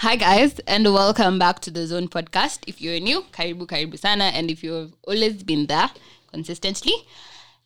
Hi 0.00 0.14
guys, 0.14 0.60
and 0.60 0.84
welcome 0.94 1.40
back 1.40 1.58
to 1.58 1.72
the 1.72 1.84
Zone 1.84 2.06
podcast. 2.06 2.60
If 2.68 2.80
you're 2.80 3.00
new, 3.00 3.22
karibu 3.32 3.66
karibu 3.66 3.98
sana, 3.98 4.26
and 4.26 4.48
if 4.48 4.62
you've 4.62 4.94
always 5.08 5.42
been 5.42 5.66
there 5.66 5.90
consistently, 6.32 6.92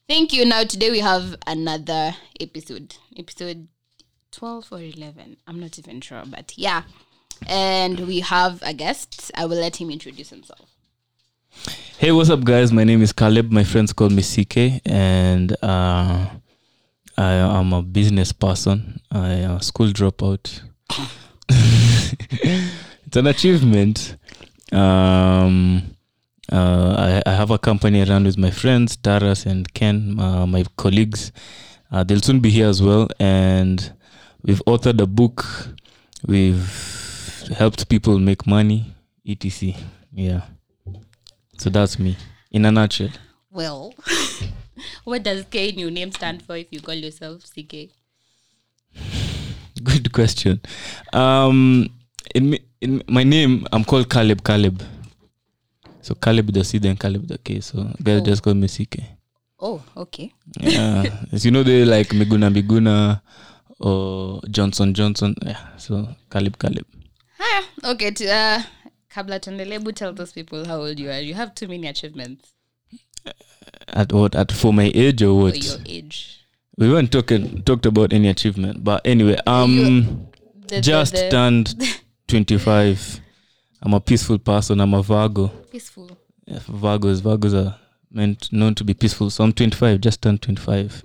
thank 0.09 0.33
you. 0.33 0.47
Now 0.47 0.65
today 0.65 0.91
we 0.91 1.01
have 1.01 1.37
another 1.47 2.17
episode, 2.41 2.97
episode 3.19 3.69
twelve 4.31 4.67
or 4.73 4.81
eleven. 4.81 5.37
I'm 5.47 5.61
not 5.61 5.79
even 5.79 6.01
sure, 6.01 6.23
but 6.27 6.57
yeah, 6.57 6.85
and 7.47 8.01
we 8.09 8.21
have 8.21 8.63
a 8.63 8.73
guest. 8.73 9.31
I 9.35 9.45
will 9.45 9.59
let 9.59 9.77
him 9.77 9.91
introduce 9.91 10.31
himself. 10.31 10.71
Hey, 11.99 12.13
what's 12.13 12.31
up, 12.31 12.45
guys? 12.45 12.73
My 12.73 12.85
name 12.85 13.03
is 13.03 13.13
Caleb. 13.13 13.53
My 13.53 13.65
friends 13.65 13.93
call 13.93 14.09
me 14.09 14.23
CK, 14.23 14.81
and 14.87 15.53
uh, 15.63 16.31
I 17.19 17.33
am 17.35 17.75
a 17.75 17.83
business 17.83 18.33
person. 18.33 19.03
I 19.11 19.33
am 19.33 19.57
a 19.57 19.63
school 19.63 19.89
dropout. 19.89 20.63
It's 22.31 23.17
an 23.17 23.27
achievement. 23.27 24.17
Um, 24.73 25.97
uh, 26.51 27.23
I, 27.27 27.31
I 27.31 27.35
have 27.35 27.51
a 27.51 27.59
company 27.59 28.03
around 28.03 28.25
with 28.25 28.39
my 28.39 28.51
friends, 28.51 28.97
Taras 28.97 29.47
and 29.47 29.73
Ken, 29.75 30.19
uh, 30.19 30.47
my 30.47 30.65
colleagues. 30.77 31.33
Uh, 31.91 32.03
they'll 32.05 32.21
soon 32.21 32.41
be 32.41 32.51
here 32.51 32.69
as 32.69 32.83
well, 32.83 33.09
and 33.21 33.93
we've 34.43 34.63
authored 34.67 35.01
a 35.01 35.07
book. 35.07 35.45
We've 36.27 37.47
helped 37.57 37.89
people 37.89 38.19
make 38.19 38.47
money, 38.47 38.95
etc. 39.27 39.75
Yeah. 40.13 40.43
So 41.59 41.71
that's 41.71 41.99
me 41.99 42.17
in 42.51 42.65
a 42.65 42.73
nutshell. 42.73 43.11
Well, 43.51 43.95
what 45.05 45.23
does 45.23 45.45
K 45.51 45.69
in 45.69 45.79
your 45.79 45.91
name 45.91 46.13
stand 46.13 46.43
for 46.43 46.57
if 46.57 46.69
you 46.71 46.81
call 46.81 46.95
yourself 46.95 47.45
CK? 47.45 47.91
Good 49.83 50.13
question. 50.13 50.61
Um, 51.13 51.91
in, 52.35 52.59
in 52.81 53.03
my 53.09 53.25
name, 53.25 53.67
I'm 53.73 53.85
called 53.85 54.09
Caleb 54.11 54.43
Caleb. 54.45 54.83
So 56.01 56.15
Caleb 56.15 56.53
the 56.53 56.65
C, 56.65 56.79
then 56.79 56.97
Caleb 56.97 57.27
the 57.29 57.39
K. 57.39 57.61
So 57.61 57.83
guys 58.03 58.21
Oh. 58.21 58.25
just 58.25 58.43
call 58.43 58.55
me 58.55 58.69
CK. 58.69 58.99
Oh, 59.61 59.81
okay. 59.97 60.33
Yeah, 60.61 61.05
as 61.33 61.45
you 61.45 61.51
know, 61.53 61.63
they 61.63 61.85
like 61.85 62.09
Miguna 62.09 62.51
Miguna 62.53 63.21
or 63.79 64.41
Johnson 64.51 64.93
Johnson. 64.95 65.37
Yeah, 65.47 65.77
so 65.77 66.09
Caleb 66.31 66.59
Caleb. 66.59 66.87
Haya, 67.39 67.63
okay. 67.85 68.11
To, 68.11 68.25
uh, 68.33 68.63
kabla 69.09 69.39
tuendelebu 69.41 69.93
tell 69.95 70.13
those 70.13 70.33
people 70.33 70.65
how 70.67 70.81
old 70.81 70.99
you 70.99 71.11
are. 71.11 71.21
You 71.21 71.35
have 71.35 71.55
too 71.55 71.69
many 71.69 71.87
achievements 71.87 72.49
At 73.89 74.13
what? 74.13 74.35
At 74.35 74.51
for 74.53 74.73
my 74.73 74.91
age 74.95 75.23
or 75.23 75.29
for 75.29 75.43
what? 75.45 75.65
your 75.65 75.79
age. 75.87 76.39
We 76.79 76.91
weren't 76.91 77.13
talking 77.13 77.63
talked 77.63 77.87
about 77.87 78.13
any 78.13 78.29
achievement, 78.29 78.83
but 78.83 79.03
anyway, 79.07 79.37
um, 79.47 79.71
you, 79.71 80.27
the- 80.67 80.81
just 80.81 81.15
the- 81.15 81.31
turned 81.31 81.75
twenty 82.27 82.59
five. 82.59 83.21
I'm 83.83 83.95
a 83.95 84.01
peaceful 84.01 84.39
person. 84.39 84.81
I'm 84.81 84.95
a 84.95 85.03
Virgo. 85.03 85.49
peaceful. 85.71 86.17
Yeah, 86.47 86.59
Virgos, 86.61 87.21
Virgos 87.21 87.55
are 87.55 87.77
meant 88.11 88.53
known 88.53 88.75
to 88.77 88.85
be 88.85 88.95
peaceful. 88.95 89.29
So 89.31 89.43
I'm 89.43 89.53
25, 89.53 90.01
just 90.01 90.23
turned 90.23 90.41
25. 90.43 91.03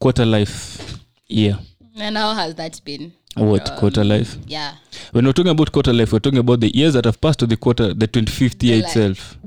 Quarter 0.00 0.24
life 0.26 0.98
year. 1.28 1.58
And 1.96 2.16
how 2.16 2.34
has 2.34 2.54
that 2.56 2.80
been? 2.84 3.12
What 3.36 3.70
Um, 3.70 3.78
quarter 3.78 4.02
life? 4.04 4.38
Yeah. 4.46 4.74
When 5.12 5.24
we're 5.26 5.32
talking 5.34 5.52
about 5.52 5.70
quarter 5.70 5.92
life, 5.92 6.12
we're 6.12 6.18
talking 6.18 6.38
about 6.40 6.60
the 6.60 6.74
years 6.74 6.94
that 6.94 7.04
have 7.04 7.20
passed 7.20 7.38
to 7.40 7.46
the 7.46 7.56
quarter, 7.56 7.94
the 7.94 8.08
25th 8.08 8.62
year 8.62 8.78
itself. 8.84 9.38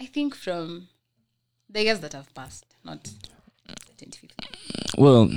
I 0.00 0.06
think 0.06 0.34
from 0.36 0.86
the 1.70 1.82
years 1.82 1.98
that 2.00 2.12
have 2.12 2.32
passed, 2.34 2.66
not 2.84 3.02
the 3.04 4.04
2015. 4.04 4.28
Well, 4.98 5.28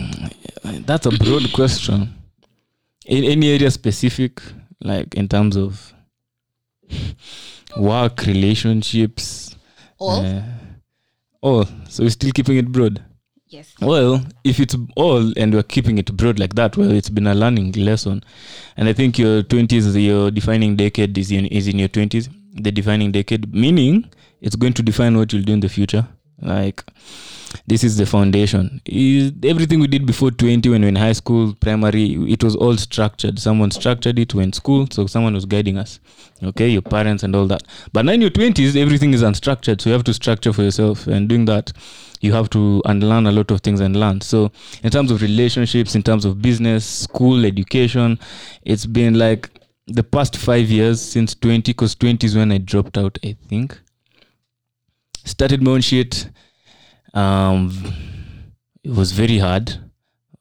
that's 0.85 1.05
a 1.07 1.11
broad 1.11 1.51
question. 1.53 2.13
In 3.05 3.23
any 3.23 3.49
area 3.49 3.71
specific, 3.71 4.41
like 4.81 5.15
in 5.15 5.27
terms 5.27 5.55
of 5.57 5.93
work, 7.77 8.25
relationships, 8.25 9.55
All? 9.97 10.25
uh, 10.25 10.43
all. 11.41 11.65
So 11.89 12.03
we're 12.03 12.09
still 12.09 12.31
keeping 12.31 12.57
it 12.57 12.71
broad. 12.71 13.03
yes. 13.47 13.73
Well, 13.81 14.23
if 14.43 14.59
it's 14.59 14.75
all 14.95 15.31
and 15.37 15.53
we're 15.53 15.63
keeping 15.63 15.97
it 15.97 16.15
broad 16.15 16.39
like 16.39 16.55
that, 16.55 16.77
well, 16.77 16.91
it's 16.91 17.09
been 17.09 17.27
a 17.27 17.35
learning 17.35 17.73
lesson. 17.73 18.23
And 18.75 18.87
I 18.87 18.93
think 18.93 19.17
your 19.17 19.43
20s, 19.43 20.01
your 20.03 20.31
defining 20.31 20.75
decade 20.75 21.17
is 21.17 21.31
in, 21.31 21.45
is 21.47 21.67
in 21.67 21.79
your 21.79 21.89
20s, 21.89 22.29
the 22.53 22.71
defining 22.71 23.11
decade, 23.11 23.53
meaning 23.53 24.09
it's 24.41 24.55
going 24.55 24.73
to 24.73 24.83
define 24.83 25.17
what 25.17 25.31
you'll 25.33 25.43
do 25.43 25.53
in 25.53 25.59
the 25.61 25.69
future. 25.69 26.07
Like, 26.39 26.83
this 27.65 27.83
is 27.83 27.97
the 27.97 28.05
foundation. 28.05 28.81
Is 28.85 29.31
everything 29.43 29.79
we 29.79 29.87
did 29.87 30.05
before 30.05 30.31
20 30.31 30.69
when 30.69 30.81
we 30.81 30.85
were 30.85 30.89
in 30.89 30.95
high 30.95 31.13
school, 31.13 31.53
primary, 31.55 32.13
it 32.31 32.43
was 32.43 32.55
all 32.55 32.77
structured. 32.77 33.39
Someone 33.39 33.71
structured 33.71 34.19
it, 34.19 34.33
we're 34.33 34.43
in 34.43 34.53
school, 34.53 34.87
so 34.91 35.07
someone 35.07 35.33
was 35.33 35.45
guiding 35.45 35.77
us. 35.77 35.99
Okay, 36.43 36.69
your 36.69 36.83
parents 36.83 37.23
and 37.23 37.35
all 37.35 37.47
that. 37.47 37.63
But 37.91 38.05
now 38.05 38.11
in 38.11 38.21
your 38.21 38.29
20s, 38.29 38.75
everything 38.75 39.13
is 39.13 39.23
unstructured, 39.23 39.81
so 39.81 39.89
you 39.89 39.93
have 39.93 40.03
to 40.03 40.13
structure 40.13 40.53
for 40.53 40.61
yourself. 40.61 41.07
And 41.07 41.27
doing 41.27 41.45
that, 41.45 41.73
you 42.21 42.33
have 42.33 42.49
to 42.51 42.81
unlearn 42.85 43.25
a 43.25 43.31
lot 43.31 43.49
of 43.49 43.61
things 43.61 43.79
and 43.79 43.95
learn. 43.95 44.21
So, 44.21 44.51
in 44.83 44.91
terms 44.91 45.09
of 45.09 45.21
relationships, 45.21 45.95
in 45.95 46.03
terms 46.03 46.25
of 46.25 46.41
business, 46.41 46.85
school, 46.85 47.45
education, 47.45 48.19
it's 48.63 48.85
been 48.85 49.17
like 49.17 49.49
the 49.87 50.03
past 50.03 50.37
five 50.37 50.69
years 50.69 51.01
since 51.01 51.33
20, 51.33 51.71
because 51.71 51.95
20 51.95 52.27
is 52.27 52.35
when 52.35 52.51
I 52.51 52.59
dropped 52.59 52.97
out, 52.97 53.17
I 53.23 53.35
think. 53.47 53.79
Started 55.27 55.61
my 55.61 55.71
own 55.71 55.81
shit. 55.81 56.29
Um, 57.13 57.73
it 58.83 58.91
was 58.91 59.11
very 59.11 59.37
hard. 59.37 59.71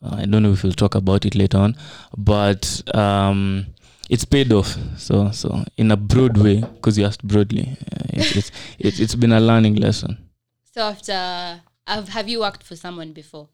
Uh, 0.02 0.16
I 0.18 0.24
don't 0.26 0.42
know 0.42 0.52
if 0.52 0.62
we'll 0.62 0.72
talk 0.72 0.94
about 0.94 1.24
it 1.24 1.34
later 1.34 1.58
on, 1.58 1.74
but 2.16 2.82
um, 2.94 3.66
it's 4.08 4.24
paid 4.24 4.52
off. 4.52 4.76
So, 4.96 5.30
so 5.32 5.64
in 5.76 5.90
a 5.90 5.96
broad 5.96 6.36
way, 6.38 6.60
because 6.60 6.96
you 6.98 7.04
asked 7.04 7.26
broadly, 7.26 7.76
uh, 7.92 8.04
it's, 8.10 8.36
it's, 8.36 8.50
it's 8.78 9.00
it's 9.00 9.14
been 9.16 9.32
a 9.32 9.40
learning 9.40 9.74
lesson. 9.74 10.18
So 10.72 10.82
after, 10.82 11.60
have, 11.86 12.08
have 12.10 12.28
you 12.28 12.40
worked 12.40 12.62
for 12.62 12.76
someone 12.76 13.12
before? 13.12 13.48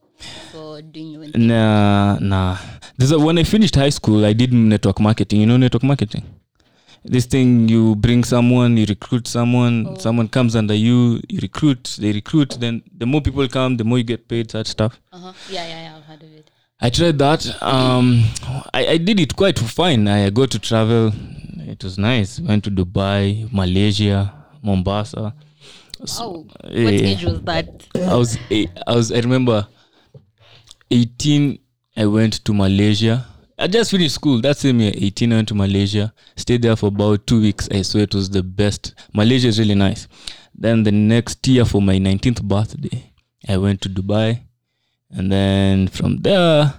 For 0.52 0.82
doing 0.82 1.12
your 1.12 1.24
own 1.24 1.32
thing? 1.32 1.46
Nah, 1.46 2.18
nah. 2.20 2.58
There's 2.96 3.10
a, 3.12 3.18
when 3.18 3.38
I 3.38 3.44
finished 3.44 3.74
high 3.74 3.88
school, 3.90 4.24
I 4.26 4.34
did 4.34 4.52
network 4.52 5.00
marketing. 5.00 5.40
You 5.40 5.46
know 5.46 5.56
network 5.56 5.82
marketing? 5.82 6.24
This 7.04 7.26
thing 7.26 7.68
you 7.68 7.96
bring 7.96 8.22
someone, 8.24 8.76
you 8.76 8.86
recruit 8.88 9.26
someone, 9.26 9.86
Oh. 9.88 9.96
someone 9.98 10.28
comes 10.28 10.54
under 10.54 10.74
you, 10.74 11.20
you 11.28 11.40
recruit, 11.42 11.96
they 11.98 12.12
recruit, 12.12 12.56
then 12.60 12.82
the 12.96 13.06
more 13.06 13.20
people 13.20 13.46
come, 13.48 13.76
the 13.76 13.84
more 13.84 13.98
you 13.98 14.04
get 14.04 14.28
paid, 14.28 14.50
such 14.50 14.68
stuff. 14.68 15.00
Uh-huh. 15.12 15.32
Yeah, 15.50 15.66
yeah, 15.66 15.82
yeah. 15.82 15.96
I've 15.96 16.04
heard 16.04 16.22
of 16.22 16.32
it. 16.32 16.50
I 16.80 16.90
tried 16.90 17.18
that. 17.18 17.62
Um, 17.62 18.24
I, 18.72 18.86
I 18.86 18.96
did 18.98 19.18
it 19.20 19.34
quite 19.36 19.58
fine. 19.58 20.06
I 20.08 20.30
got 20.30 20.50
to 20.52 20.58
travel. 20.58 21.12
It 21.58 21.82
was 21.82 21.98
nice. 21.98 22.40
Went 22.40 22.64
to 22.64 22.70
Dubai, 22.70 23.52
Malaysia, 23.52 24.32
Mombasa. 24.62 25.34
Oh, 26.18 26.46
what 26.62 26.72
eh, 26.74 27.14
age 27.14 27.24
was 27.24 27.40
that? 27.42 27.68
I 27.94 28.16
was 28.16 28.36
I 28.50 28.66
was 28.96 29.12
I 29.12 29.20
remember 29.20 29.66
18 30.90 31.58
I 31.96 32.06
went 32.06 32.44
to 32.44 32.52
Malaysia. 32.52 33.24
I 33.58 33.66
just 33.66 33.90
finished 33.90 34.14
school. 34.14 34.40
That 34.40 34.56
same 34.56 34.80
year, 34.80 34.92
18 34.94 35.32
I 35.32 35.36
went 35.36 35.48
to 35.48 35.54
Malaysia. 35.54 36.12
Stayed 36.36 36.62
there 36.62 36.76
for 36.76 36.86
about 36.86 37.26
two 37.26 37.40
weeks. 37.40 37.68
I 37.70 37.82
swear 37.82 38.04
it 38.04 38.14
was 38.14 38.30
the 38.30 38.42
best. 38.42 38.94
Malaysia 39.14 39.48
is 39.48 39.58
really 39.58 39.74
nice. 39.74 40.08
Then 40.54 40.82
the 40.82 40.92
next 40.92 41.46
year 41.46 41.64
for 41.64 41.80
my 41.82 41.96
19th 41.98 42.42
birthday, 42.42 43.12
I 43.48 43.56
went 43.58 43.80
to 43.82 43.88
Dubai. 43.88 44.40
And 45.10 45.30
then 45.30 45.88
from 45.88 46.18
there, 46.18 46.74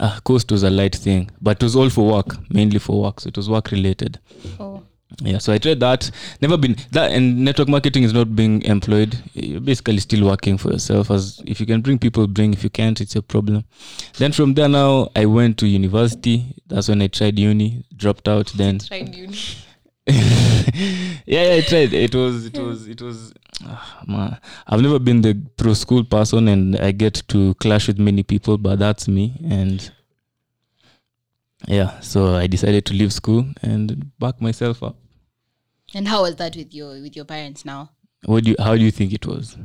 uh, 0.00 0.20
coast 0.24 0.50
was 0.50 0.62
a 0.64 0.70
light 0.70 0.96
thing. 0.96 1.30
But 1.40 1.62
it 1.62 1.64
was 1.64 1.76
all 1.76 1.88
for 1.90 2.06
work, 2.12 2.36
mainly 2.50 2.78
for 2.78 3.00
work. 3.00 3.20
So 3.20 3.28
it 3.28 3.36
was 3.36 3.48
work 3.48 3.70
related 3.70 4.18
Oh, 4.58 4.82
yeah 5.20 5.38
so 5.38 5.52
i 5.52 5.58
tried 5.58 5.80
that. 5.80 6.10
Never 6.40 6.56
been 6.56 6.76
that 6.92 7.12
and 7.12 7.44
network 7.44 7.68
marketing 7.68 8.02
is 8.02 8.12
not 8.12 8.34
being 8.34 8.62
employed. 8.62 9.16
You're 9.34 9.60
basically 9.60 9.98
still 9.98 10.26
working 10.26 10.58
for 10.58 10.70
yourself 10.72 11.10
as 11.10 11.40
if 11.46 11.60
you 11.60 11.66
can 11.66 11.80
bring 11.80 11.98
people 11.98 12.26
bring 12.26 12.52
if 12.52 12.64
you 12.64 12.70
can't 12.70 13.00
it's 13.00 13.16
a 13.16 13.22
problem. 13.22 13.64
Then 14.18 14.32
from 14.32 14.54
there 14.54 14.68
now 14.68 15.10
i 15.14 15.26
went 15.26 15.58
to 15.58 15.66
university. 15.66 16.54
That's 16.66 16.88
when 16.88 17.02
i 17.02 17.06
tried 17.08 17.38
uni 17.38 17.84
dropped 17.96 18.28
out 18.28 18.52
then 18.56 18.78
tried 18.88 19.14
uni. 19.14 19.38
yeah, 20.06 21.14
yeah 21.26 21.54
i 21.54 21.60
tried. 21.60 21.92
It 21.92 22.14
was 22.14 22.46
it 22.46 22.58
was 22.58 22.88
it 22.88 23.00
was 23.00 23.32
ah, 23.64 24.02
man. 24.06 24.38
i've 24.66 24.80
never 24.80 24.98
been 24.98 25.22
the 25.22 25.34
pro 25.56 25.74
school 25.74 26.04
person 26.04 26.48
and 26.48 26.76
i 26.76 26.90
get 26.90 27.22
to 27.28 27.54
clash 27.54 27.86
with 27.86 27.98
many 27.98 28.22
people 28.22 28.58
but 28.58 28.78
that's 28.78 29.06
me 29.06 29.40
and 29.48 29.92
yeah 31.68 32.00
so 32.00 32.34
i 32.34 32.46
decided 32.46 32.84
to 32.84 32.94
leave 32.94 33.12
school 33.12 33.46
and 33.62 34.10
back 34.18 34.40
myself 34.40 34.82
up 34.82 34.96
And 35.94 36.08
how 36.08 36.22
was 36.22 36.36
that 36.36 36.56
with 36.56 36.74
your 36.74 37.00
with 37.00 37.16
your 37.16 37.24
parents 37.24 37.64
now? 37.64 37.90
What 38.24 38.44
do 38.44 38.50
you, 38.50 38.56
how 38.58 38.76
do 38.76 38.82
you 38.82 38.90
think 38.90 39.12
it 39.12 39.26
was? 39.26 39.56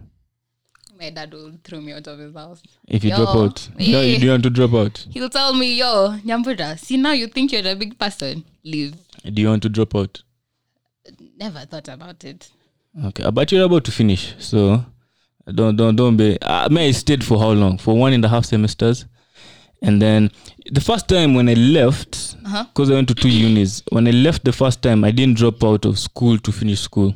My 1.00 1.12
dad 1.12 1.32
will 1.32 1.54
throw 1.64 1.80
me 1.80 1.94
out 1.94 2.08
of 2.08 2.18
his 2.18 2.34
house. 2.34 2.64
If 2.88 3.04
you 3.04 3.12
Yo. 3.12 3.18
drop 3.18 3.36
out, 3.36 3.70
no, 3.78 4.02
you 4.02 4.18
do 4.18 4.32
want 4.32 4.44
to 4.44 4.50
drop 4.50 4.74
out. 4.74 5.06
He'll 5.12 5.30
tell 5.30 5.54
me, 5.54 5.76
yo, 5.78 6.18
Nyamputa, 6.26 6.80
see 6.80 6.98
now 6.98 7.12
you 7.12 7.28
think 7.28 7.52
you're 7.52 7.68
a 7.68 7.76
big 7.76 8.00
person. 8.00 8.44
Leave. 8.64 8.96
Do 9.24 9.40
you 9.42 9.48
want 9.48 9.62
to 9.64 9.70
drop 9.70 9.94
out? 9.96 10.24
Never 11.38 11.60
thought 11.60 11.88
about 11.88 12.24
it. 12.24 12.50
Okay, 13.06 13.24
uh, 13.24 13.32
but 13.32 13.52
you're 13.52 13.66
about 13.66 13.84
to 13.86 13.92
finish, 13.92 14.34
so 14.40 14.84
don't 15.54 15.76
don't 15.76 15.96
don't 15.96 16.18
be. 16.18 16.38
I 16.42 16.68
mean, 16.70 16.90
I 16.90 16.92
stayed 16.92 17.24
for 17.24 17.38
how 17.40 17.52
long? 17.52 17.78
For 17.78 17.96
one 17.96 18.14
and 18.14 18.26
a 18.26 18.28
half 18.28 18.46
semesters, 18.46 19.06
and 19.84 20.02
then 20.02 20.32
the 20.72 20.82
first 20.82 21.08
time 21.08 21.34
when 21.34 21.48
I 21.50 21.54
left, 21.54 22.36
Uh-huh. 22.46 22.66
because 22.66 22.90
I 22.92 22.94
went 22.96 23.08
to 23.10 23.16
two 23.16 23.30
unis, 23.30 23.84
when 23.92 24.08
I 24.08 24.12
left 24.12 24.44
the 24.44 24.52
first 24.52 24.82
time, 24.82 25.04
I 25.04 25.12
didn't 25.12 25.38
drop 25.38 25.64
out 25.64 25.86
of 25.86 25.98
school 26.00 26.38
to 26.40 26.52
finish 26.52 26.80
school. 26.82 27.14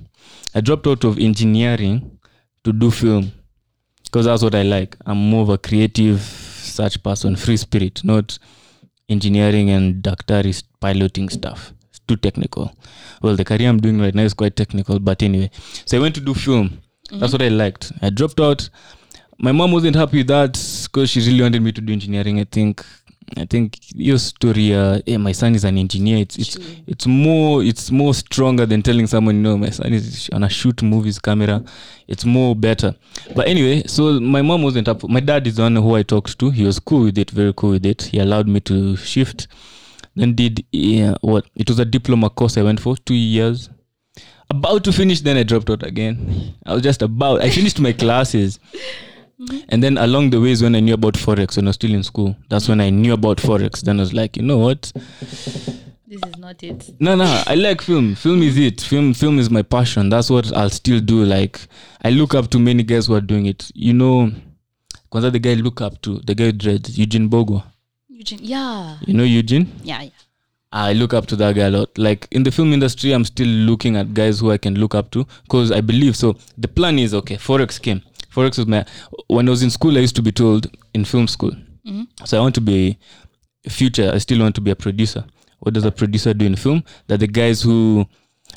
I 0.56 0.62
dropped 0.62 0.88
out 0.88 1.04
of 1.04 1.18
engineering 1.20 2.18
to 2.64 2.74
do 2.74 2.92
film 2.92 3.32
because 4.04 4.26
that's 4.26 4.44
what 4.44 4.56
I 4.56 4.64
like. 4.64 4.96
I'm 5.06 5.18
more 5.18 5.44
of 5.44 5.50
a 5.50 5.58
creative 5.58 6.20
such 6.22 7.02
person, 7.04 7.36
free 7.36 7.58
spirit, 7.58 8.04
not 8.04 8.38
engineering 9.10 9.70
and 9.70 10.02
doctory 10.02 10.54
piloting 10.80 11.30
stuff. 11.30 11.74
It's 11.90 12.00
too 12.08 12.16
technical. 12.18 12.76
Well, 13.22 13.36
the 13.36 13.44
career 13.46 13.70
I'm 13.70 13.80
doing 13.80 14.00
right 14.00 14.16
now 14.16 14.24
is 14.24 14.34
quite 14.34 14.56
technical, 14.56 15.00
but 15.00 15.22
anyway. 15.24 15.50
So 15.86 15.98
I 15.98 16.00
went 16.02 16.16
to 16.16 16.22
do 16.22 16.34
film. 16.34 16.80
That's 17.12 17.34
what 17.34 17.42
I 17.42 17.50
liked. 17.50 17.92
I 18.02 18.10
dropped 18.10 18.40
out. 18.40 18.70
My 19.38 19.52
mom 19.52 19.72
wasn't 19.72 19.96
happy 19.96 20.18
with 20.20 20.28
that 20.28 20.54
because 20.84 21.10
she 21.10 21.20
really 21.20 21.42
wanted 21.42 21.62
me 21.62 21.72
to 21.72 21.82
do 21.82 21.92
engineering. 21.94 22.40
I 22.40 22.46
think. 22.46 22.86
I 23.38 23.46
think 23.46 23.80
your 23.96 24.18
story, 24.18 24.74
uh, 24.74 25.02
hey, 25.06 25.18
my 25.18 25.32
son 25.32 25.56
is 25.56 25.64
an 25.64 25.78
engineer. 25.78 26.18
It's 26.18 26.38
it's 26.38 26.58
it's 26.86 27.08
more 27.08 27.64
it's 27.64 27.90
more 27.90 28.14
stronger 28.14 28.66
than 28.66 28.82
telling 28.82 29.08
someone, 29.08 29.36
you 29.38 29.42
know, 29.42 29.58
my 29.58 29.70
son 29.70 29.94
is 29.94 30.30
on 30.34 30.44
a 30.44 30.50
shoot 30.50 30.82
movies 30.84 31.18
camera. 31.18 31.64
It's 32.08 32.26
more 32.26 32.56
better. 32.56 32.94
But 33.36 33.48
anyway, 33.48 33.84
so 33.88 34.20
my 34.20 34.42
mom 34.42 34.64
wasn't 34.64 34.90
up. 34.90 35.08
My 35.08 35.22
dad 35.22 35.48
is 35.48 35.56
the 35.56 35.64
one 35.64 35.76
who 35.78 35.96
I 35.96 36.04
talked 36.04 36.38
to. 36.40 36.50
He 36.50 36.66
was 36.66 36.80
cool 36.80 37.06
with 37.06 37.18
it, 37.18 37.32
very 37.32 37.54
cool 37.56 37.72
with 37.72 37.86
it. 37.86 38.04
He 38.04 38.20
allowed 38.20 38.48
me 38.48 38.60
to 38.62 38.98
shift. 38.98 39.48
Then 40.16 40.36
did 40.36 40.66
yeah, 40.72 41.16
what? 41.22 41.46
It 41.56 41.70
was 41.70 41.80
a 41.80 41.86
diploma 41.86 42.30
course 42.30 42.58
I 42.58 42.64
went 42.64 42.82
for 42.82 42.98
two 42.98 43.16
years. 43.16 43.70
About 44.50 44.84
to 44.84 44.92
finish, 44.92 45.22
then 45.22 45.38
I 45.38 45.44
dropped 45.44 45.70
out 45.70 45.84
again. 45.84 46.54
I 46.66 46.74
was 46.74 46.84
just 46.84 47.02
about. 47.02 47.42
I 47.42 47.50
finished 47.50 47.80
my 47.80 47.94
classes. 47.94 48.60
And 49.70 49.84
then 49.84 49.98
along 49.98 50.30
the 50.30 50.40
ways 50.40 50.62
when 50.62 50.76
I 50.76 50.80
knew 50.80 50.94
about 50.94 51.16
forex 51.16 51.56
when 51.56 51.66
I 51.68 51.70
was 51.70 51.76
still 51.76 51.94
in 51.94 52.04
school, 52.04 52.36
that's 52.50 52.68
when 52.68 52.82
I 52.82 52.90
knew 52.90 53.14
about 53.14 53.38
forex. 53.38 53.82
Then 53.82 54.00
I 54.00 54.04
was 54.04 54.14
like, 54.14 54.38
you 54.38 54.44
know 54.44 54.58
what? 54.58 54.92
This 56.08 56.20
is 56.28 56.38
not 56.38 56.62
it. 56.62 56.92
No, 57.00 57.16
no, 57.16 57.44
I 57.48 57.56
like 57.56 57.82
film. 57.82 58.16
Film 58.16 58.44
is 58.44 58.58
it. 58.58 58.82
Film, 58.82 59.14
film 59.14 59.40
is 59.40 59.50
my 59.50 59.62
passion. 59.62 60.10
That's 60.10 60.30
what 60.30 60.52
I'll 60.56 60.70
still 60.70 61.00
do. 61.00 61.24
Like 61.24 61.60
I 62.04 62.10
look 62.10 62.36
up 62.36 62.50
to 62.52 62.60
many 62.60 62.84
guys 62.84 63.08
who 63.08 63.16
are 63.16 63.22
doing 63.22 63.46
it. 63.46 63.72
You 63.74 63.94
know, 63.94 64.32
kwanza 65.12 65.32
the 65.32 65.40
guy 65.40 65.52
I 65.52 65.56
look 65.56 65.82
up 65.82 66.02
to, 66.02 66.20
the 66.20 66.36
guy 66.36 66.52
dread 66.52 66.58
dreads, 66.58 66.98
Eugene 67.00 67.30
Bogo. 67.30 67.64
Eugene. 68.10 68.40
Yeah. 68.42 68.98
You 69.08 69.14
know 69.14 69.24
Eugene? 69.24 69.72
Yeah. 69.84 70.02
Yeah. 70.02 70.10
I 70.74 70.94
look 70.94 71.14
up 71.14 71.26
to 71.28 71.36
that 71.36 71.56
guy 71.56 71.66
a 71.66 71.70
lot. 71.70 71.98
Like 71.98 72.28
in 72.32 72.44
the 72.44 72.52
film 72.52 72.72
industry, 72.74 73.12
I'm 73.12 73.26
still 73.26 73.48
looking 73.48 73.98
at 73.98 74.14
guys 74.14 74.40
who 74.40 74.52
I 74.52 74.58
can 74.58 74.76
look 74.76 74.96
up 74.96 75.12
to 75.12 75.26
because 75.44 75.72
I 75.72 75.82
believe. 75.82 76.16
So 76.16 76.38
the 76.58 76.68
plan 76.68 77.00
is 77.00 77.14
okay. 77.14 77.36
Forex 77.36 77.82
came. 77.82 78.02
Forex 78.34 78.58
was 78.58 78.68
my. 78.68 78.86
When 79.28 79.48
I 79.48 79.52
was 79.52 79.64
in 79.64 79.70
school, 79.70 79.98
I 79.98 80.02
used 80.02 80.16
to 80.16 80.22
be 80.22 80.32
told 80.32 80.68
in 80.94 81.06
film 81.06 81.28
school. 81.28 81.52
Mhm. 81.86 82.08
So 82.26 82.38
I 82.38 82.42
want 82.42 82.56
to 82.56 82.62
be 82.62 82.98
future. 83.70 84.12
I 84.14 84.18
still 84.20 84.40
want 84.40 84.56
to 84.56 84.62
be 84.62 84.72
a 84.72 84.76
producer. 84.76 85.26
What 85.60 85.74
does 85.74 85.86
a 85.86 85.92
producer 85.92 86.34
do 86.34 86.46
in 86.46 86.56
film? 86.56 86.84
That 87.08 87.20
the 87.20 87.28
guys 87.28 87.62
who 87.62 88.06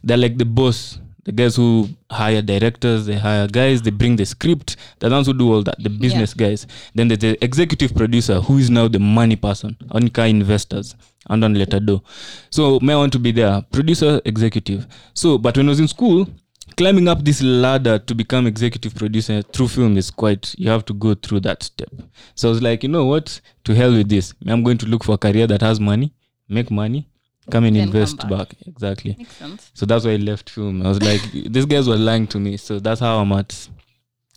they're 0.03 0.17
like 0.17 0.39
the 0.39 0.45
boss. 0.45 0.99
The 1.25 1.33
guys 1.33 1.57
who 1.57 1.89
hire 2.11 2.43
directors, 2.43 3.07
they 3.07 3.17
hire 3.17 3.49
guys, 3.49 3.81
they 3.81 3.91
bring 3.91 4.17
the 4.17 4.27
script. 4.27 4.77
The 4.99 5.09
ones 5.09 5.27
who 5.27 5.33
do 5.33 5.51
all 5.55 5.63
that, 5.63 5.83
the 5.83 5.89
business 5.89 6.35
guys. 6.35 6.67
Then 6.95 7.09
there's 7.09 7.21
the 7.21 7.43
executive 7.43 7.95
producer 7.95 8.43
who 8.43 8.59
is 8.59 8.69
now 8.69 8.89
the 8.89 8.99
money 8.99 9.35
person, 9.37 9.75
Onika 9.91 10.29
investors, 10.29 10.95
and 11.31 11.43
on 11.43 11.55
letter 11.55 11.81
do. 11.81 12.03
So 12.51 12.79
may 12.81 12.93
I 12.93 12.97
want 12.97 13.15
to 13.15 13.19
be 13.19 13.33
there, 13.33 13.63
producer, 13.73 14.21
executive. 14.27 14.87
So, 15.15 15.39
but 15.39 15.57
when 15.57 15.67
I 15.67 15.71
was 15.71 15.81
in 15.81 15.89
school, 15.89 16.29
climbing 16.77 17.09
up 17.09 17.25
this 17.25 17.43
ladder 17.43 17.99
to 17.99 18.15
become 18.15 18.47
executive 18.47 18.95
producer 18.95 19.43
through 19.43 19.69
film 19.69 19.97
is 19.97 20.11
quite 20.11 20.55
you 20.59 20.69
have 20.71 20.85
to 20.87 20.93
go 20.95 21.15
through 21.15 21.41
that 21.41 21.63
step. 21.63 21.91
So 22.35 22.49
I 22.49 22.51
was 22.51 22.63
like, 22.63 22.83
you 22.83 22.89
know 22.89 23.05
what? 23.05 23.41
To 23.65 23.75
hell 23.75 23.93
with 23.93 24.09
this. 24.09 24.35
I'm 24.47 24.63
going 24.65 24.79
to 24.79 24.87
look 24.87 25.05
for 25.05 25.15
a 25.15 25.19
career 25.19 25.47
that 25.47 25.61
has 25.63 25.79
money, 25.81 26.13
make 26.49 26.71
money, 26.71 27.09
come 27.51 27.65
and 27.65 27.77
Then 27.77 27.83
come 27.91 27.95
invest 27.97 28.17
back. 28.19 28.29
back. 28.31 28.55
Exactly. 28.67 29.15
Makes 29.19 29.37
sense. 29.37 29.71
So 29.75 29.87
that's 29.87 30.05
why 30.05 30.13
I 30.13 30.17
left 30.17 30.51
film. 30.51 30.83
I 30.85 30.89
was 30.89 31.03
like, 31.03 31.23
these 31.33 31.67
guys 31.67 31.89
were 31.89 31.97
lying 31.97 32.27
to 32.29 32.39
me. 32.41 32.57
So 32.57 32.79
that's 32.79 33.01
how 33.01 33.19
I'm 33.19 33.33
at. 33.33 33.69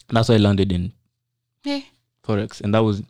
That's 0.10 0.30
why 0.30 0.36
I 0.36 0.40
landed 0.40 0.72
in 0.72 0.94
Hey. 1.64 1.86
forex, 2.26 2.62
and 2.62 2.74
that 2.74 2.80
was 2.84 3.02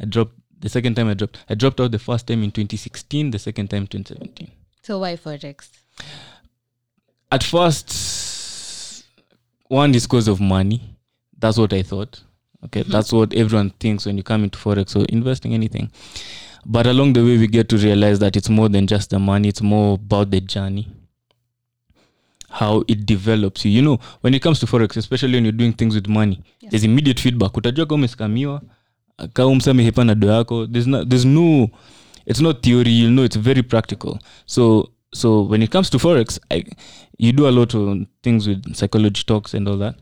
I 0.00 0.04
dropped 0.04 0.34
the 0.60 0.68
second 0.68 0.94
time 0.94 1.08
I 1.08 1.14
dropped. 1.14 1.38
I 1.50 1.54
dropped 1.54 1.80
out 1.80 1.90
the 1.90 1.98
first 1.98 2.26
time 2.28 2.42
in 2.44 2.50
2016, 2.52 3.30
the 3.32 3.38
second 3.38 3.68
time 3.70 3.86
2017. 3.88 4.50
So 4.82 4.98
why 5.00 5.16
forex? 5.16 5.68
At 7.32 7.42
first, 7.42 7.90
one 9.72 9.94
is 9.94 10.06
because 10.06 10.28
of 10.28 10.40
money. 10.40 10.80
That's 11.38 11.58
what 11.58 11.72
I 11.72 11.82
thought. 11.82 12.20
Okay, 12.64 12.82
that's 12.82 13.12
what 13.12 13.34
everyone 13.34 13.70
thinks 13.80 14.06
when 14.06 14.16
you 14.16 14.22
come 14.22 14.44
into 14.44 14.58
forex 14.58 14.94
or 14.94 15.04
investing 15.08 15.54
anything. 15.54 15.90
But 16.64 16.86
along 16.86 17.14
the 17.14 17.24
way, 17.24 17.38
we 17.38 17.48
get 17.48 17.68
to 17.70 17.76
realize 17.76 18.18
that 18.20 18.36
it's 18.36 18.48
more 18.48 18.68
than 18.68 18.86
just 18.86 19.10
the 19.10 19.18
money. 19.18 19.48
It's 19.48 19.62
more 19.62 19.94
about 19.94 20.30
the 20.30 20.40
journey, 20.40 20.86
how 22.50 22.84
it 22.86 23.04
develops 23.04 23.64
you. 23.64 23.72
You 23.72 23.82
know, 23.82 23.98
when 24.20 24.34
it 24.34 24.42
comes 24.42 24.60
to 24.60 24.66
forex, 24.66 24.96
especially 24.96 25.34
when 25.34 25.44
you're 25.44 25.52
doing 25.52 25.72
things 25.72 25.94
with 25.94 26.06
money, 26.06 26.40
Yes. 26.60 26.70
there's 26.70 26.84
immediate 26.84 27.18
feedback. 27.20 27.52
Utajua 27.56 27.86
kama 27.86 27.94
umeskamiwa, 28.06 28.62
kama 29.32 30.04
na 30.04 30.14
do 30.14 30.26
yako. 30.28 30.66
There's 30.66 30.86
no, 30.86 31.04
there's 31.04 31.24
no, 31.24 31.68
it's 32.26 32.40
not 32.40 32.62
theory. 32.62 32.92
You 32.92 33.10
know, 33.10 33.24
it's 33.24 33.36
very 33.36 33.62
practical. 33.62 34.18
So, 34.46 34.90
so 35.12 35.42
when 35.42 35.62
it 35.62 35.70
comes 35.70 35.90
to 35.90 35.98
forex, 35.98 36.38
I, 36.50 36.64
you 37.22 37.32
do 37.32 37.48
a 37.48 37.50
lot 37.58 37.72
of 37.74 38.06
things 38.22 38.48
with 38.48 38.74
psychology 38.74 39.22
talks 39.24 39.54
and 39.54 39.68
all 39.68 39.76
that. 39.78 39.94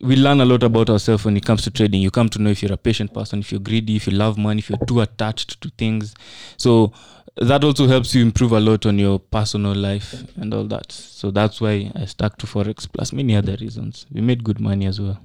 We 0.00 0.16
learn 0.16 0.40
a 0.40 0.44
lot 0.46 0.62
about 0.62 0.88
ourselves 0.90 1.24
when 1.26 1.36
it 1.36 1.44
comes 1.44 1.62
to 1.64 1.70
trading. 1.70 2.00
You 2.00 2.10
come 2.10 2.28
to 2.30 2.40
know 2.40 2.50
if 2.50 2.62
you're 2.62 2.72
a 2.72 2.76
patient 2.78 3.12
person, 3.12 3.40
if 3.40 3.52
you're 3.52 3.60
greedy, 3.60 3.96
if 3.96 4.06
you 4.06 4.14
love 4.14 4.38
money, 4.38 4.60
if 4.60 4.70
you're 4.70 4.86
too 4.86 5.00
attached 5.02 5.60
to 5.60 5.70
things. 5.76 6.14
So 6.56 6.92
that 7.36 7.62
also 7.62 7.86
helps 7.86 8.14
you 8.14 8.22
improve 8.22 8.52
a 8.52 8.60
lot 8.60 8.86
on 8.86 8.98
your 8.98 9.18
personal 9.18 9.74
life 9.74 10.24
and 10.36 10.54
all 10.54 10.64
that. 10.68 10.90
So 10.90 11.30
that's 11.30 11.60
why 11.60 11.92
I 11.94 12.06
stuck 12.06 12.38
to 12.38 12.46
forex 12.46 12.90
plus 12.90 13.12
many 13.12 13.36
other 13.36 13.56
reasons. 13.60 14.06
We 14.10 14.22
made 14.22 14.42
good 14.42 14.58
money 14.58 14.86
as 14.86 14.98
well. 15.00 15.18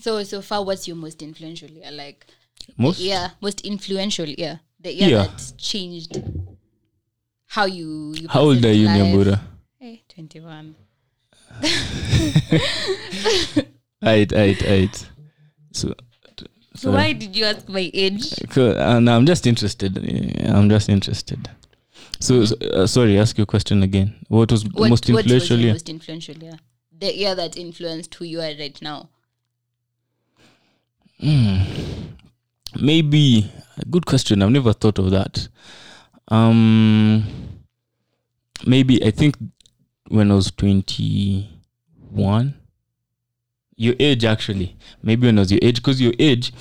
So 0.00 0.22
so 0.24 0.40
far, 0.42 0.64
what's 0.64 0.88
your 0.88 0.96
most 0.96 1.22
influential 1.22 1.68
year? 1.70 1.90
Like 1.92 2.26
Most 2.78 3.00
yeah, 3.00 3.30
most 3.42 3.60
influential 3.60 4.26
year. 4.28 4.60
The 4.80 4.92
year 4.94 5.08
Yeah. 5.10 5.22
that's 5.26 5.52
changed 5.52 6.16
how 7.52 7.66
you. 7.66 8.14
you 8.16 8.28
How 8.28 8.40
old 8.40 8.64
are 8.64 8.72
you, 8.72 8.86
life. 8.86 8.96
Nyambura? 8.96 9.40
Hey, 9.78 10.02
twenty 10.08 10.40
one. 10.40 10.74
Eight, 14.04 14.32
eight, 14.32 14.62
eight. 14.64 15.10
So, 15.72 15.94
So 16.74 16.90
why 16.92 17.12
did 17.12 17.36
you 17.36 17.44
ask 17.44 17.68
my 17.68 17.90
age? 17.94 18.34
Cool. 18.50 18.76
Uh, 18.76 18.98
no, 19.00 19.14
I'm 19.16 19.26
just 19.26 19.46
interested. 19.46 19.96
I'm 20.48 20.68
just 20.68 20.88
interested. 20.88 21.48
So, 22.18 22.44
so, 22.46 22.56
uh, 22.72 22.86
sorry, 22.86 23.18
ask 23.18 23.36
your 23.36 23.46
question 23.46 23.82
again. 23.82 24.14
What 24.28 24.50
was 24.50 24.64
What, 24.64 24.88
most 24.90 25.08
what 25.08 25.24
was 25.24 25.32
influential? 25.32 25.56
your 25.58 25.64
year? 25.66 25.74
most 25.74 25.88
influential 25.88 26.36
year? 26.36 26.58
The 26.98 27.16
year 27.16 27.34
that 27.36 27.56
influenced 27.56 28.14
who 28.14 28.24
you 28.24 28.40
are 28.40 28.54
right 28.58 28.78
now. 28.82 29.08
Maybe 32.80 33.50
a 33.76 33.84
good 33.84 34.06
question. 34.06 34.42
I've 34.42 34.50
never 34.50 34.72
thought 34.72 34.98
of 34.98 35.10
that. 35.10 35.48
Um, 36.32 37.24
maybe 38.66 39.04
I 39.04 39.10
think 39.10 39.36
when 40.08 40.30
I 40.30 40.34
was 40.34 40.50
21, 40.52 42.54
your 43.76 43.94
age 44.00 44.24
actually. 44.24 44.78
Maybe 45.02 45.26
when 45.26 45.36
I 45.38 45.42
was 45.42 45.52
your 45.52 45.60
age, 45.62 45.76
because 45.76 46.00
your 46.00 46.14
age. 46.18 46.54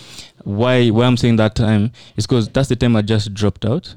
Why? 0.43 0.89
Why 0.89 1.05
I'm 1.05 1.15
saying 1.15 1.37
that 1.37 1.55
time 1.55 1.93
is 2.17 2.27
because 2.27 2.49
that's 2.49 2.67
the 2.67 2.75
time 2.75 2.97
I 2.97 3.01
just 3.01 3.33
dropped 3.33 3.63
out. 3.63 3.95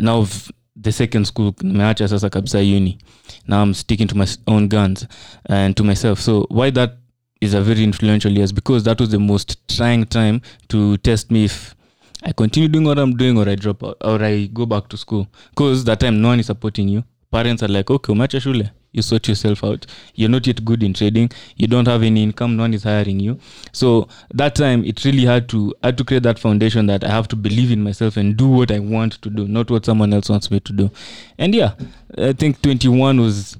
Now 0.00 0.26
the 0.74 0.92
second 0.92 1.26
school 1.26 1.54
uni. 1.60 2.98
Now 3.46 3.62
I'm 3.62 3.74
sticking 3.74 4.08
to 4.08 4.16
my 4.16 4.26
own 4.46 4.68
guns 4.68 5.06
and 5.46 5.76
to 5.76 5.84
myself. 5.84 6.20
So 6.20 6.46
why 6.48 6.70
that 6.70 6.96
is 7.42 7.52
a 7.52 7.60
very 7.60 7.84
influential 7.84 8.32
years 8.32 8.52
because 8.52 8.84
that 8.84 9.00
was 9.00 9.10
the 9.10 9.18
most 9.18 9.68
trying 9.68 10.06
time 10.06 10.40
to 10.68 10.96
test 10.98 11.30
me 11.30 11.44
if 11.44 11.75
I 12.26 12.32
continue 12.32 12.68
doing 12.68 12.84
what 12.84 12.98
I'm 12.98 13.16
doing 13.16 13.38
or 13.38 13.48
I 13.48 13.54
drop 13.54 13.84
out 13.84 13.98
or 14.00 14.20
I 14.20 14.46
go 14.46 14.66
back 14.66 14.88
to 14.88 14.96
school. 14.96 15.28
Because 15.50 15.84
that 15.84 16.00
time 16.00 16.20
no 16.20 16.28
one 16.28 16.40
is 16.40 16.46
supporting 16.46 16.88
you. 16.88 17.04
Parents 17.30 17.62
are 17.62 17.68
like, 17.68 17.88
okay, 17.88 18.12
umeacha 18.12 18.40
shule. 18.40 18.68
You 18.92 19.02
sort 19.02 19.28
yourself 19.28 19.62
out. 19.62 19.86
You're 20.16 20.30
not 20.30 20.44
yet 20.44 20.64
good 20.64 20.82
in 20.82 20.92
trading. 20.92 21.30
You 21.54 21.68
don't 21.68 21.86
have 21.86 22.02
any 22.02 22.24
income. 22.24 22.56
No 22.56 22.64
one 22.64 22.74
is 22.74 22.82
hiring 22.82 23.20
you. 23.20 23.38
So 23.72 24.08
that 24.34 24.56
time 24.56 24.84
it 24.84 25.04
really 25.04 25.24
had 25.24 25.48
to 25.50 25.72
I 25.84 25.88
had 25.88 25.98
to 25.98 26.04
create 26.04 26.24
that 26.24 26.40
foundation 26.40 26.86
that 26.86 27.04
I 27.04 27.10
have 27.10 27.28
to 27.28 27.36
believe 27.36 27.70
in 27.70 27.84
myself 27.84 28.16
and 28.16 28.36
do 28.36 28.48
what 28.48 28.72
I 28.72 28.80
want 28.80 29.22
to 29.22 29.30
do, 29.30 29.46
not 29.46 29.70
what 29.70 29.84
someone 29.84 30.12
else 30.12 30.28
wants 30.28 30.50
me 30.50 30.58
to 30.58 30.72
do. 30.72 30.90
And 31.38 31.54
yeah, 31.54 31.74
I 32.18 32.32
think 32.32 32.60
21 32.60 33.20
was 33.20 33.56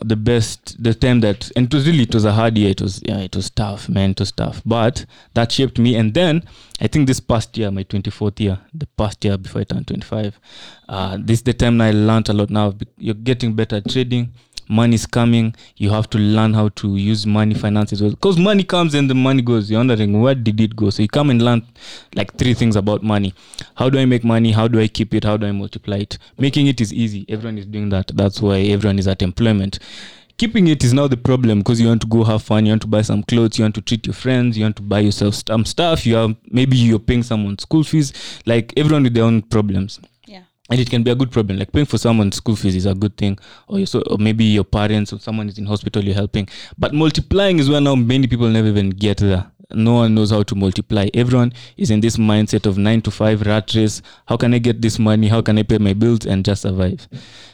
the 0.00 0.16
best 0.16 0.82
the 0.82 0.92
time 0.94 1.20
that 1.20 1.50
and 1.56 1.66
it 1.66 1.74
was 1.74 1.86
really 1.86 2.02
it 2.02 2.14
was 2.14 2.24
a 2.24 2.32
hard 2.32 2.58
year. 2.58 2.70
It 2.70 2.80
was 2.80 3.00
yeah 3.04 3.18
it 3.18 3.36
was 3.36 3.50
tough 3.50 3.88
man 3.88 4.10
it 4.10 4.20
was 4.20 4.32
tough. 4.32 4.62
But 4.66 5.06
that 5.34 5.52
shaped 5.52 5.78
me. 5.78 5.96
And 5.96 6.14
then 6.14 6.42
i 6.80 6.86
think 6.86 7.06
this 7.06 7.20
past 7.20 7.56
year 7.56 7.70
my 7.70 7.84
24th 7.84 8.38
year 8.38 8.58
the 8.74 8.86
past 8.98 9.24
year 9.24 9.38
before 9.38 9.62
i 9.62 9.64
turned 9.64 9.86
25 9.86 10.38
uh 10.90 11.16
this 11.18 11.38
is 11.38 11.42
the 11.44 11.54
time 11.54 11.80
i 11.80 11.90
learned 11.90 12.28
a 12.28 12.32
lot 12.34 12.50
now. 12.50 12.74
You're 12.98 13.14
getting 13.14 13.54
better 13.54 13.76
at 13.76 13.88
trading 13.88 14.32
money 14.68 14.94
is 14.94 15.06
coming 15.06 15.54
you 15.76 15.90
have 15.90 16.08
to 16.10 16.18
learn 16.18 16.54
how 16.54 16.68
to 16.70 16.96
use 16.96 17.26
money 17.26 17.54
finances 17.54 18.02
well. 18.02 18.10
Because 18.10 18.38
money 18.38 18.64
comes 18.64 18.94
and 18.94 19.08
the 19.08 19.14
money 19.14 19.42
goes 19.42 19.70
you're 19.70 19.80
wondering 19.80 20.20
where 20.20 20.34
did 20.34 20.60
it 20.60 20.76
go? 20.76 20.90
So 20.90 21.02
you 21.02 21.08
come 21.08 21.30
and 21.30 21.42
learn 21.42 21.62
like 22.14 22.34
three 22.36 22.54
things 22.54 22.76
about 22.76 23.02
money. 23.02 23.34
How 23.76 23.90
do 23.90 23.98
i 23.98 24.04
make 24.04 24.24
money? 24.24 24.52
How 24.52 24.68
do 24.68 24.80
i 24.80 24.88
keep 24.88 25.14
it? 25.14 25.24
How 25.24 25.36
do 25.36 25.46
i 25.46 25.52
multiply 25.52 25.98
it? 25.98 26.18
Making 26.38 26.66
it 26.66 26.80
is 26.80 26.92
easy. 26.92 27.24
Everyone 27.28 27.58
is 27.58 27.66
doing 27.66 27.88
that. 27.90 28.10
That's 28.14 28.40
why 28.40 28.58
everyone 28.58 28.98
is 28.98 29.08
at 29.08 29.22
employment. 29.22 29.78
Keeping 30.38 30.66
it 30.68 30.84
is 30.84 30.92
now 30.92 31.08
the 31.08 31.16
problem 31.16 31.60
because 31.60 31.80
you 31.80 31.88
want 31.88 32.02
to 32.02 32.06
go 32.06 32.22
have 32.22 32.42
fun 32.42 32.66
you 32.66 32.72
want 32.72 32.82
to 32.82 32.88
buy 32.88 33.00
some 33.00 33.22
clothes 33.22 33.58
you 33.58 33.64
want 33.64 33.74
to 33.74 33.80
treat 33.80 34.06
your 34.06 34.12
friends 34.12 34.58
you 34.58 34.64
want 34.64 34.76
to 34.76 34.82
buy 34.82 34.98
yourself 35.00 35.34
some 35.48 35.64
stuff 35.64 36.04
you 36.04 36.14
are 36.14 36.28
maybe 36.50 36.76
you're 36.76 36.98
paying 36.98 37.22
someone 37.22 37.58
school 37.58 37.82
fees. 37.82 38.12
Like 38.44 38.74
everyone 38.76 39.04
with 39.04 39.14
their 39.14 39.24
own 39.24 39.40
problems. 39.42 39.98
And 40.70 40.80
it 40.80 40.90
can 40.90 41.02
be 41.02 41.10
a 41.10 41.14
good 41.14 41.30
problem. 41.30 41.58
Like 41.58 41.72
paying 41.72 41.86
for 41.86 41.98
someone's 41.98 42.36
school 42.36 42.56
fees 42.56 42.74
is 42.74 42.86
a 42.86 42.94
good 42.94 43.16
thing. 43.16 43.38
Or, 43.68 43.84
so, 43.86 44.02
or 44.10 44.18
maybe 44.18 44.44
your 44.44 44.64
parents 44.64 45.12
or 45.12 45.20
someone 45.20 45.48
is 45.48 45.58
in 45.58 45.66
hospital 45.66 46.02
you're 46.02 46.14
helping. 46.14 46.48
But 46.76 46.92
multiplying 46.92 47.58
is 47.58 47.70
where 47.70 47.80
now 47.80 47.94
many 47.94 48.26
people 48.26 48.48
never 48.48 48.68
even 48.68 48.90
get 48.90 49.18
there. 49.18 49.50
No 49.72 49.94
one 49.94 50.14
knows 50.14 50.30
how 50.30 50.42
to 50.44 50.54
multiply. 50.54 51.08
Everyone 51.14 51.52
is 51.76 51.90
in 51.90 52.00
this 52.00 52.16
mindset 52.16 52.66
of 52.66 52.78
nine 52.78 53.00
to 53.02 53.10
five 53.10 53.42
rat 53.42 53.74
race. 53.74 54.00
How 54.26 54.36
can 54.36 54.54
i 54.54 54.58
get 54.58 54.80
this 54.80 54.98
money? 54.98 55.28
How 55.28 55.42
can 55.42 55.58
i 55.58 55.62
pay 55.62 55.78
my 55.78 55.92
bills 55.92 56.24
and 56.24 56.44
just 56.44 56.62
survive? 56.62 57.08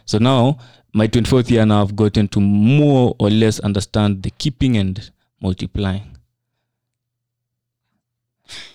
So 0.04 0.18
now 0.18 0.58
my 0.94 1.08
24th 1.08 1.50
year 1.50 1.64
now 1.64 1.80
i've 1.80 1.96
gotten 1.96 2.28
to 2.28 2.38
more 2.38 3.16
or 3.18 3.30
less 3.30 3.60
understand 3.60 4.22
the 4.22 4.30
keeping 4.30 4.76
and 4.76 5.10
multiplying. 5.40 6.16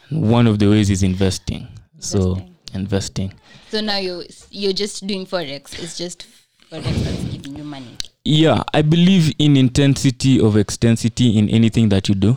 One 0.09 0.47
of 0.47 0.57
the 0.57 0.67
ways 0.67 0.89
is 0.89 1.03
investing. 1.03 1.67
So 1.99 2.41
Investing. 2.73 3.31
So 3.71 3.81
now 3.81 3.97
you 3.97 4.23
you're 4.51 4.73
just 4.73 5.07
doing 5.07 5.25
forex. 5.25 5.81
It's 5.83 5.97
just 5.97 6.27
forex 6.71 6.83
that's 7.03 7.23
giving 7.23 7.57
you 7.57 7.63
money. 7.63 7.97
yeah 8.25 8.61
i 8.73 8.81
believe 8.83 9.33
in 9.39 9.55
intensity 9.57 10.37
of 10.41 10.57
extensity 10.57 11.37
in 11.37 11.49
anything 11.49 11.87
that 11.89 12.09
you 12.09 12.15
do 12.15 12.35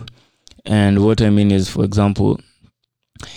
and 0.64 0.98
what 1.04 1.20
i 1.20 1.30
mean 1.30 1.50
is 1.50 1.68
for 1.68 1.84
example 1.84 2.38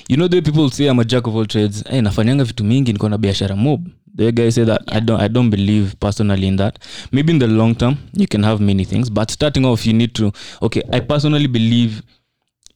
you 0.08 0.18
know 0.18 0.28
the 0.28 0.38
way 0.38 0.42
people 0.42 0.70
say 0.70 0.86
i'm 0.88 1.00
a 1.00 1.04
jack 1.06 1.28
of 1.28 1.36
all 1.36 1.46
trades 1.46 1.84
hey, 1.90 2.02
nafanyanga 2.02 2.44
vitu 2.44 2.64
mingi 2.64 2.94
niko 2.94 3.10
na 3.10 3.18
biashara 3.18 3.56
mob 3.56 3.88
the 4.18 4.24
way 4.24 4.32
guys 4.32 4.56
say 4.56 4.66
that 4.66 4.82
I, 4.88 5.00
don't, 5.02 5.22
I 5.22 5.30
don't 5.30 5.50
believe 5.50 5.96
personally 6.00 6.48
in 6.48 6.58
that 6.58 6.80
maybe 7.12 7.32
in 7.34 7.40
the 7.40 7.48
long 7.48 7.76
term 7.76 7.96
you 8.18 8.28
can 8.28 8.44
have 8.44 8.64
many 8.64 8.86
things 8.86 9.12
but 9.12 9.32
starting 9.32 9.66
off 9.66 9.88
you 9.88 9.94
need 9.94 10.14
to 10.14 10.32
okay 10.62 10.84
i 10.92 11.02
personally 11.02 11.48
believe 11.48 12.02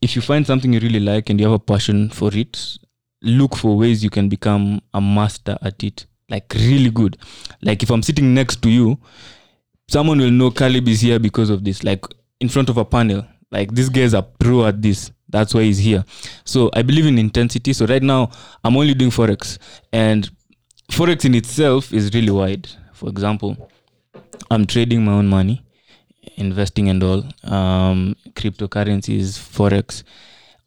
if 0.00 0.16
you 0.16 0.22
find 0.22 0.46
something 0.46 0.72
you 0.74 0.80
really 0.80 1.00
like 1.00 1.30
and 1.30 1.40
you 1.40 1.46
have 1.46 1.54
a 1.54 1.64
passion 1.72 2.08
for 2.10 2.34
it 2.38 2.78
look 3.22 3.56
for 3.56 3.76
ways 3.76 4.02
you 4.04 4.10
can 4.10 4.28
become 4.28 4.80
a 4.94 5.00
master 5.00 5.58
at 5.62 5.82
it 5.82 6.06
like 6.28 6.52
really 6.54 6.90
good 6.90 7.16
like 7.62 7.82
if 7.82 7.90
i'm 7.90 8.02
sitting 8.02 8.34
next 8.34 8.62
to 8.62 8.70
you 8.70 8.98
someone 9.88 10.18
will 10.18 10.30
know 10.30 10.50
Caleb 10.50 10.86
is 10.88 11.00
here 11.00 11.18
because 11.18 11.50
of 11.50 11.64
this. 11.64 11.82
Like 11.82 12.04
in 12.40 12.48
front 12.48 12.68
of 12.68 12.76
a 12.76 12.84
panel, 12.84 13.24
like 13.50 13.74
these 13.74 13.88
guy's 13.88 14.14
are 14.14 14.22
pro 14.22 14.66
at 14.66 14.80
this. 14.80 15.10
That's 15.28 15.52
why 15.52 15.62
he's 15.62 15.78
here. 15.78 16.04
So 16.44 16.70
I 16.74 16.82
believe 16.82 17.06
in 17.06 17.18
intensity. 17.18 17.72
So 17.72 17.86
right 17.86 18.02
now 18.02 18.30
I'm 18.62 18.76
only 18.76 18.94
doing 18.94 19.10
forex, 19.10 19.58
and 19.92 20.30
forex 20.90 21.24
in 21.24 21.34
itself 21.34 21.92
is 21.92 22.12
really 22.14 22.30
wide. 22.30 22.68
For 22.92 23.08
example, 23.08 23.70
I'm 24.50 24.66
trading 24.66 25.04
my 25.04 25.12
own 25.12 25.26
money, 25.26 25.64
investing 26.36 26.88
and 26.88 27.02
all, 27.02 27.24
um, 27.44 28.16
cryptocurrencies, 28.32 29.38
forex. 29.38 30.02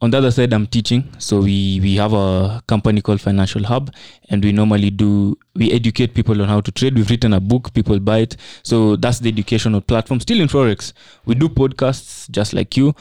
On 0.02 0.10
the 0.10 0.18
other 0.18 0.32
side, 0.32 0.52
I'm 0.52 0.66
teaching. 0.66 1.04
So 1.18 1.40
we 1.40 1.78
we 1.80 1.94
have 1.94 2.12
a 2.12 2.60
company 2.66 3.00
called 3.00 3.20
Financial 3.20 3.62
Hub, 3.62 3.94
and 4.30 4.42
we 4.44 4.50
normally 4.50 4.90
do 4.90 5.38
we 5.54 5.70
educate 5.70 6.12
people 6.12 6.42
on 6.42 6.48
how 6.48 6.60
to 6.60 6.72
trade. 6.72 6.96
We've 6.96 7.08
written 7.08 7.32
a 7.32 7.38
book, 7.38 7.72
people 7.72 8.00
buy 8.00 8.18
it. 8.18 8.36
So 8.64 8.96
that's 8.96 9.20
the 9.20 9.28
educational 9.28 9.80
platform. 9.80 10.18
Still 10.18 10.40
in 10.40 10.48
forex, 10.48 10.92
we 11.24 11.36
do 11.36 11.48
podcasts 11.48 12.28
just 12.32 12.52
like 12.52 12.76
you, 12.76 12.96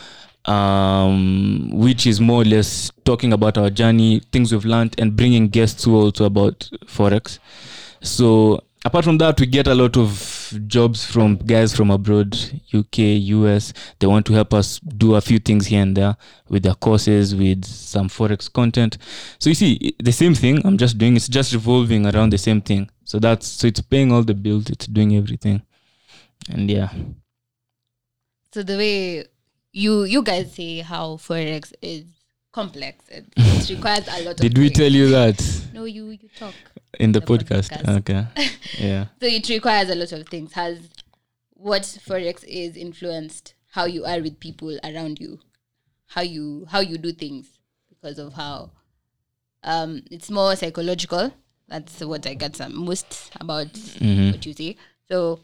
um, 0.46 1.72
which 1.74 2.06
is 2.06 2.22
more 2.22 2.44
or 2.44 2.46
less 2.46 2.92
talking 3.04 3.34
about 3.34 3.58
our 3.58 3.72
journey, 3.72 4.22
things 4.32 4.52
we've 4.52 4.64
learned, 4.66 4.94
and 5.00 5.16
bringing 5.16 5.48
guests 5.48 5.84
who 5.86 5.96
also 5.96 6.26
about 6.26 6.70
forex. 6.86 7.40
So 8.02 8.62
apart 8.86 9.06
from 9.06 9.18
that, 9.18 9.40
we 9.40 9.48
get 9.48 9.66
a 9.66 9.74
lot 9.74 9.98
of 9.98 10.41
jobs 10.68 11.06
from 11.06 11.38
guys 11.38 11.76
from 11.76 11.92
abroad, 11.92 12.38
UK, 12.74 12.98
US. 13.36 13.74
They 14.00 14.08
want 14.08 14.26
to 14.28 14.34
help 14.34 14.54
us 14.54 14.80
do 14.80 15.16
a 15.16 15.22
few 15.22 15.40
things 15.40 15.68
here 15.68 15.82
and 15.82 15.96
there 15.96 16.16
with 16.50 16.64
their 16.64 16.76
courses, 16.76 17.36
with 17.36 17.66
some 17.66 18.10
forex 18.10 18.52
content. 18.52 18.98
So 19.40 19.50
you 19.50 19.56
see, 19.56 19.96
the 20.00 20.12
same 20.12 20.36
thing 20.36 20.66
I'm 20.66 20.78
just 20.78 20.98
doing. 20.98 21.16
It's 21.16 21.28
just 21.28 21.54
revolving 21.54 22.06
around 22.06 22.32
the 22.32 22.38
same 22.38 22.62
thing. 22.62 22.90
So 23.04 23.20
that's 23.20 23.48
so 23.48 23.68
it's 23.68 23.82
paying 23.82 24.12
all 24.12 24.24
the 24.24 24.34
bills. 24.34 24.70
It's 24.70 24.88
doing 24.88 25.16
everything, 25.16 25.62
and 26.50 26.70
yeah. 26.70 26.92
So 28.54 28.64
the 28.64 28.78
way 28.78 29.26
you 29.72 30.04
you 30.04 30.24
guys 30.24 30.54
say 30.54 30.80
how 30.80 31.16
forex 31.18 31.74
is 31.82 32.06
complex, 32.52 33.04
it, 33.10 33.26
it 33.36 33.70
requires 33.76 34.08
a 34.08 34.24
lot 34.24 34.32
of. 34.32 34.38
Did 34.38 34.58
we 34.58 34.66
brain. 34.70 34.74
tell 34.74 34.92
you 34.92 35.10
that 35.10 35.62
No, 35.74 35.86
you 35.86 36.10
you 36.10 36.30
talk. 36.36 36.54
In 37.00 37.12
the, 37.12 37.20
The 37.20 37.26
podcast? 37.26 37.70
podcast. 37.70 37.98
Okay. 38.00 38.28
Yeah. 38.80 39.06
So 39.20 39.28
it 39.28 39.48
requires 39.50 39.90
a 39.90 39.96
lot 39.96 40.12
of 40.12 40.28
things. 40.28 40.54
Has 40.54 40.90
what 41.54 41.84
forex 41.84 42.44
is 42.46 42.76
influenced 42.78 43.54
how 43.72 43.86
you 43.86 44.06
are 44.06 44.20
with 44.22 44.40
people 44.40 44.78
around 44.84 45.20
you, 45.20 45.40
how 46.08 46.22
you 46.22 46.66
how 46.70 46.80
you 46.80 46.98
do 46.98 47.12
things 47.12 47.60
because 47.90 48.18
of 48.20 48.34
how 48.34 48.72
um 49.64 50.02
it's 50.12 50.30
more 50.30 50.56
psychological. 50.56 51.34
That's 51.68 52.00
what 52.02 52.26
I 52.28 52.34
get 52.34 52.56
some 52.56 52.76
most 52.86 53.32
about 53.40 53.68
Mhm. 53.74 54.32
what 54.32 54.46
you 54.46 54.54
say. 54.54 54.78
So 55.10 55.40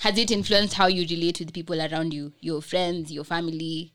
has 0.00 0.18
it 0.18 0.30
influenced 0.30 0.74
how 0.74 0.86
you 0.86 1.06
relate 1.08 1.40
with 1.40 1.52
people 1.52 1.80
around 1.80 2.12
you, 2.14 2.32
your 2.40 2.62
friends, 2.62 3.12
your 3.12 3.24
family? 3.24 3.92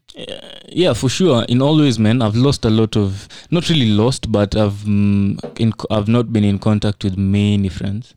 yeah 0.68 0.94
for 0.94 1.10
sure. 1.10 1.44
In 1.50 1.62
all 1.62 1.78
ways 1.78 2.00
man 2.00 2.22
i've 2.22 2.36
lost 2.36 2.66
a 2.66 2.70
lot 2.70 2.96
of 2.96 3.28
not 3.52 3.70
really 3.70 3.90
lost 3.90 4.32
but 4.32 4.56
i've 4.56 4.84
mm, 4.84 5.38
in, 5.60 5.74
i've 5.92 6.08
not 6.08 6.32
been 6.32 6.44
in 6.44 6.60
contact 6.60 7.04
with 7.04 7.18
many 7.18 7.70
friends 7.70 8.16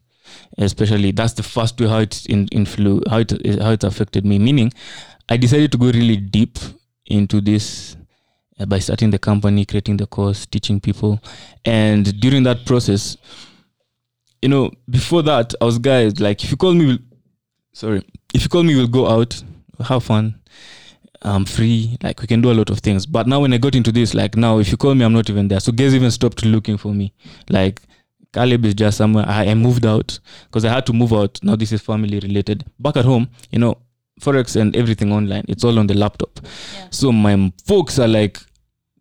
especially 0.58 1.10
that's 1.10 1.32
the 1.32 1.42
first 1.42 1.80
way 1.80 1.88
how 1.88 1.98
it's 1.98 2.26
in, 2.26 2.46
influ 2.48 3.06
how 3.08 3.18
it 3.18 3.30
how 3.60 3.70
it's 3.72 3.84
affected 3.84 4.24
me. 4.24 4.38
Meaning 4.38 4.72
i 5.28 5.36
decided 5.36 5.72
to 5.72 5.78
go 5.78 5.86
really 5.86 6.16
deep 6.16 6.58
into 7.06 7.40
this 7.40 7.96
uh, 8.60 8.66
by 8.66 8.78
starting 8.78 9.10
the 9.10 9.18
company 9.18 9.64
creating 9.64 9.96
the 9.96 10.06
course 10.06 10.46
teaching 10.46 10.80
people. 10.80 11.20
And 11.64 12.20
during 12.20 12.44
that 12.44 12.64
process 12.64 13.16
you 14.40 14.48
know 14.48 14.70
before 14.88 15.22
that 15.22 15.52
i 15.60 15.64
was 15.64 15.80
guys 15.80 16.20
like 16.20 16.44
if 16.44 16.50
you 16.52 16.56
call 16.56 16.72
me 16.72 17.00
sorry 17.78 18.02
if 18.34 18.42
you 18.42 18.48
call 18.48 18.64
me 18.64 18.74
we'll 18.74 18.96
go 19.00 19.08
out 19.08 19.42
have 19.80 20.02
fun 20.02 20.34
I'm 21.22 21.44
free. 21.44 21.96
Like 22.02 22.20
we 22.20 22.26
can 22.26 22.40
do 22.40 22.50
a 22.50 22.54
lot 22.54 22.70
of 22.70 22.78
things. 22.78 23.04
But 23.06 23.26
now 23.26 23.40
when 23.40 23.52
I 23.52 23.58
got 23.58 23.74
into 23.74 23.90
this, 23.90 24.14
like 24.14 24.36
now 24.36 24.58
if 24.58 24.70
you 24.70 24.76
call 24.76 24.94
me, 24.94 25.04
I'm 25.04 25.12
not 25.12 25.28
even 25.28 25.48
there. 25.48 25.60
So 25.60 25.72
guys 25.72 25.94
even 25.94 26.10
stopped 26.10 26.44
looking 26.44 26.76
for 26.76 26.94
me. 26.94 27.12
Like 27.48 27.82
Caleb 28.32 28.64
is 28.64 28.74
just 28.74 28.98
somewhere. 28.98 29.24
I, 29.26 29.46
I 29.48 29.54
moved 29.54 29.84
out 29.84 30.18
because 30.44 30.64
I 30.64 30.72
had 30.72 30.86
to 30.86 30.92
move 30.92 31.12
out. 31.12 31.38
Now 31.42 31.56
this 31.56 31.72
is 31.72 31.80
family 31.80 32.20
related. 32.20 32.64
Back 32.78 32.96
at 32.96 33.04
home, 33.04 33.28
you 33.50 33.58
know, 33.58 33.78
forex 34.20 34.60
and 34.60 34.76
everything 34.76 35.12
online. 35.12 35.44
It's 35.48 35.64
all 35.64 35.78
on 35.78 35.86
the 35.86 35.94
laptop. 35.94 36.38
Yeah. 36.74 36.86
So 36.90 37.10
my 37.10 37.52
folks 37.66 37.98
are 37.98 38.08
like, 38.08 38.38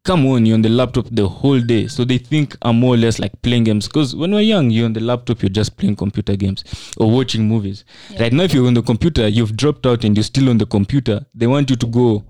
come 0.07 0.25
on, 0.25 0.45
you're 0.45 0.55
on 0.55 0.61
the 0.61 0.69
laptop 0.69 1.05
the 1.11 1.27
whole 1.27 1.59
day. 1.59 1.85
So 1.87 2.05
they 2.05 2.17
think 2.17 2.55
I'm 2.61 2.79
more 2.79 2.93
or 2.93 2.97
less 2.97 3.19
like 3.19 3.39
playing 3.41 3.65
games. 3.65 3.87
Because 3.87 4.15
when 4.15 4.31
we're 4.31 4.39
young, 4.39 4.71
you're 4.71 4.85
on 4.85 4.93
the 4.93 5.01
laptop, 5.01 5.41
you're 5.41 5.49
just 5.49 5.75
playing 5.75 5.97
computer 5.97 6.37
games 6.37 6.63
or 6.95 7.11
watching 7.11 7.45
movies. 7.45 7.83
Yeah. 8.09 8.21
Right 8.21 8.33
now, 8.33 8.43
if 8.43 8.53
you're 8.53 8.67
on 8.67 8.73
the 8.73 8.81
computer, 8.81 9.27
you've 9.27 9.57
dropped 9.57 9.85
out 9.85 10.05
and 10.05 10.15
you're 10.15 10.23
still 10.23 10.49
on 10.49 10.59
the 10.59 10.65
computer. 10.65 11.25
They 11.35 11.45
want 11.45 11.69
you 11.69 11.75
to 11.75 11.85
go, 11.85 12.23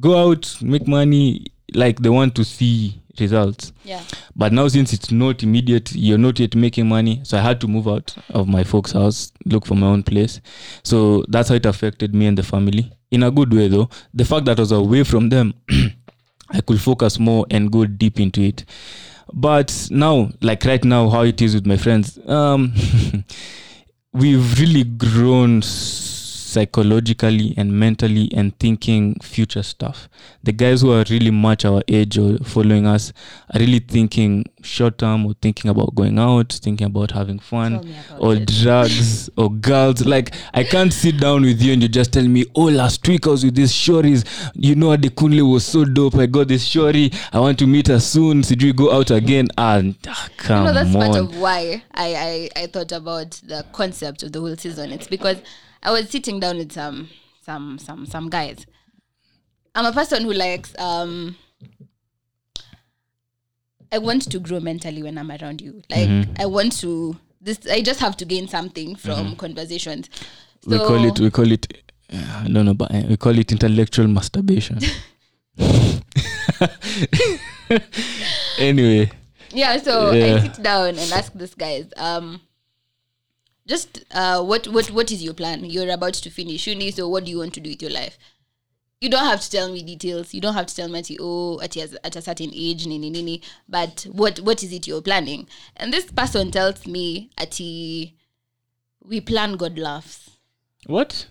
go 0.00 0.30
out, 0.30 0.56
make 0.62 0.88
money. 0.88 1.48
Like 1.74 1.98
they 1.98 2.08
want 2.08 2.34
to 2.36 2.44
see 2.44 3.02
results. 3.20 3.74
Yeah. 3.84 4.02
But 4.34 4.54
now, 4.54 4.68
since 4.68 4.94
it's 4.94 5.10
not 5.10 5.42
immediate, 5.42 5.92
you're 5.94 6.16
not 6.16 6.40
yet 6.40 6.54
making 6.54 6.88
money. 6.88 7.20
So 7.24 7.36
I 7.36 7.42
had 7.42 7.60
to 7.60 7.68
move 7.68 7.88
out 7.88 8.16
of 8.30 8.48
my 8.48 8.64
folks' 8.64 8.92
house, 8.92 9.32
look 9.44 9.66
for 9.66 9.74
my 9.74 9.88
own 9.88 10.02
place. 10.02 10.40
So 10.82 11.24
that's 11.28 11.50
how 11.50 11.56
it 11.56 11.66
affected 11.66 12.14
me 12.14 12.26
and 12.26 12.38
the 12.38 12.42
family 12.42 12.90
in 13.10 13.22
a 13.22 13.30
good 13.30 13.52
way, 13.52 13.68
though. 13.68 13.90
The 14.14 14.24
fact 14.24 14.46
that 14.46 14.58
I 14.58 14.62
was 14.62 14.72
away 14.72 15.04
from 15.04 15.28
them, 15.28 15.52
I 16.52 16.60
could 16.60 16.80
focus 16.80 17.18
more 17.18 17.46
and 17.50 17.70
go 17.72 17.86
deep 17.86 18.20
into 18.20 18.42
it. 18.42 18.64
But 19.32 19.88
now, 19.90 20.30
like 20.40 20.64
right 20.64 20.84
now, 20.84 21.08
how 21.08 21.22
it 21.22 21.40
is 21.40 21.54
with 21.54 21.66
my 21.66 21.76
friends, 21.76 22.18
um, 22.28 22.74
we've 24.12 24.60
really 24.60 24.84
grown 24.84 25.62
psychologically 26.52 27.54
and 27.56 27.72
mentally 27.72 28.30
and 28.34 28.58
thinking 28.58 29.16
future 29.22 29.62
stuff. 29.62 30.08
The 30.42 30.52
guys 30.52 30.82
who 30.82 30.92
are 30.92 31.04
really 31.08 31.30
much 31.30 31.64
our 31.64 31.82
age 31.88 32.18
or 32.18 32.38
following 32.38 32.86
us 32.86 33.12
are 33.52 33.60
really 33.60 33.78
thinking 33.78 34.44
short 34.62 34.98
term 34.98 35.26
or 35.26 35.34
thinking 35.40 35.70
about 35.70 35.94
going 35.94 36.18
out, 36.18 36.52
thinking 36.52 36.86
about 36.86 37.10
having 37.12 37.38
fun 37.38 37.74
about 37.76 38.20
or 38.20 38.34
it. 38.34 38.46
drugs 38.46 39.30
or 39.36 39.50
girls. 39.50 40.04
Like 40.04 40.34
I 40.52 40.64
can't 40.64 40.92
sit 40.92 41.18
down 41.20 41.42
with 41.42 41.60
you 41.62 41.72
and 41.72 41.82
you 41.82 41.88
just 41.88 42.12
tell 42.12 42.26
me, 42.26 42.44
oh, 42.54 42.64
last 42.64 43.06
week 43.08 43.26
I 43.26 43.30
was 43.30 43.44
with 43.44 43.54
these 43.54 43.72
shories. 43.72 44.24
You 44.54 44.74
know, 44.74 44.88
Adekunle 44.96 45.50
was 45.50 45.64
so 45.64 45.84
dope. 45.84 46.16
I 46.16 46.26
got 46.26 46.48
this 46.48 46.68
shori. 46.68 47.14
I 47.32 47.40
want 47.40 47.58
to 47.60 47.66
meet 47.66 47.86
her 47.88 48.00
soon. 48.00 48.42
Did 48.42 48.62
we 48.62 48.72
go 48.72 48.92
out 48.92 49.10
again? 49.10 49.48
And 49.56 49.96
ah, 50.06 50.28
come 50.36 50.58
you 50.58 50.64
know 50.66 50.74
that's 50.74 50.94
on. 50.94 51.02
part 51.02 51.16
of 51.16 51.38
why 51.38 51.82
I, 51.94 52.50
I 52.56 52.62
I 52.62 52.66
thought 52.66 52.92
about 52.92 53.30
the 53.44 53.64
concept 53.72 54.22
of 54.22 54.32
the 54.32 54.40
whole 54.40 54.56
season. 54.56 54.92
It's 54.92 55.08
because 55.08 55.38
I 55.82 55.90
was 55.90 56.08
sitting 56.10 56.40
down 56.40 56.58
with 56.58 56.72
some 56.72 57.08
some 57.44 57.78
some 57.78 58.06
some 58.06 58.30
guys. 58.30 58.66
I'm 59.74 59.86
a 59.86 59.92
person 59.92 60.22
who 60.24 60.32
likes 60.32 60.74
um 60.78 61.36
I 63.90 63.98
want 63.98 64.30
to 64.30 64.38
grow 64.38 64.60
mentally 64.60 65.02
when 65.02 65.18
I'm 65.18 65.30
around 65.30 65.60
you. 65.60 65.82
Like 65.90 66.08
Mm-hmm. 66.08 66.34
I 66.40 66.46
want 66.46 66.72
to 66.80 67.16
this 67.40 67.58
I 67.70 67.82
just 67.82 68.00
have 68.00 68.16
to 68.18 68.24
gain 68.24 68.48
something 68.48 68.96
from 68.96 69.36
conversations. 69.36 70.08
we 70.66 70.78
call 70.78 71.04
it 71.04 71.18
we 71.20 71.30
call 71.30 71.50
it 71.50 71.66
uh, 72.12 72.42
I 72.44 72.48
don't 72.48 72.66
know, 72.66 72.74
but 72.74 72.94
uh, 72.94 73.02
we 73.08 73.16
call 73.16 73.38
it 73.38 73.50
intellectual 73.52 74.06
masturbation. 74.06 74.78
anyway, 78.58 79.10
yeah 79.50 79.76
so 79.78 80.12
Yeah. 80.12 80.36
i 80.36 80.40
sit 80.40 80.62
down 80.62 80.88
and 80.90 81.12
ask 81.12 81.32
these 81.34 81.54
guys 81.54 81.86
um 81.96 82.40
just 83.66 84.04
uh 84.12 84.42
what 84.42 84.66
what 84.68 84.90
what 84.90 85.10
is 85.10 85.22
your 85.22 85.34
plan 85.34 85.64
you're 85.64 85.90
about 85.90 86.14
to 86.14 86.30
finish 86.30 86.66
uni 86.66 86.90
so 86.90 87.08
what 87.08 87.24
do 87.24 87.30
you 87.30 87.38
want 87.38 87.54
to 87.54 87.60
do 87.60 87.70
with 87.70 87.82
your 87.82 87.90
life 87.92 88.18
you 89.00 89.08
don't 89.08 89.24
have 89.26 89.40
to 89.40 89.50
tell 89.50 89.70
me 89.72 89.82
details 89.82 90.34
you 90.34 90.40
don't 90.40 90.54
have 90.54 90.66
to 90.66 90.74
tell 90.74 90.88
me 90.88 90.98
ati, 90.98 91.16
oh 91.20 91.60
at 91.60 91.76
a, 91.76 91.88
at 92.04 92.16
a 92.16 92.22
certain 92.22 92.50
age 92.54 92.86
nini 92.86 93.10
nini 93.10 93.40
but 93.68 94.06
what 94.12 94.38
what 94.40 94.62
is 94.62 94.72
it 94.72 94.86
you're 94.86 95.02
planning 95.02 95.46
and 95.76 95.92
this 95.92 96.06
person 96.10 96.50
tells 96.50 96.86
me 96.86 97.30
ati 97.38 98.14
we 99.04 99.20
plan 99.20 99.56
god 99.56 99.78
laughs 99.78 100.30
what? 100.86 101.26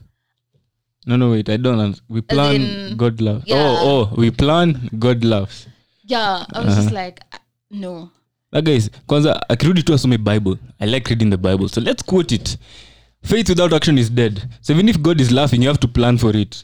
No, 1.05 1.17
no, 1.17 1.31
wait. 1.31 1.49
I 1.49 1.57
don't. 1.57 1.79
un- 1.79 1.95
We 2.07 2.21
plan. 2.21 2.61
in- 2.61 2.95
God 2.95 3.19
laughs. 3.19 3.43
yeah. 3.47 3.57
Oh, 3.81 4.11
oh. 4.11 4.15
We 4.15 4.29
plan. 4.31 4.87
God 4.97 5.23
loves. 5.25 5.67
yeah 6.05 6.45
i 6.53 6.59
was 6.63 6.75
just 6.75 6.91
like 6.91 7.21
uh, 7.33 7.37
no 7.69 8.11
That 8.51 8.63
guys, 8.65 8.89
kwanza 9.07 9.49
akirudi 9.49 9.83
tu 9.83 9.93
asome 9.93 10.17
bible. 10.17 10.57
I 10.79 10.85
like 10.87 11.09
reading 11.09 11.29
the 11.29 11.37
bible 11.37 11.67
so 11.69 11.81
let's 11.81 12.03
quote 12.03 12.35
it. 12.35 12.57
Faith 13.23 13.49
without 13.49 13.73
action 13.73 13.97
is 13.97 14.09
dead. 14.11 14.41
So 14.61 14.73
even 14.73 14.89
if 14.89 14.97
god 14.99 15.21
is 15.21 15.31
laughing 15.31 15.61
you 15.63 15.67
have 15.69 15.79
to 15.79 15.87
plan 15.87 16.17
for 16.17 16.35
it. 16.37 16.63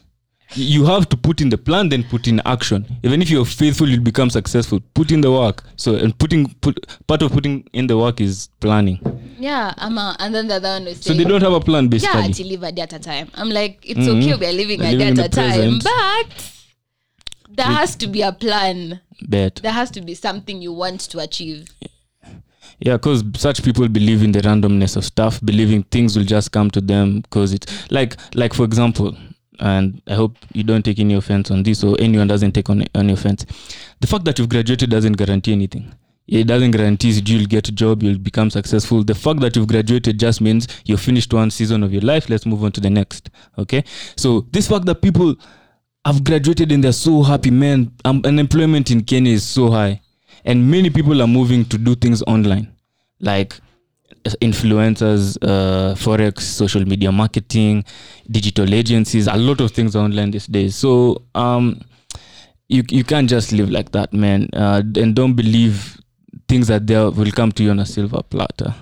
You 0.56 0.84
have 0.86 1.06
to 1.08 1.16
put 1.16 1.40
in 1.40 1.50
the 1.50 1.56
plan 1.58 1.88
then 1.88 2.02
put 2.04 2.26
in 2.26 2.40
action. 2.44 2.84
Even 3.02 3.22
if 3.22 3.30
you're 3.30 3.46
faithful 3.46 3.88
you'll 3.88 4.02
become 4.04 4.30
successful. 4.30 4.80
Put 4.94 5.10
in 5.12 5.20
the 5.22 5.30
work. 5.30 5.62
So 5.76 5.94
and 5.96 6.18
putting 6.18 6.48
put 6.60 6.86
part 7.06 7.22
of 7.22 7.32
putting 7.32 7.64
in 7.72 7.86
the 7.86 7.96
work 7.96 8.20
is 8.20 8.48
planning. 8.60 8.98
Yeah 9.40 9.72
i'm 9.78 9.96
a, 9.98 10.16
and 10.18 10.34
then 10.34 10.48
the 10.48 10.54
other 10.56 10.68
one 10.68 10.84
was 10.84 11.00
so 11.00 11.14
they 11.14 11.24
don't 11.24 11.42
have 11.42 11.52
a 11.54 11.60
plan 11.60 11.88
basically. 11.88 12.20
Yeah 12.20 12.28
to 12.32 12.44
live 12.44 12.62
a 12.64 12.72
day 12.72 12.82
at 12.82 12.92
a 12.92 12.98
time. 12.98 13.28
I'm 13.34 13.48
like 13.50 13.78
it's 13.82 14.00
Mhm. 14.00 14.18
okay 14.22 14.34
we're 14.34 14.52
living 14.52 14.80
a 14.80 14.84
day 14.90 14.96
living 14.96 15.18
at 15.18 15.26
a 15.26 15.28
time. 15.28 15.78
but 15.78 16.52
there 17.58 17.66
has 17.66 17.96
to 17.96 18.06
be 18.06 18.22
a 18.22 18.32
plan. 18.32 19.00
Bet. 19.22 19.56
There 19.56 19.72
has 19.72 19.90
to 19.92 20.00
be 20.00 20.14
something 20.14 20.62
you 20.62 20.72
want 20.72 21.00
to 21.10 21.18
achieve. 21.18 21.68
Yeah 22.80 22.96
because 22.96 23.24
such 23.34 23.64
people 23.64 23.88
believe 23.88 24.22
in 24.22 24.30
the 24.30 24.40
randomness 24.40 24.96
of 24.96 25.04
stuff 25.04 25.40
believing 25.44 25.82
things 25.84 26.16
will 26.16 26.24
just 26.24 26.52
come 26.52 26.70
to 26.70 26.80
them 26.80 27.20
because 27.22 27.52
it's 27.52 27.90
like 27.90 28.16
like 28.34 28.54
for 28.54 28.64
example 28.64 29.16
and 29.58 30.00
i 30.06 30.14
hope 30.14 30.36
you 30.52 30.62
don't 30.62 30.84
take 30.84 31.00
any 31.00 31.14
offense 31.14 31.50
on 31.50 31.64
this 31.64 31.82
or 31.82 31.96
anyone 31.98 32.28
doesn't 32.28 32.52
take 32.52 32.70
on 32.70 32.84
any 32.94 33.12
offense. 33.12 33.44
The 34.00 34.06
fact 34.06 34.24
that 34.26 34.38
you've 34.38 34.48
graduated 34.48 34.90
doesn't 34.90 35.14
guarantee 35.14 35.52
anything. 35.52 35.92
It 36.28 36.46
doesn't 36.46 36.72
guarantee 36.72 37.12
that 37.12 37.28
you'll 37.28 37.46
get 37.46 37.68
a 37.68 37.72
job 37.72 38.02
you'll 38.02 38.18
become 38.18 38.50
successful. 38.50 39.02
The 39.02 39.14
fact 39.14 39.40
that 39.40 39.56
you've 39.56 39.66
graduated 39.66 40.20
just 40.20 40.40
means 40.40 40.68
you've 40.84 41.00
finished 41.00 41.32
one 41.32 41.50
season 41.50 41.82
of 41.82 41.92
your 41.92 42.02
life. 42.02 42.28
Let's 42.28 42.46
move 42.46 42.62
on 42.62 42.70
to 42.72 42.80
the 42.80 42.90
next 42.90 43.30
okay? 43.56 43.82
So 44.16 44.46
this 44.52 44.68
fact 44.68 44.84
that 44.84 45.02
people 45.02 45.34
have 46.08 46.24
graduated 46.24 46.72
and 46.72 46.82
they're 46.82 46.92
so 46.92 47.22
happy 47.22 47.50
man 47.50 47.92
um, 48.06 48.22
unemployment 48.24 48.90
in 48.90 49.04
kenya 49.04 49.32
is 49.32 49.44
so 49.46 49.70
high. 49.70 50.00
And 50.44 50.70
many 50.70 50.88
people 50.88 51.20
are 51.20 51.26
moving 51.26 51.66
to 51.66 51.76
do 51.76 51.94
things 51.94 52.22
online 52.22 52.72
like 53.20 53.52
uh, 54.24 54.30
influencers 54.40 55.36
uh, 55.42 55.94
forex 55.94 56.40
social 56.40 56.82
media 56.86 57.12
marketing 57.12 57.84
digital 58.30 58.72
agencies 58.72 59.26
a 59.26 59.36
lot 59.36 59.60
of 59.60 59.72
things 59.72 59.94
are 59.94 60.04
online 60.04 60.30
these 60.30 60.46
days. 60.46 60.74
So 60.76 61.24
um 61.34 61.82
you, 62.68 62.82
you 62.90 63.04
can't 63.04 63.28
just 63.28 63.52
live 63.52 63.70
like 63.70 63.92
that 63.92 64.12
man. 64.14 64.48
Uh, 64.54 64.82
and 64.96 65.14
don't 65.14 65.34
believe 65.34 66.00
things 66.48 66.68
that 66.68 66.86
there 66.86 67.10
will 67.10 67.32
come 67.32 67.52
to 67.52 67.62
you 67.62 67.70
on 67.70 67.80
a 67.80 67.86
silver 67.86 68.22
platter. 68.22 68.74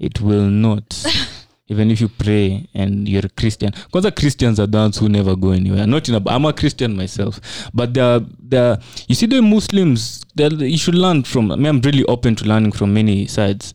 It 0.00 0.20
will 0.20 0.46
not 0.46 1.04
even 1.68 1.90
if 1.90 2.00
you 2.00 2.08
pray 2.08 2.66
and 2.74 3.08
you're 3.08 3.24
a 3.24 3.28
christian. 3.28 3.70
Because 3.70 4.10
christians 4.12 4.60
are 4.60 4.66
the 4.66 4.96
who 4.98 5.08
never 5.08 5.34
go 5.34 5.50
anywhere. 5.50 5.86
Not 5.86 6.08
in 6.08 6.14
a, 6.14 6.22
i'm 6.26 6.44
a 6.44 6.52
christian 6.52 6.96
myself. 6.96 7.40
But 7.72 7.94
there 7.94 8.20
are, 8.52 8.78
you 9.08 9.14
see 9.14 9.26
the 9.26 9.40
muslims 9.40 10.24
you 10.36 10.78
should 10.78 10.94
learn 10.94 11.24
from 11.24 11.50
i 11.50 11.56
mean 11.56 11.66
i'm 11.66 11.80
really 11.80 12.04
open 12.04 12.34
to 12.36 12.44
learning 12.44 12.72
from 12.72 12.92
many 12.92 13.26
sides. 13.26 13.74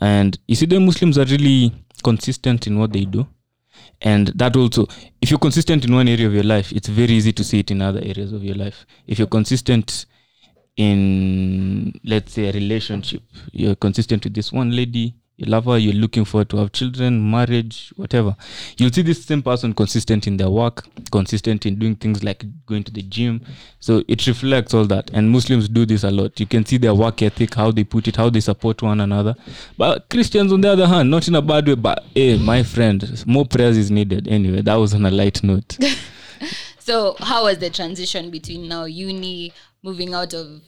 And 0.00 0.38
you 0.46 0.56
see 0.56 0.66
the 0.66 0.80
muslims 0.80 1.18
are 1.18 1.24
really 1.24 1.72
consistent 2.02 2.66
in 2.66 2.78
what 2.78 2.92
they 2.92 3.04
do. 3.04 3.26
And 4.00 4.28
that 4.28 4.56
also 4.56 4.86
if 5.20 5.30
you're 5.30 5.38
consistent 5.38 5.84
in 5.84 5.94
one 5.94 6.08
area 6.08 6.26
of 6.26 6.34
your 6.34 6.44
life 6.44 6.72
it's 6.72 6.88
very 6.88 7.12
easy 7.12 7.32
to 7.32 7.44
see 7.44 7.60
it 7.60 7.70
in 7.70 7.82
other 7.82 8.00
areas 8.00 8.32
of 8.32 8.42
your 8.42 8.56
life. 8.56 8.84
If 9.06 9.18
you're 9.18 9.28
consistent 9.28 10.06
in 10.76 11.92
let's 12.04 12.32
say 12.32 12.48
a 12.48 12.52
relationship 12.52 13.22
you're 13.50 13.74
consistent 13.74 14.22
with 14.22 14.34
this 14.34 14.52
one 14.52 14.74
lady 14.74 15.16
you 15.38 15.46
love 15.46 15.66
her 15.66 15.78
you're 15.78 15.94
looking 15.94 16.24
forward 16.24 16.50
to 16.50 16.56
have 16.56 16.72
children 16.72 17.30
marriage 17.30 17.92
whatever. 17.96 18.36
You'll 18.76 18.92
see 18.92 19.02
this 19.02 19.24
same 19.24 19.40
person 19.40 19.72
consistent 19.72 20.26
in 20.26 20.36
their 20.36 20.50
work 20.50 20.84
consistent 21.12 21.64
in 21.64 21.78
doing 21.78 21.94
things 21.94 22.24
like 22.24 22.44
going 22.66 22.82
to 22.84 22.92
the 22.92 23.02
gym. 23.02 23.42
So 23.78 24.02
it 24.08 24.26
reflects 24.26 24.74
all 24.74 24.84
that. 24.86 25.10
And 25.14 25.30
muslims 25.30 25.68
do 25.68 25.86
this 25.86 26.02
a 26.02 26.10
lot. 26.10 26.38
You 26.40 26.46
can 26.46 26.66
see 26.66 26.76
their 26.76 26.94
work 26.94 27.22
ethic 27.22 27.54
how 27.54 27.70
they 27.70 27.84
put 27.84 28.08
it 28.08 28.16
how 28.16 28.30
they 28.30 28.40
support 28.40 28.82
one 28.82 29.00
another. 29.00 29.36
But 29.76 30.10
christians 30.10 30.52
on 30.52 30.60
the 30.60 30.70
other 30.72 30.88
hand 30.88 31.10
not 31.10 31.28
in 31.28 31.36
a 31.36 31.42
bad 31.42 31.68
way 31.68 31.76
but 31.76 32.04
hey 32.14 32.36
my 32.36 32.64
friend 32.64 33.24
more 33.26 33.46
prayers 33.46 33.76
is 33.76 33.90
needed. 33.90 34.26
Anyway 34.26 34.60
that 34.62 34.74
was 34.74 34.92
on 34.92 35.06
a 35.06 35.10
light 35.10 35.42
note. 35.42 35.78
So 36.88 37.16
how 37.18 37.44
was 37.44 37.58
the 37.58 37.68
transition 37.68 38.30
between 38.30 38.66
now 38.66 38.84
uni 38.86 39.52
moving 39.82 40.14
out 40.14 40.32
of 40.32 40.62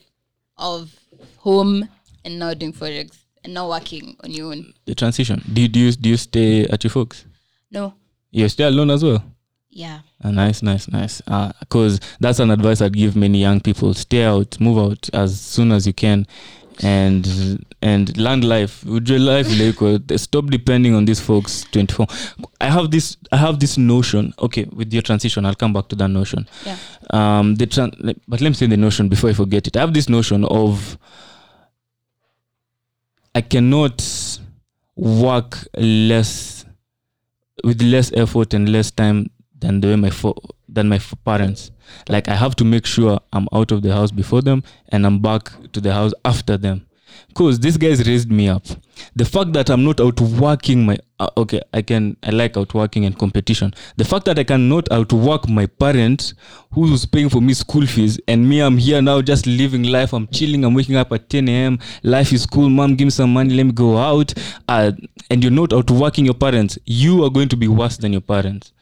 of 0.55 0.93
home 1.37 1.89
and 2.23 2.37
now 2.37 2.53
doing 2.53 2.73
forex 2.73 3.20
and 3.43 3.53
now 3.53 3.67
working 3.69 4.15
on 4.23 4.31
your 4.31 4.51
own 4.51 4.73
the 4.85 4.95
transition 4.95 5.41
do 5.53 5.61
you, 5.61 5.67
do 5.67 5.79
you, 5.79 5.91
do 5.91 6.09
you 6.09 6.17
stay 6.17 6.65
at 6.67 6.83
your 6.83 6.91
folks 6.91 7.25
no 7.71 7.93
you 8.31 8.47
stay 8.49 8.63
alone 8.65 8.89
as 8.91 9.03
well 9.03 9.23
yeah 9.69 9.99
Ah, 10.23 10.29
nice, 10.29 10.61
nice, 10.61 10.87
nice. 10.91 11.19
Because 11.61 11.99
that's 12.19 12.37
an 12.39 12.51
advice 12.51 12.79
I'd 12.79 12.93
give 12.93 13.15
many 13.15 13.39
young 13.41 13.59
people: 13.59 13.91
stay 13.95 14.23
out, 14.23 14.59
move 14.59 14.77
out 14.77 15.09
as 15.13 15.41
soon 15.41 15.71
as 15.71 15.87
you 15.87 15.93
can, 15.93 16.27
and 16.83 17.65
and 17.81 18.15
land 18.17 18.43
life. 18.43 18.83
Your 18.85 19.17
life 19.17 19.47
like 19.59 20.19
stop 20.19 20.45
depending 20.47 20.93
on 20.93 21.05
these 21.05 21.19
folks. 21.19 21.65
Twenty 21.71 21.91
four. 21.93 22.05
I 22.59 22.69
have 22.69 22.91
this. 22.91 23.17
I 23.31 23.37
have 23.37 23.59
this 23.59 23.77
notion. 23.79 24.33
Okay, 24.37 24.65
with 24.71 24.93
your 24.93 25.01
transition, 25.01 25.43
I'll 25.45 25.55
come 25.55 25.73
back 25.73 25.87
to 25.87 25.95
that 25.95 26.09
notion. 26.09 26.47
yeah 26.65 26.77
Um, 27.09 27.55
the 27.55 27.65
tran- 27.65 28.15
but 28.27 28.41
let 28.41 28.49
me 28.49 28.53
say 28.53 28.67
the 28.67 28.77
notion 28.77 29.09
before 29.09 29.31
I 29.31 29.33
forget 29.33 29.65
it. 29.67 29.75
I 29.75 29.79
have 29.79 29.93
this 29.93 30.07
notion 30.09 30.45
of 30.45 30.97
I 33.33 33.41
cannot 33.41 34.03
work 34.95 35.57
less 35.77 36.65
with 37.63 37.81
less 37.81 38.11
effort 38.13 38.53
and 38.53 38.69
less 38.69 38.91
time 38.91 39.29
than 39.59 39.81
the 39.81 39.87
way 39.89 39.95
my 39.95 40.09
fo- 40.09 40.35
than 40.67 40.89
my 40.89 40.99
parents. 41.25 41.71
Like 42.09 42.27
I 42.27 42.35
have 42.35 42.55
to 42.57 42.65
make 42.65 42.85
sure 42.85 43.19
I'm 43.31 43.47
out 43.53 43.71
of 43.71 43.81
the 43.83 43.93
house 43.93 44.11
before 44.11 44.41
them 44.41 44.63
and 44.89 45.05
I'm 45.05 45.19
back 45.19 45.51
to 45.73 45.81
the 45.81 45.93
house 45.93 46.13
after 46.25 46.57
them. 46.57 46.87
Cause 47.33 47.59
these 47.59 47.77
guys 47.77 48.05
raised 48.07 48.31
me 48.31 48.49
up. 48.49 48.65
The 49.15 49.25
fact 49.25 49.53
that 49.53 49.69
I'm 49.69 49.83
not 49.83 49.99
outworking 49.99 50.85
my 50.85 50.97
uh, 51.19 51.29
okay, 51.37 51.61
I 51.73 51.81
can 51.83 52.17
I 52.23 52.31
like 52.31 52.57
outworking 52.57 53.05
and 53.05 53.17
competition. 53.17 53.73
The 53.97 54.05
fact 54.05 54.25
that 54.25 54.39
I 54.39 54.43
cannot 54.43 54.91
outwork 54.91 55.47
my 55.47 55.67
parents 55.67 56.33
who's 56.71 57.05
paying 57.05 57.29
for 57.29 57.41
me 57.41 57.53
school 57.53 57.85
fees 57.85 58.19
and 58.27 58.47
me 58.49 58.59
I'm 58.61 58.77
here 58.77 59.01
now 59.01 59.21
just 59.21 59.45
living 59.45 59.83
life. 59.83 60.13
I'm 60.13 60.27
chilling. 60.27 60.65
I'm 60.65 60.73
waking 60.73 60.95
up 60.95 61.11
at 61.11 61.29
10 61.29 61.47
a.m. 61.47 61.79
Life 62.03 62.33
is 62.33 62.45
cool. 62.45 62.69
Mom, 62.69 62.95
give 62.95 63.05
me 63.05 63.11
some 63.11 63.33
money. 63.33 63.53
Let 63.53 63.65
me 63.65 63.71
go 63.71 63.97
out. 63.97 64.33
Uh, 64.67 64.93
and 65.29 65.43
you're 65.43 65.51
not 65.51 65.73
outworking 65.73 66.25
your 66.25 66.33
parents. 66.33 66.79
You 66.85 67.23
are 67.23 67.29
going 67.29 67.49
to 67.49 67.57
be 67.57 67.67
worse 67.67 67.97
than 67.97 68.11
your 68.13 68.21
parents 68.21 68.73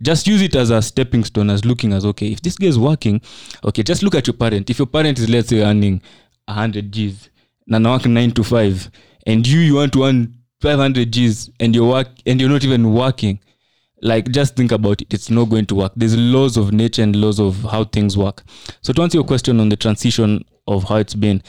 just 0.00 0.26
use 0.26 0.42
it 0.42 0.54
as 0.54 0.70
a 0.70 0.80
stepping 0.80 1.24
stone 1.24 1.50
as 1.50 1.64
looking 1.64 1.92
as 1.92 2.04
okay 2.04 2.30
if 2.30 2.40
this 2.42 2.56
guy 2.56 2.66
is 2.68 2.78
working 2.78 3.20
okay 3.64 3.82
just 3.82 4.02
look 4.02 4.14
at 4.14 4.26
your 4.26 4.34
parent 4.34 4.70
if 4.70 4.78
your 4.78 4.86
parent 4.86 5.18
is 5.18 5.28
let's 5.28 5.48
say 5.48 5.62
earning 5.62 6.00
100 6.46 6.90
g's 6.92 7.28
na 7.66 7.78
nawak 7.78 8.06
9 8.06 8.30
to 8.32 8.42
5 8.44 8.90
and 9.26 9.46
you 9.46 9.60
you 9.60 9.74
want 9.74 9.92
to 9.92 10.04
earn 10.04 10.34
500 10.60 11.12
g's 11.12 11.50
and 11.60 11.74
you're 11.74 11.88
work 11.88 12.08
and 12.26 12.40
you're 12.40 12.50
not 12.50 12.64
even 12.64 12.94
working 12.94 13.38
like 14.04 14.30
just 14.30 14.54
think 14.54 14.70
about 14.70 15.00
it. 15.00 15.12
It's 15.12 15.30
not 15.30 15.46
going 15.46 15.64
to 15.66 15.74
work. 15.74 15.92
There's 15.96 16.16
laws 16.16 16.58
of 16.58 16.72
nature 16.72 17.02
and 17.02 17.16
laws 17.16 17.40
of 17.40 17.56
how 17.62 17.84
things 17.84 18.18
work. 18.18 18.42
So 18.82 18.92
to 18.92 19.02
answer 19.02 19.16
your 19.16 19.24
question 19.24 19.58
on 19.60 19.70
the 19.70 19.76
transition 19.76 20.44
of 20.68 20.84
how 20.84 20.96
it's 20.96 21.14
been 21.14 21.42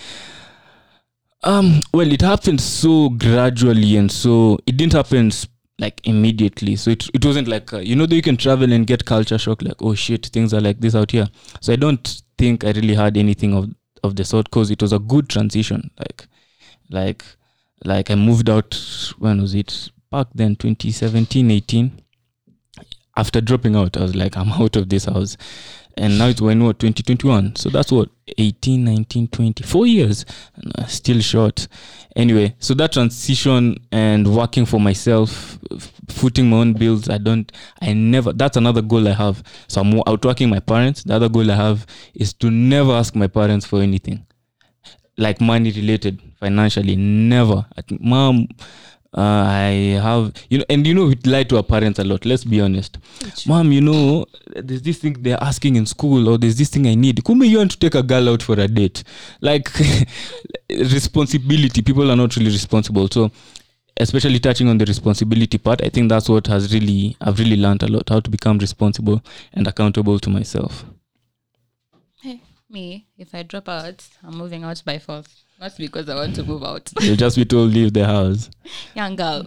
um 1.44 1.82
well 1.94 2.12
it 2.12 2.22
happened 2.22 2.60
so 2.60 3.10
gradually 3.10 3.98
and 3.98 4.12
so 4.12 4.58
it 4.66 4.78
didn't 4.78 4.94
happen 4.94 5.32
like 5.78 6.00
immediately. 6.08 6.78
So 6.78 6.92
it, 6.92 7.10
it 7.14 7.26
wasn't 7.26 7.50
like 7.50 7.72
uh, 7.74 7.80
you 7.80 7.96
know 7.96 8.06
that 8.06 8.16
you 8.16 8.22
can 8.22 8.38
travel 8.38 8.72
and 8.72 8.88
get 8.88 9.06
culture 9.06 9.38
shock 9.38 9.62
like 9.62 9.82
oh 9.82 9.94
shit 9.94 10.28
things 10.28 10.54
are 10.54 10.62
like 10.62 10.80
this 10.80 10.96
out 10.96 11.12
here. 11.12 11.28
So 11.60 11.74
i 11.74 11.76
don't 11.76 12.22
think 12.38 12.64
i 12.64 12.72
really 12.72 12.96
had 12.96 13.18
anything 13.18 13.54
of 13.54 13.70
of 14.04 14.16
the 14.16 14.24
sort 14.24 14.46
because 14.46 14.72
it 14.72 14.82
was 14.82 14.94
a 14.94 15.00
good 15.00 15.30
transition 15.30 15.90
like 16.00 16.28
like 16.90 17.24
like 17.86 18.12
i 18.12 18.16
moved 18.16 18.50
out 18.50 18.74
when 19.20 19.42
was 19.42 19.54
it 19.54 19.90
back 20.12 20.28
then 20.34 20.56
2017 20.56 21.52
18 21.52 21.92
after 23.18 23.42
dropping 23.42 23.76
out, 23.76 23.98
I 23.98 24.02
was 24.02 24.16
like, 24.16 24.36
I'm 24.38 24.52
out 24.52 24.76
of 24.76 24.90
this 24.90 25.06
house. 25.06 25.38
And 25.98 26.18
now 26.18 26.28
it's 26.28 26.42
when 26.42 26.62
what 26.62 26.80
2021. 26.80 27.56
So 27.56 27.70
that's 27.70 27.90
what 27.90 28.10
18, 28.38 28.84
19, 28.84 29.30
20, 29.30 29.64
four 29.64 29.88
years. 29.88 30.26
Uh, 30.78 30.86
still 30.88 31.22
short. 31.22 31.70
Anyway, 32.18 32.54
so 32.60 32.74
that 32.74 32.92
transition 32.92 33.78
and 33.94 34.36
working 34.36 34.66
for 34.66 34.80
myself, 34.82 35.58
footing 36.10 36.50
my 36.50 36.58
own 36.58 36.74
bills, 36.74 37.08
I 37.08 37.18
don't, 37.18 37.50
I 37.82 37.94
never, 37.94 38.34
that's 38.34 38.58
another 38.58 38.82
goal 38.82 39.08
I 39.08 39.14
have. 39.14 39.42
So 39.70 39.80
I'm 39.80 40.02
outworking 40.06 40.50
my 40.50 40.60
parents. 40.60 41.04
The 41.04 41.16
other 41.16 41.30
goal 41.30 41.50
I 41.50 41.56
have 41.56 41.86
is 42.14 42.34
to 42.34 42.52
never 42.52 42.92
ask 42.92 43.16
my 43.16 43.28
parents 43.28 43.66
for 43.66 43.82
anything 43.82 44.26
like 45.18 45.40
money 45.40 45.72
related 45.72 46.22
financially 46.46 46.96
never. 46.96 47.66
Mom 48.00 48.48
uh, 49.18 49.46
i 49.48 49.98
have 50.04 50.34
you 50.50 50.58
know 50.58 50.66
and 50.70 50.86
you 50.86 50.94
know 50.94 51.06
we 51.06 51.16
lie 51.26 51.44
to 51.44 51.56
our 51.56 51.64
parents 51.64 52.00
a 52.00 52.04
lot 52.04 52.26
let's 52.26 52.44
be 52.44 52.62
honest. 52.62 52.98
Mom 53.48 53.72
you 53.72 53.82
know 53.82 54.26
there's 54.56 54.82
this 54.82 55.00
thing 55.00 55.14
they're 55.22 55.42
asking 55.42 55.76
in 55.78 55.86
school 55.86 56.30
or 56.30 56.38
there's 56.38 56.58
this 56.58 56.70
thing 56.70 56.86
i 56.88 56.96
need. 56.96 57.24
Kume 57.24 57.48
you 57.48 57.58
want 57.58 57.72
to 57.72 57.80
take 57.80 57.96
a 57.96 58.04
girl 58.04 58.30
out 58.30 58.44
for 58.44 58.60
a 58.60 58.68
date. 58.68 59.04
Like 59.42 59.70
responsibility 60.70 61.82
people 61.82 62.12
are 62.12 62.16
not 62.18 62.36
really 62.36 62.52
responsible. 62.52 63.08
So 63.10 63.32
especially 63.98 64.40
touching 64.40 64.68
on 64.68 64.78
the 64.78 64.86
responsibility 64.86 65.58
part 65.58 65.82
i 65.82 65.88
think 65.88 66.10
that's 66.10 66.28
what 66.28 66.48
has 66.48 66.74
really 66.74 67.16
i've 67.22 67.40
really 67.40 67.56
learned 67.56 67.82
a 67.82 67.88
lot 67.88 68.10
how 68.10 68.20
to 68.20 68.30
become 68.30 68.58
responsible 68.58 69.22
and 69.54 69.68
accountable 69.68 70.20
to 70.20 70.30
myself. 70.30 70.84
Hey, 72.22 72.42
me, 72.70 73.08
if 73.18 73.34
I 73.34 73.44
drop 73.44 73.70
out, 73.70 74.06
I'm 74.22 74.38
moving 74.38 74.66
out 74.66 74.84
by 74.84 75.00
force. 75.00 75.45
Not 75.60 75.72
because 75.78 76.10
I 76.10 76.16
want 76.16 76.36
to 76.36 76.44
move 76.44 76.64
out. 76.64 76.92
you'll 77.02 77.16
just 77.16 77.38
be 77.38 77.46
told 77.46 77.74
leave 77.74 77.94
the 77.94 78.06
house 78.06 78.50
Young 78.96 79.16
girl. 79.16 79.46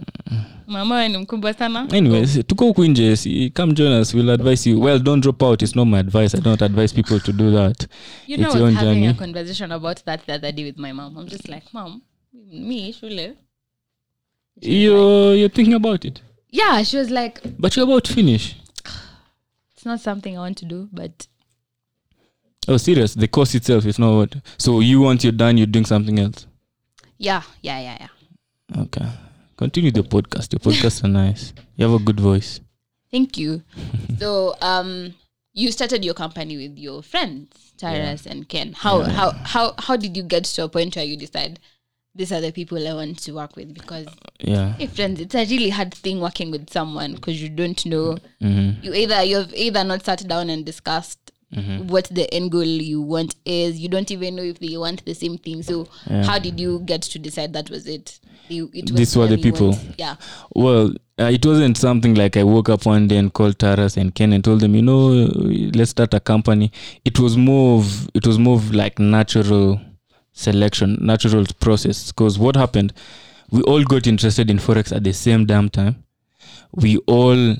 Mama 0.67 1.07
ni 1.07 1.17
mkubwa 1.17 1.53
sana. 1.53 1.87
anyways 1.91 2.39
tuko 2.47 2.65
huku 2.65 2.85
nje 2.85 3.49
come 3.53 3.73
join 3.73 3.91
us 4.01 4.13
we'll 4.13 4.29
advise 4.29 4.69
you 4.69 4.81
well 4.81 4.99
don't 4.99 5.23
drop 5.23 5.43
out 5.43 5.61
it's 5.61 5.75
not 5.75 5.87
my 5.87 5.99
advice 5.99 6.37
i 6.37 6.41
don't 6.41 6.61
advise 6.61 6.93
people 6.95 7.19
to 7.19 7.31
do 7.31 7.51
that 7.51 7.87
You 8.27 8.37
know, 8.37 8.47
it's 8.47 8.55
I 8.55 8.61
was 8.61 8.73
having 8.75 8.93
journey. 8.93 9.07
a 9.07 9.13
conversation 9.13 9.71
about 9.71 10.03
that 10.05 10.25
the 10.25 10.33
other 10.33 10.51
day 10.51 10.65
with 10.65 10.77
my 10.77 10.91
mom. 10.93 11.17
I'm 11.17 11.27
just 11.27 11.47
like, 11.49 11.73
mom, 11.73 12.01
me, 12.51 12.91
shule. 12.93 13.35
you're 14.61 15.35
you're 15.35 15.49
thinking 15.49 15.73
about 15.75 16.05
it 16.05 16.21
Yeah, 16.51 16.83
she 16.83 16.97
was 16.97 17.09
like, 17.11 17.41
but 17.59 17.75
you're 17.75 17.85
about 17.87 18.03
to 18.05 18.13
finish 18.13 18.55
it's 19.75 19.85
not 19.85 19.99
something 20.01 20.35
I 20.37 20.39
want 20.41 20.57
to 20.57 20.65
do, 20.65 20.89
but 20.91 21.27
oh 22.67 22.77
serious 22.77 23.13
the 23.13 23.27
course 23.27 23.55
itself 23.55 23.85
is 23.85 23.97
not 23.99 24.15
what 24.15 24.35
so 24.57 24.79
you 24.79 25.01
once 25.01 25.23
you're 25.23 25.31
done 25.31 25.57
you're 25.57 25.67
doing 25.67 25.85
something 25.85 26.19
else 26.19 26.45
yeah, 27.17 27.41
yeah, 27.61 27.79
yeah, 27.79 27.97
yeah. 27.99 28.81
okay 28.81 29.05
continue 29.57 29.91
the 29.91 30.01
podcast 30.03 30.53
your 30.53 30.59
podcasts 30.59 31.03
are 31.03 31.07
nice 31.07 31.53
you 31.75 31.85
have 31.85 31.99
a 31.99 32.03
good 32.03 32.19
voice 32.19 32.59
Thank 33.11 33.37
you. 33.37 33.63
so, 34.19 34.55
um, 34.61 35.15
you 35.53 35.71
started 35.71 36.05
your 36.05 36.13
company 36.13 36.57
with 36.57 36.77
your 36.77 37.01
friends, 37.01 37.73
Taras 37.77 38.27
and 38.27 38.47
Ken. 38.47 38.73
How 38.73 39.01
how 39.01 39.31
how 39.31 39.73
how 39.79 39.97
did 39.97 40.15
you 40.15 40.23
get 40.23 40.43
to 40.43 40.65
a 40.65 40.69
point 40.69 40.95
where 40.95 41.03
you 41.05 41.17
decide 41.17 41.59
these 42.13 42.31
are 42.31 42.39
the 42.39 42.51
people 42.51 42.87
I 42.87 42.93
want 42.93 43.17
to 43.19 43.31
work 43.31 43.55
with? 43.55 43.73
Because 43.73 44.07
yeah 44.39 44.73
hey 44.73 44.85
friends, 44.87 45.19
it's 45.19 45.33
a 45.33 45.45
really 45.45 45.69
hard 45.69 45.93
thing 45.93 46.21
working 46.21 46.51
with 46.51 46.69
someone 46.69 47.15
because 47.15 47.41
you 47.41 47.49
don't 47.49 47.83
know. 47.85 48.17
mm-hmm. 48.41 48.83
You 48.83 48.93
either 48.93 49.23
you've 49.23 49.53
either 49.55 49.83
not 49.83 50.05
sat 50.05 50.25
down 50.27 50.51
and 50.51 50.63
discussed 50.63 51.31
what 51.87 52.05
the 52.11 52.31
end 52.33 52.51
goal 52.51 52.63
you 52.63 53.01
want 53.01 53.35
is. 53.45 53.79
You 53.79 53.89
don't 53.89 54.11
even 54.11 54.35
know 54.35 54.43
if 54.43 54.59
they 54.59 54.77
want 54.77 55.03
the 55.05 55.13
same 55.15 55.37
thing. 55.37 55.63
So 55.63 55.87
how 56.07 56.39
did 56.39 56.59
you 56.59 56.79
get 56.85 57.01
to 57.03 57.19
decide 57.19 57.53
that 57.53 57.69
was 57.69 57.87
it? 57.87 58.19
You, 58.49 58.69
it 58.73 58.87
These 58.95 59.15
were 59.15 59.27
the 59.27 59.37
people. 59.37 59.69
want- 59.71 59.95
Yeah. 59.99 60.15
Well, 60.55 60.91
uh, 61.19 61.25
it 61.31 61.45
wasn't 61.45 61.77
something 61.77 62.15
like 62.15 62.35
I 62.37 62.43
woke 62.43 62.69
up 62.69 62.85
one 62.85 63.07
day 63.07 63.17
and 63.17 63.31
called 63.31 63.59
Taras 63.59 63.95
and 63.97 64.13
Ken 64.15 64.33
and 64.33 64.43
told 64.43 64.61
them, 64.61 64.73
you 64.73 64.81
know, 64.81 65.09
let's 65.75 65.91
start 65.91 66.13
a 66.15 66.19
company. 66.19 66.71
It 67.05 67.19
was 67.19 67.37
more 67.37 67.79
of 67.79 68.09
it 68.15 68.25
was 68.25 68.39
more 68.39 68.55
of 68.55 68.73
like 68.73 68.97
natural 68.97 69.79
selection, 70.33 70.97
natural 71.01 71.45
process. 71.59 72.11
Because 72.11 72.39
what 72.39 72.55
happened, 72.55 72.93
we 73.51 73.61
all 73.63 73.83
got 73.83 74.07
interested 74.07 74.49
in 74.49 74.57
forex 74.57 74.95
at 74.95 75.03
the 75.03 75.13
same 75.13 75.45
damn 75.45 75.69
time. 75.69 76.03
We 76.71 76.97
all 77.07 77.55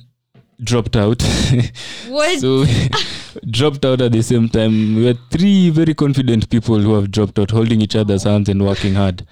dropped 0.63 0.95
out. 0.95 1.23
What? 2.07 2.39
so 2.39 2.65
dropped 3.49 3.85
out 3.85 4.01
at 4.01 4.11
the 4.11 4.21
same 4.23 4.49
time. 4.49 4.95
We 4.95 5.05
were 5.05 5.17
three 5.29 5.69
very 5.69 5.93
confident 5.93 6.49
people 6.49 6.79
who 6.79 6.95
have 6.95 7.11
dropped 7.11 7.37
out, 7.39 7.51
holding 7.51 7.81
each 7.81 7.95
other's 7.95 8.23
hands 8.23 8.49
and 8.49 8.65
working 8.65 8.95
hard. 8.95 9.25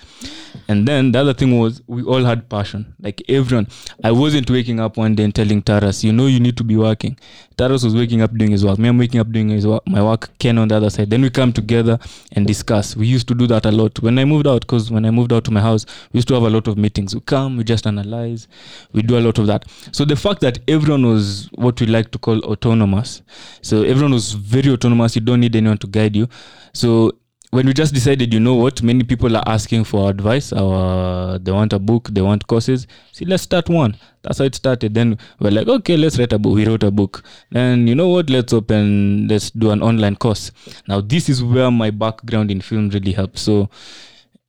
And 0.68 0.88
then 0.88 1.12
the 1.12 1.20
other 1.20 1.34
thing 1.34 1.58
was 1.58 1.82
we 1.88 2.04
all 2.04 2.24
had 2.24 2.50
passion. 2.50 2.94
Like 3.00 3.24
everyone. 3.30 3.68
I 4.04 4.12
wasn't 4.12 4.50
waking 4.50 4.80
up 4.80 4.98
one 4.98 5.16
day 5.16 5.24
and 5.24 5.34
telling 5.34 5.62
Taras, 5.62 6.04
you 6.04 6.12
know 6.12 6.28
you 6.28 6.40
need 6.40 6.58
to 6.58 6.64
be 6.64 6.76
working. 6.76 7.18
Taras 7.58 7.84
was 7.84 7.96
waking 7.96 8.22
up 8.22 8.36
doing 8.36 8.52
his 8.52 8.64
work. 8.64 8.78
Me, 8.78 8.90
I'm 8.90 8.98
waking 8.98 9.20
up 9.20 9.32
doing 9.32 9.50
his 9.50 9.66
work, 9.66 9.82
my 9.88 10.04
work, 10.04 10.30
Ken 10.38 10.58
on 10.58 10.68
the 10.68 10.76
other 10.76 10.90
side. 10.90 11.10
Then 11.10 11.22
we 11.22 11.30
come 11.30 11.52
together 11.52 11.98
and 12.34 12.46
discuss. 12.46 12.96
We 12.96 13.08
used 13.08 13.28
to 13.30 13.34
do 13.34 13.48
that 13.48 13.66
a 13.66 13.72
lot. 13.72 14.00
When 14.02 14.20
I 14.20 14.26
moved 14.26 14.46
out, 14.46 14.62
because 14.62 14.92
when 14.92 15.06
I 15.06 15.12
moved 15.12 15.34
out 15.34 15.44
to 15.46 15.52
my 15.52 15.62
house, 15.62 15.86
we 16.12 16.20
used 16.20 16.28
to 16.28 16.36
have 16.36 16.44
a 16.44 16.50
lot 16.50 16.68
of 16.68 16.78
meetings. 16.78 17.16
We 17.16 17.22
come, 17.22 17.58
we 17.58 17.64
just 17.64 17.88
analyze, 17.88 18.48
we 18.94 19.02
do 19.02 19.18
a 19.18 19.22
lot 19.22 19.40
of 19.40 19.48
that. 19.48 19.66
So 19.92 20.06
the 20.06 20.16
fact 20.16 20.42
that 20.42 20.60
everyone 20.68 21.06
was 21.06 21.50
what 21.56 21.80
we 21.82 21.88
like 21.88 22.12
to 22.12 22.20
call 22.20 22.40
autonomous. 22.42 23.22
So 23.62 23.84
everyone 23.84 24.14
was 24.14 24.34
very 24.34 24.70
autonomous. 24.72 25.16
You 25.16 25.22
don't 25.22 25.40
need 25.40 25.56
anyone 25.56 25.78
to 25.80 25.88
guide 25.88 26.16
you. 26.16 26.28
So 26.74 27.14
when 27.52 27.66
we 27.66 27.74
just 27.74 27.94
decided, 27.94 28.34
you 28.34 28.40
know 28.40 28.56
what, 28.56 28.84
many 28.84 29.04
people 29.04 29.36
are 29.38 29.44
asking 29.48 29.86
for 29.86 30.10
advice. 30.10 30.52
Our 30.52 31.40
they 31.40 31.52
want 31.52 31.74
a 31.74 31.80
book, 31.80 32.10
they 32.12 32.22
want 32.22 32.46
courses. 32.48 32.88
See, 33.14 33.26
let's 33.26 33.44
start 33.44 33.70
one. 33.70 33.96
That's 34.22 34.40
how 34.40 34.46
it 34.46 34.56
started. 34.56 34.94
Then 34.94 35.18
we're 35.40 35.52
like, 35.52 35.68
okay, 35.68 35.96
let's 35.96 36.20
write 36.20 36.34
a 36.34 36.40
book. 36.40 36.56
We 36.56 36.66
wrote 36.66 36.84
a 36.84 36.92
book. 36.92 37.24
Then 37.52 37.88
you 37.88 37.96
know 37.96 38.10
what? 38.10 38.30
Let's 38.30 38.52
open. 38.52 39.28
Let's 39.30 39.50
do 39.52 39.72
an 39.72 39.82
online 39.82 40.18
course. 40.18 40.52
Now 40.88 41.00
this 41.00 41.30
is 41.30 41.42
where 41.42 41.72
my 41.72 41.90
background 41.90 42.52
in 42.52 42.60
film 42.60 42.90
really 42.90 43.14
helped. 43.14 43.40
So 43.40 43.70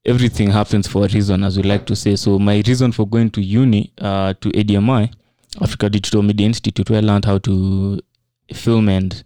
everything 0.05 0.51
happens 0.51 0.89
for 0.89 1.05
a 1.05 1.09
reason, 1.09 1.45
as 1.45 1.57
we 1.57 1.63
like 1.63 1.87
to 1.87 1.95
say. 1.95 2.17
So 2.17 2.39
my 2.39 2.63
reason 2.67 2.91
for 2.91 3.07
going 3.07 3.31
to 3.31 3.41
uni, 3.41 3.93
uh, 3.99 4.35
to 4.41 4.51
ADMI, 4.51 5.13
Africa 5.61 5.89
Digital 5.89 6.23
Media 6.23 6.47
Institute, 6.47 6.91
where 6.91 6.99
I 6.99 7.03
learned 7.03 7.27
how 7.27 7.39
to 7.39 8.01
film 8.53 8.89
and 8.89 9.23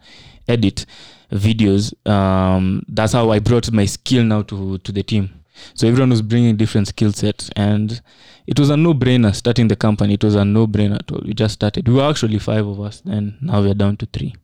edit 0.49 0.85
videos. 1.33 1.93
Um, 2.09 2.83
that's 2.89 3.13
how 3.13 3.31
I 3.31 3.39
brought 3.39 3.71
my 3.73 3.87
skill 3.87 4.25
now 4.25 4.43
to 4.43 4.79
to 4.79 4.93
the 4.93 5.03
team. 5.03 5.31
So 5.75 5.87
everyone 5.87 6.11
was 6.11 6.23
bringing 6.23 6.57
different 6.57 6.89
skill 6.89 7.13
sets, 7.13 7.51
and 7.57 8.01
it 8.47 8.59
was 8.59 8.71
a 8.71 8.77
no-brainer 8.77 9.35
starting 9.35 9.69
the 9.69 9.77
company. 9.77 10.15
It 10.15 10.25
was 10.25 10.35
a 10.35 10.45
no-brainer 10.45 10.97
at 10.97 11.13
all. 11.13 11.21
We 11.25 11.35
just 11.35 11.55
started. 11.55 11.87
We 11.89 11.95
were 11.95 12.09
actually 12.09 12.39
five 12.39 12.67
of 12.67 12.81
us, 12.81 13.03
and 13.05 13.35
now 13.41 13.61
we're 13.61 13.75
down 13.75 13.97
to 13.99 14.07
three. 14.07 14.35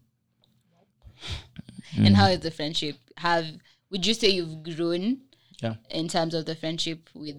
And 1.96 2.16
how 2.16 2.26
is 2.26 2.40
the 2.40 2.50
friendship? 2.50 2.96
Have 3.16 3.46
would 3.90 4.06
you 4.06 4.14
say 4.14 4.28
you've 4.28 4.62
grown 4.62 5.18
Yeah. 5.62 5.76
in 5.90 6.08
terms 6.08 6.34
of 6.34 6.44
the 6.44 6.54
friendship 6.54 7.08
with 7.14 7.36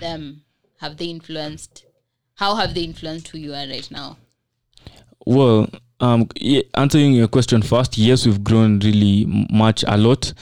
them? 0.00 0.42
Have 0.78 0.96
they 0.96 1.06
influenced? 1.06 1.84
How 2.36 2.54
have 2.56 2.74
they 2.74 2.82
influenced 2.84 3.28
who 3.28 3.38
you 3.38 3.52
are 3.52 3.66
right 3.68 3.88
now? 3.90 4.16
Well, 5.26 5.68
um, 6.00 6.28
answering 6.74 7.12
your 7.12 7.28
question 7.28 7.62
first, 7.62 7.98
yes, 7.98 8.26
we've 8.26 8.42
grown 8.42 8.78
really 8.80 9.26
much, 9.50 9.84
a 9.86 9.96
lot. 9.96 10.32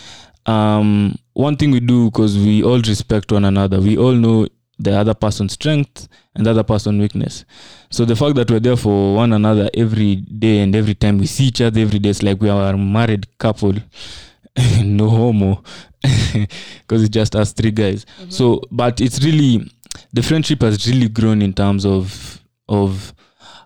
Um, 0.46 1.18
one 1.34 1.56
thing 1.56 1.70
we 1.70 1.80
do 1.80 2.10
because 2.10 2.36
we 2.38 2.62
all 2.62 2.80
respect 2.80 3.30
one 3.32 3.44
another. 3.44 3.80
We 3.80 3.98
all 3.98 4.12
know 4.12 4.46
the 4.78 4.96
other 4.96 5.14
person's 5.14 5.54
strength 5.54 6.08
and 6.34 6.46
the 6.46 6.50
other 6.50 6.62
person's 6.62 7.00
weakness. 7.00 7.44
So 7.90 8.04
the 8.04 8.16
fact 8.16 8.36
that 8.36 8.50
we're 8.50 8.60
there 8.60 8.76
for 8.76 9.14
one 9.14 9.32
another 9.32 9.68
every 9.74 10.16
day 10.16 10.60
and 10.60 10.74
every 10.74 10.94
time 10.94 11.18
we 11.18 11.26
see 11.26 11.46
each 11.46 11.60
other 11.60 11.80
every 11.80 11.98
day, 11.98 12.10
it's 12.10 12.22
like 12.22 12.40
we 12.40 12.48
are 12.48 12.72
a 12.74 12.78
married 12.78 13.26
couple. 13.38 13.74
no 14.82 15.08
homo, 15.08 15.62
because 16.02 17.02
it's 17.02 17.10
just 17.10 17.36
us 17.36 17.52
three 17.52 17.70
guys. 17.70 18.06
So, 18.28 18.62
but 18.70 19.00
it's 19.00 19.22
really 19.24 19.70
the 20.12 20.22
friendship 20.22 20.62
has 20.62 20.86
really 20.88 21.08
grown 21.08 21.42
in 21.42 21.52
terms 21.52 21.84
of 21.84 22.42
of 22.68 23.14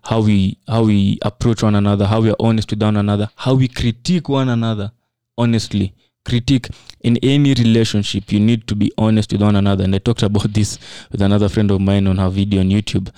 how 0.03 0.21
we 0.21 0.59
how 0.67 0.85
we 0.85 1.19
approach 1.23 1.63
one 1.63 1.75
another, 1.75 2.07
how 2.07 2.21
we 2.21 2.31
are 2.31 2.37
honest 2.41 2.71
with 2.71 2.83
one 2.83 2.97
another, 2.97 3.29
how 3.37 3.55
we 3.55 3.69
critique 3.69 4.29
one 4.29 4.49
another 4.49 4.93
honestly. 5.39 5.95
Critique 6.25 6.69
in 7.01 7.17
any 7.23 7.53
relationship, 7.55 8.31
you 8.31 8.39
need 8.39 8.69
to 8.69 8.77
be 8.77 8.93
honest 8.97 9.33
with 9.33 9.43
one 9.43 9.57
another. 9.57 9.85
And 9.85 9.95
I 9.95 9.99
talked 9.99 10.23
about 10.23 10.53
this 10.55 10.79
with 11.11 11.21
another 11.21 11.49
friend 11.49 11.71
of 11.73 11.81
mine 11.81 12.07
on 12.07 12.19
her 12.19 12.29
video 12.29 12.61
on 12.61 12.69
YouTube. 12.71 13.11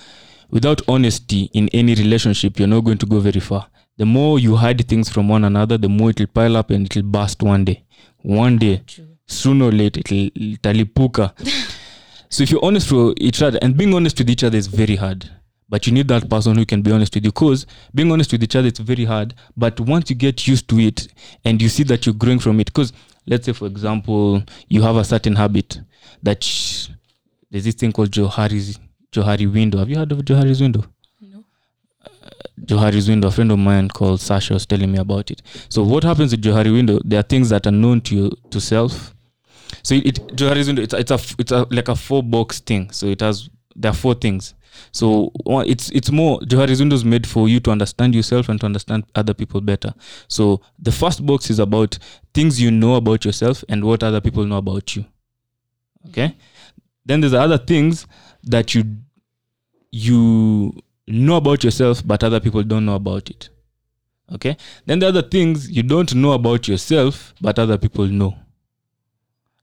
Without 0.49 0.81
honesty 0.87 1.49
in 1.53 1.69
any 1.69 1.93
relationship, 1.93 2.57
you're 2.57 2.67
not 2.67 2.83
going 2.83 2.97
to 2.97 3.05
go 3.05 3.19
very 3.19 3.39
far. 3.39 3.67
The 3.97 4.05
more 4.05 4.39
you 4.39 4.55
hide 4.55 4.87
things 4.87 5.09
from 5.09 5.29
one 5.29 5.43
another, 5.43 5.77
the 5.77 5.87
more 5.87 6.09
it'll 6.09 6.27
pile 6.27 6.57
up 6.57 6.71
and 6.71 6.85
it'll 6.87 7.03
burst 7.03 7.43
one 7.43 7.63
day. 7.63 7.83
One 8.23 8.57
day, 8.57 8.81
sooner 9.27 9.65
or 9.65 9.71
later, 9.71 9.99
it'll 9.99 10.31
italipuka. 10.31 11.31
so 12.29 12.41
if 12.43 12.49
you're 12.49 12.65
honest 12.65 12.91
with 12.91 13.13
each 13.17 13.41
other, 13.43 13.59
and 13.61 13.77
being 13.77 13.93
honest 13.93 14.17
with 14.17 14.29
each 14.31 14.43
other 14.43 14.57
is 14.57 14.65
very 14.67 14.95
hard 14.95 15.29
but 15.69 15.87
you 15.87 15.93
need 15.93 16.07
that 16.07 16.29
person 16.29 16.55
who 16.55 16.65
can 16.65 16.81
be 16.81 16.91
honest 16.91 17.13
with 17.15 17.23
you 17.25 17.31
because 17.31 17.65
being 17.93 18.11
honest 18.11 18.31
with 18.31 18.43
each 18.43 18.55
other 18.55 18.67
it's 18.67 18.79
very 18.79 19.05
hard 19.05 19.33
but 19.57 19.79
once 19.79 20.09
you 20.09 20.15
get 20.15 20.47
used 20.47 20.67
to 20.69 20.79
it 20.79 21.07
and 21.43 21.61
you 21.61 21.69
see 21.69 21.83
that 21.83 22.05
you're 22.05 22.15
growing 22.15 22.39
from 22.39 22.59
it 22.59 22.65
because 22.67 22.93
let's 23.25 23.45
say 23.45 23.53
for 23.53 23.65
example 23.67 24.43
you 24.67 24.81
have 24.81 24.95
a 24.95 25.03
certain 25.03 25.35
habit 25.35 25.79
that 26.21 26.43
sh- 26.43 26.89
there's 27.49 27.63
this 27.63 27.75
thing 27.75 27.91
called 27.91 28.11
johari's 28.11 28.79
johari 29.11 29.51
window 29.51 29.77
have 29.79 29.89
you 29.89 29.97
heard 29.97 30.11
of 30.11 30.19
johari's 30.19 30.61
window 30.61 30.83
No. 31.21 31.43
Johari's 32.61 33.09
window. 33.09 33.27
A 33.27 33.31
friend 33.31 33.51
of 33.51 33.59
mine 33.59 33.89
called 33.89 34.21
Sasha 34.21 34.53
was 34.53 34.65
telling 34.65 34.91
me 34.91 34.97
about 34.99 35.29
it. 35.31 35.41
So 35.69 35.83
what 35.83 36.03
happens 36.03 36.31
with 36.31 36.41
Johari 36.41 36.71
window? 36.73 36.99
There 37.03 37.19
are 37.19 37.23
things 37.23 37.49
that 37.49 37.67
are 37.67 37.71
known 37.71 38.01
to 38.01 38.15
you 38.15 38.31
to 38.49 38.61
self. 38.61 39.13
So 39.83 39.95
it, 39.95 40.05
it 40.07 40.27
Johari's 40.35 40.67
window. 40.67 40.81
It's 40.81 40.93
it's 40.93 41.11
a 41.11 41.19
it's 41.37 41.51
a 41.51 41.67
like 41.69 41.89
a 41.89 41.95
four 41.95 42.23
box 42.23 42.59
thing. 42.59 42.91
So 42.91 43.07
it 43.07 43.19
has 43.21 43.49
there 43.75 43.91
are 43.91 43.95
four 43.95 44.13
things. 44.15 44.53
So 44.91 45.31
it's 45.45 45.89
it's 45.91 46.11
more 46.11 46.39
Johari's 46.41 46.79
window 46.79 46.95
is 46.95 47.05
made 47.05 47.27
for 47.27 47.47
you 47.49 47.59
to 47.61 47.71
understand 47.71 48.15
yourself 48.15 48.49
and 48.49 48.59
to 48.59 48.65
understand 48.65 49.05
other 49.15 49.33
people 49.33 49.61
better. 49.61 49.93
So 50.27 50.61
the 50.79 50.91
first 50.91 51.25
box 51.25 51.49
is 51.49 51.59
about 51.59 51.97
things 52.33 52.61
you 52.61 52.71
know 52.71 52.95
about 52.95 53.25
yourself 53.25 53.63
and 53.69 53.83
what 53.83 54.03
other 54.03 54.21
people 54.21 54.45
know 54.45 54.57
about 54.57 54.95
you. 54.95 55.05
Okay. 56.07 56.35
Then 57.05 57.21
there's 57.21 57.33
other 57.33 57.57
things 57.57 58.07
that 58.43 58.73
you 58.73 58.83
you 59.91 60.73
know 61.07 61.37
about 61.37 61.63
yourself 61.63 62.05
but 62.05 62.23
other 62.23 62.39
people 62.39 62.63
don't 62.63 62.85
know 62.85 62.95
about 62.95 63.29
it 63.29 63.49
okay 64.31 64.57
then 64.85 64.99
the 64.99 65.07
other 65.07 65.21
things 65.21 65.69
you 65.69 65.83
don't 65.83 66.13
know 66.15 66.33
about 66.33 66.67
yourself 66.67 67.33
but 67.39 67.57
other 67.59 67.77
people 67.77 68.05
know 68.07 68.35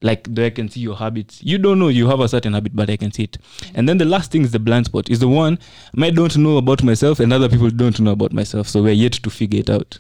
like 0.03 0.29
I 0.39 0.51
can 0.51 0.69
see 0.69 0.81
your 0.81 0.97
habits 0.97 1.41
you 1.43 1.59
don't 1.59 1.79
know 1.79 1.89
you 1.89 2.07
have 2.09 2.21
a 2.21 2.29
certain 2.29 2.53
habit 2.53 2.75
but 2.75 2.91
i 2.91 2.97
can 2.97 3.13
see 3.13 3.25
it 3.25 3.39
and 3.75 3.89
then 3.89 3.99
the 3.99 4.05
last 4.05 4.31
thing 4.33 4.43
is 4.43 4.51
the 4.51 4.59
blind 4.59 4.87
spot 4.87 5.09
is 5.09 5.19
the 5.21 5.29
one 5.29 5.59
i 5.99 6.11
don't 6.11 6.37
know 6.37 6.57
about 6.57 6.83
myself 6.83 7.21
and 7.21 7.33
other 7.33 7.49
people 7.49 7.71
don't 7.71 8.01
know 8.01 8.13
about 8.13 8.33
myself 8.33 8.69
so 8.69 8.83
we're 8.83 8.93
yet 8.93 9.13
to 9.13 9.31
figure 9.31 9.61
it 9.61 9.71
out 9.71 9.99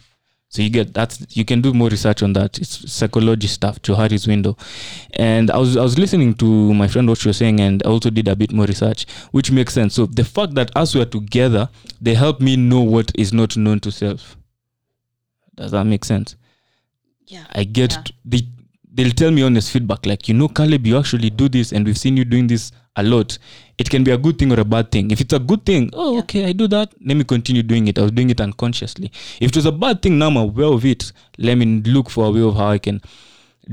so 0.49 0.61
you 0.61 0.69
get 0.69 0.93
that's 0.93 1.25
you 1.37 1.45
can 1.45 1.61
do 1.62 1.73
more 1.73 1.88
research 1.88 2.23
on 2.23 2.33
that 2.35 2.59
it's 2.59 2.91
psychology 2.93 3.47
stuff 3.47 3.81
johari's 3.81 4.27
window 4.27 4.57
and 5.15 5.51
I 5.51 5.57
was 5.57 5.77
I 5.77 5.83
was 5.83 5.99
listening 5.99 6.35
to 6.35 6.75
my 6.75 6.88
friend 6.88 7.09
what 7.09 7.19
she 7.19 7.29
was 7.29 7.37
saying, 7.37 7.61
and 7.61 7.83
I 7.85 7.88
also 7.88 8.11
did 8.11 8.29
a 8.29 8.37
bit 8.37 8.53
more 8.53 8.67
research, 8.67 9.07
which 9.31 9.51
makes 9.51 9.75
sense. 9.75 9.95
So 9.95 10.07
the 10.07 10.25
fact 10.25 10.55
that 10.55 10.71
us 10.77 10.95
were 10.95 11.05
together, 11.05 11.69
they 12.01 12.15
help 12.15 12.41
me 12.41 12.57
know 12.57 12.81
what 12.81 13.12
is 13.15 13.33
not 13.33 13.57
known 13.57 13.81
to 13.81 13.91
self. 13.93 14.37
Does 15.57 15.71
that 15.73 15.85
make 15.85 16.05
sense? 16.05 16.37
Yeah. 17.27 17.45
I 17.53 17.65
get 17.65 17.93
Yeah. 17.93 18.03
t- 18.03 18.15
they 18.25 18.41
they'll 18.94 19.11
tell 19.12 19.31
me 19.31 19.42
honest 19.42 19.70
feedback, 19.70 20.07
like 20.07 20.28
you 20.28 20.35
know, 20.35 20.48
Caleb, 20.48 20.87
you 20.87 20.98
actually 20.98 21.31
do 21.31 21.48
this, 21.48 21.72
and 21.72 21.87
we've 21.87 21.98
seen 21.98 22.16
you 22.16 22.24
doing 22.24 22.46
this 22.46 22.72
a 22.96 23.02
lot. 23.02 23.38
It 23.78 23.88
can 23.88 24.05
be 24.05 24.11
a 24.11 24.18
good 24.18 24.38
thing 24.38 24.52
or 24.52 24.61
a 24.61 24.64
bad 24.64 24.90
thing. 24.90 25.11
If 25.11 25.20
it's 25.20 25.33
a 25.33 25.38
good 25.38 25.64
thing, 25.64 25.90
oh 25.94 26.14
Yeah. 26.14 26.18
okay, 26.20 26.44
I 26.46 26.52
do 26.52 26.68
that. 26.68 26.92
Let 27.05 27.16
me 27.16 27.24
continue 27.24 27.62
doing 27.62 27.88
it. 27.88 27.98
I 27.98 28.02
was 28.02 28.11
doing 28.12 28.31
it 28.31 28.40
unconsciously. 28.40 29.11
If 29.40 29.50
it 29.50 29.57
was 29.57 29.66
a 29.66 29.72
bad 29.72 30.02
thing, 30.02 30.18
now 30.18 30.26
I'm 30.28 30.37
aware 30.37 30.66
of 30.66 30.85
it. 30.85 31.12
Let 31.38 31.57
me 31.57 31.81
look 31.83 32.11
for 32.11 32.26
a 32.26 32.31
way 32.31 32.42
of 32.42 32.55
how 32.57 32.68
I 32.68 32.78
can 32.78 33.00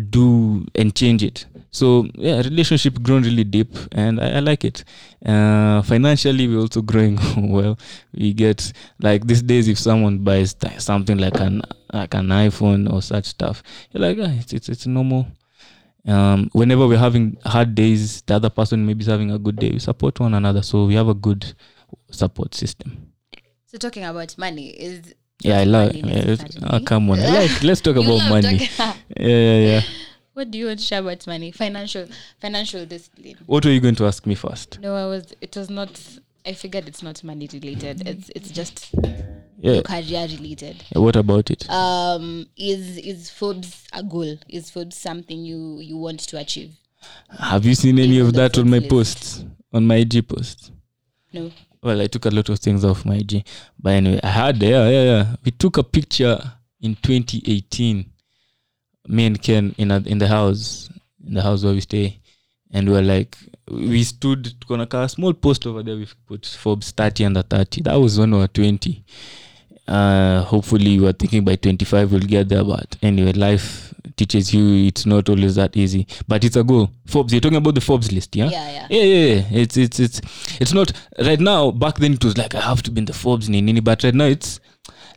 do 0.09 0.65
and 0.75 0.95
change 0.95 1.23
it 1.23 1.45
so 1.71 2.07
yeah 2.15 2.37
relationship 2.41 3.01
grown 3.01 3.23
really 3.23 3.43
deep 3.43 3.75
and 3.91 4.19
i, 4.19 4.37
I 4.37 4.39
like 4.39 4.65
it. 4.65 4.83
Uh 5.25 5.81
financially 5.83 6.47
we're 6.47 6.59
also 6.61 6.81
growing 6.81 7.17
well. 7.37 7.77
We 8.13 8.33
get 8.33 8.71
like 8.99 9.27
these 9.27 9.41
days 9.41 9.67
if 9.67 9.77
someone 9.77 10.19
buys 10.19 10.53
th- 10.53 10.79
something 10.79 11.17
like 11.17 11.39
an 11.39 11.61
like 11.93 12.13
an 12.13 12.27
iphone 12.27 12.91
or 12.91 13.01
such 13.01 13.25
stuff 13.25 13.61
you're 13.91 14.01
like 14.01 14.17
ah, 14.21 14.31
it's, 14.39 14.53
it's 14.53 14.69
it's 14.69 14.87
normal. 14.87 15.27
Um 16.07 16.49
whenever 16.53 16.87
we're 16.87 16.97
having 16.97 17.37
hard 17.45 17.75
days 17.75 18.21
the 18.23 18.35
other 18.35 18.49
person 18.49 18.85
maybe 18.85 19.01
is 19.01 19.07
having 19.07 19.31
a 19.31 19.37
good 19.39 19.57
day. 19.57 19.69
We 19.71 19.79
support 19.79 20.19
one 20.19 20.33
another 20.33 20.61
so 20.63 20.85
we 20.85 20.95
have 20.95 21.09
a 21.09 21.13
good 21.13 21.53
support 22.11 22.55
system. 22.55 23.11
So 23.67 23.77
talking 23.77 24.03
about 24.05 24.37
money 24.37 24.69
is 24.69 25.13
yeah 25.41 25.59
i 25.59 25.63
love 25.63 25.95
yeah, 25.95 26.35
oh, 26.69 26.79
come 26.81 27.09
on 27.11 27.19
I 27.19 27.29
like 27.47 27.63
let's 27.63 27.79
talk 27.81 27.95
about 27.95 28.27
money. 28.29 28.67
yeah 28.77 28.93
yeah 29.17 29.59
yeah 29.59 29.81
what 30.39 30.51
do 30.51 30.57
you 30.57 30.67
want 30.67 30.79
to 30.79 30.85
share 30.85 31.01
about 31.01 31.27
money? 31.27 31.51
Financial 31.51 32.07
financial 32.39 32.85
discipline. 32.85 33.35
what 33.45 33.65
were 33.65 33.71
you 33.71 33.81
going 33.81 33.95
to 33.95 34.05
ask 34.05 34.25
me 34.25 34.35
first 34.35 34.79
No, 34.79 34.95
I 34.95 35.05
was 35.05 35.33
it 35.41 35.55
was 35.57 35.69
not 35.69 36.01
I 36.45 36.53
figured 36.53 36.87
it's 36.87 37.03
not 37.03 37.21
money 37.25 37.49
related. 37.51 38.07
It's 38.07 38.31
it's 38.33 38.49
just 38.49 38.95
yeah 39.59 39.81
career 39.81 40.27
related. 40.37 40.83
Yeah, 40.95 41.01
what 41.01 41.17
about 41.17 41.51
it? 41.51 41.69
Um 41.69 42.47
is 42.55 42.97
is 42.97 43.29
Forbes 43.29 43.83
a 43.91 44.01
goal? 44.01 44.37
Is 44.47 44.69
Forbes 44.69 44.95
something 44.95 45.43
you 45.43 45.79
you 45.81 45.97
want 45.97 46.21
to 46.21 46.37
achieve? 46.39 46.71
Have 47.37 47.65
you 47.65 47.75
seen 47.75 47.99
any 47.99 48.19
of 48.19 48.31
that 48.33 48.57
on 48.57 48.69
my 48.69 48.77
list. 48.77 48.89
posts? 48.89 49.45
On 49.73 49.85
my 49.85 49.95
IG 49.97 50.27
posts? 50.27 50.71
No. 51.33 51.51
Well, 51.83 52.01
I 52.01 52.07
took 52.07 52.25
a 52.25 52.29
lot 52.29 52.49
of 52.49 52.59
things 52.59 52.83
off 52.83 53.05
my 53.05 53.15
IG. 53.15 53.45
But 53.77 53.91
anyway, 53.91 54.19
I 54.23 54.27
had, 54.27 54.61
yeah, 54.61 54.89
yeah, 54.89 55.03
yeah. 55.03 55.35
We 55.45 55.51
took 55.51 55.77
a 55.77 55.83
picture 55.83 56.37
in 56.81 56.95
2018. 56.95 58.08
Me 59.09 59.25
and 59.25 59.41
Ken 59.41 59.75
in, 59.77 59.91
a, 59.91 59.97
in 60.05 60.19
the 60.19 60.27
house, 60.27 60.89
in 61.25 61.33
the 61.33 61.41
house 61.41 61.63
where 61.63 61.73
we 61.73 61.81
stay. 61.81 62.19
And 62.71 62.87
we 62.87 62.93
were 62.93 63.01
like, 63.01 63.35
we 63.67 64.03
stood 64.03 64.53
on 64.69 64.81
a 64.81 65.09
small 65.09 65.33
post 65.33 65.65
over 65.65 65.83
there. 65.83 65.95
We 65.95 66.07
put 66.27 66.45
Forbes 66.45 66.91
30 66.91 67.25
under 67.25 67.41
30. 67.41 67.81
That 67.81 67.95
was 67.95 68.19
when 68.19 68.31
we 68.31 68.37
were 68.37 68.47
20. 68.47 69.03
Uh, 69.87 70.43
hopefully, 70.43 70.99
we 70.99 71.05
were 71.05 71.13
thinking 71.13 71.43
by 71.43 71.55
25 71.55 72.11
we'll 72.11 72.21
get 72.21 72.47
there. 72.47 72.63
But 72.63 72.95
anyway, 73.01 73.33
life 73.33 73.91
teaches 74.15 74.53
you 74.53 74.85
it's 74.85 75.07
not 75.07 75.27
always 75.29 75.55
that 75.55 75.75
easy. 75.75 76.05
But 76.27 76.43
it's 76.43 76.55
a 76.55 76.63
goal. 76.63 76.91
Forbes, 77.07 77.33
you're 77.33 77.41
talking 77.41 77.57
about 77.57 77.73
the 77.73 77.81
Forbes 77.81 78.11
list, 78.11 78.35
yeah? 78.35 78.49
Yeah, 78.49 78.71
yeah. 78.71 78.87
yeah, 78.89 79.03
yeah, 79.03 79.33
yeah. 79.35 79.59
It's 79.61 79.77
it's 79.77 79.99
it's 79.99 80.21
it's 80.61 80.73
not 80.73 80.91
right 81.19 81.39
now. 81.39 81.71
Back 81.71 81.95
then 81.97 82.13
it 82.13 82.23
was 82.23 82.37
like 82.37 82.53
I 82.53 82.61
have 82.61 82.83
to 82.83 82.91
be 82.91 82.99
in 82.99 83.05
the 83.05 83.13
Forbes 83.13 83.49
nini, 83.49 83.61
nini, 83.61 83.79
but 83.79 84.03
right 84.03 84.13
now 84.13 84.25
it's 84.25 84.59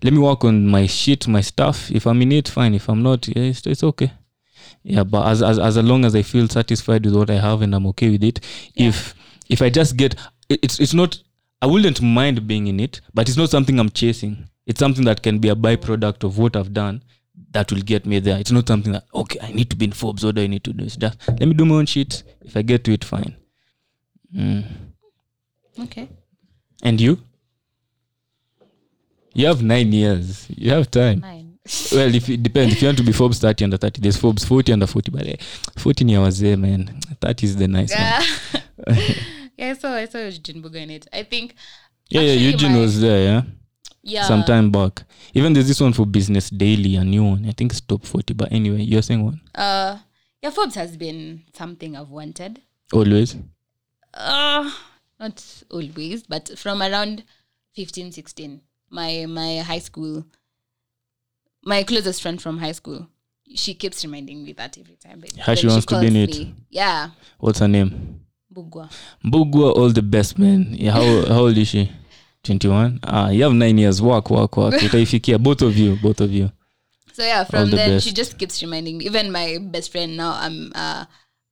let 0.02 0.12
me 0.12 0.18
work 0.18 0.44
on 0.44 0.66
my 0.66 0.86
shit, 0.86 1.28
my 1.28 1.40
stuff. 1.40 1.90
If 1.90 2.06
I'm 2.06 2.20
in 2.22 2.32
it, 2.32 2.48
fine. 2.48 2.74
If 2.74 2.88
I'm 2.88 3.02
not, 3.02 3.28
yeah, 3.28 3.44
it's, 3.44 3.66
it's 3.66 3.84
okay. 3.84 4.12
Yeah, 4.82 5.04
but 5.04 5.26
as, 5.26 5.42
as 5.42 5.58
as 5.58 5.76
long 5.76 6.04
as 6.04 6.14
I 6.16 6.22
feel 6.22 6.48
satisfied 6.48 7.04
with 7.04 7.14
what 7.14 7.30
I 7.30 7.34
have 7.34 7.62
and 7.62 7.74
I'm 7.74 7.86
okay 7.88 8.10
with 8.10 8.24
it, 8.24 8.40
if 8.74 9.14
if 9.48 9.62
I 9.62 9.70
just 9.70 9.96
get 9.96 10.14
it, 10.48 10.58
it's 10.62 10.80
it's 10.80 10.94
not 10.94 11.22
I 11.60 11.66
wouldn't 11.66 12.02
mind 12.02 12.46
being 12.48 12.66
in 12.66 12.80
it, 12.80 13.00
but 13.14 13.28
it's 13.28 13.38
not 13.38 13.50
something 13.50 13.78
I'm 13.78 13.90
chasing. 13.90 14.48
It's 14.66 14.80
something 14.80 15.04
that 15.04 15.22
can 15.22 15.38
be 15.38 15.48
a 15.48 15.54
byproduct 15.54 16.24
of 16.24 16.38
what 16.38 16.56
I've 16.56 16.72
done 16.72 17.02
that 17.52 17.70
will 17.70 17.82
get 17.82 18.06
me 18.06 18.18
there. 18.18 18.38
It's 18.38 18.50
not 18.50 18.66
something 18.66 18.92
that 18.92 19.04
okay, 19.14 19.38
I 19.40 19.52
need 19.52 19.70
to 19.70 19.76
be 19.76 19.84
in 19.84 19.92
Forbes. 19.92 20.24
What 20.24 20.34
do 20.34 20.42
I 20.42 20.48
need 20.48 20.64
to 20.64 20.72
do? 20.72 20.84
It's 20.84 20.96
just 20.96 21.16
let 21.28 21.46
me 21.46 21.54
do 21.54 21.64
my 21.64 21.76
own 21.76 21.86
shit. 21.86 22.24
If 22.40 22.56
I 22.56 22.62
get 22.62 22.82
to 22.84 22.92
it, 22.92 23.04
fine. 23.04 23.36
Mm. 24.34 24.64
Okay. 25.78 26.08
And 26.82 27.00
you? 27.00 27.18
You 29.35 29.47
have 29.47 29.62
nine 29.62 29.92
years. 29.92 30.47
You 30.51 30.71
have 30.73 30.90
time. 30.90 31.21
Nine. 31.21 31.49
Well, 31.92 32.12
if 32.14 32.29
it 32.29 32.42
depends. 32.42 32.75
If 32.75 32.83
you 32.83 32.88
want 32.88 32.99
to 32.99 33.05
be 33.05 33.12
Forbes 33.12 33.38
30 33.38 33.64
under 33.64 33.77
30, 33.77 34.01
there's 34.01 34.16
Forbes 34.16 34.45
40 34.45 34.73
under 34.73 34.87
40. 34.87 35.11
But 35.12 35.40
14 35.79 36.09
years 36.09 36.38
there, 36.40 36.57
man. 36.57 36.99
30 37.21 37.47
is 37.47 37.57
the 37.57 37.68
nice 37.68 37.92
one. 37.92 38.01
Yeah. 38.01 38.25
yeah, 39.57 39.71
I 39.71 39.73
saw 39.75 39.95
I 39.95 40.07
saw 40.07 40.18
Eugene 40.18 40.61
Buga 40.62 40.77
in 40.83 40.90
it. 40.90 41.07
I 41.12 41.23
think 41.23 41.55
Yeah, 42.09 42.23
yeah. 42.23 42.33
Eugene 42.51 42.73
my- 42.73 42.79
was 42.81 43.01
there, 43.01 43.23
yeah. 43.23 43.42
yeah. 44.03 44.25
Some 44.25 44.42
time 44.42 44.71
back. 44.73 45.05
Even 45.35 45.53
there's 45.53 45.68
this 45.68 45.81
one 45.81 45.92
for 45.92 46.05
Business 46.05 46.51
Daily, 46.51 46.97
a 46.97 47.05
new 47.05 47.23
one. 47.25 47.47
I 47.49 47.53
think 47.53 47.71
it's 47.73 47.81
top 47.81 48.05
40. 48.05 48.35
But 48.35 48.51
anyway, 48.53 48.83
you're 48.83 49.03
saying 49.03 49.25
one. 49.25 49.40
Uh 49.55 49.99
yeah, 50.42 50.51
Forbes 50.51 50.75
has 50.75 50.97
been 50.97 51.42
something 51.55 51.97
I've 51.97 52.11
wanted. 52.11 52.61
Always. 52.92 53.37
uh 54.14 54.71
not 55.21 55.62
always 55.71 56.25
but 56.25 56.59
from 56.59 56.83
around 56.83 57.23
15 57.77 58.11
16 58.11 58.61
my 58.92 59.26
my 59.26 59.59
high 59.59 59.78
school 59.81 60.24
my 61.64 61.83
closest 61.83 62.22
friend 62.22 62.40
from 62.42 62.59
high 62.59 62.72
school 62.72 63.07
she 63.55 63.74
keeps 63.74 64.05
reminding 64.05 64.44
me 64.44 64.52
that 64.52 64.78
every 64.78 64.96
time 64.96 65.20
but 65.20 65.33
How 65.37 65.55
she 65.55 65.66
wants 65.66 65.87
to 65.87 66.00
be 66.00 66.07
in 66.07 66.16
it. 66.16 66.31
me. 66.31 66.55
yeah 66.70 67.11
What's 67.38 67.59
her 67.61 67.68
name? 67.68 68.20
bugwa 68.55 68.88
Mbugua, 69.24 69.72
all 69.76 69.90
the 69.90 70.02
best, 70.02 70.38
man. 70.38 70.74
Yeah, 70.74 70.92
how, 70.92 71.26
how 71.26 71.40
old 71.40 71.57
is 71.57 71.68
she? 71.68 71.90
21? 72.44 73.00
Ah, 73.05 73.31
you 73.31 73.42
have 73.44 73.52
nine 73.55 73.78
years. 73.78 74.02
Work, 74.02 74.31
work, 74.31 74.57
work. 74.57 74.74
Utaifikia. 74.74 75.38
Both 75.42 75.62
of 75.62 75.76
you. 75.78 75.96
Both 75.96 76.20
of 76.20 76.31
you. 76.33 76.50
so 77.12 77.22
yeah 77.24 77.44
from 77.44 77.70
the 77.70 77.76
then 77.76 78.00
she 78.00 78.11
just 78.12 78.38
keeps 78.38 78.62
reminding 78.62 78.96
me 78.98 79.05
even 79.05 79.31
my 79.31 79.59
best 79.61 79.92
friend 79.92 80.16
now 80.16 80.33
i'm 80.33 80.72
uh 80.74 81.05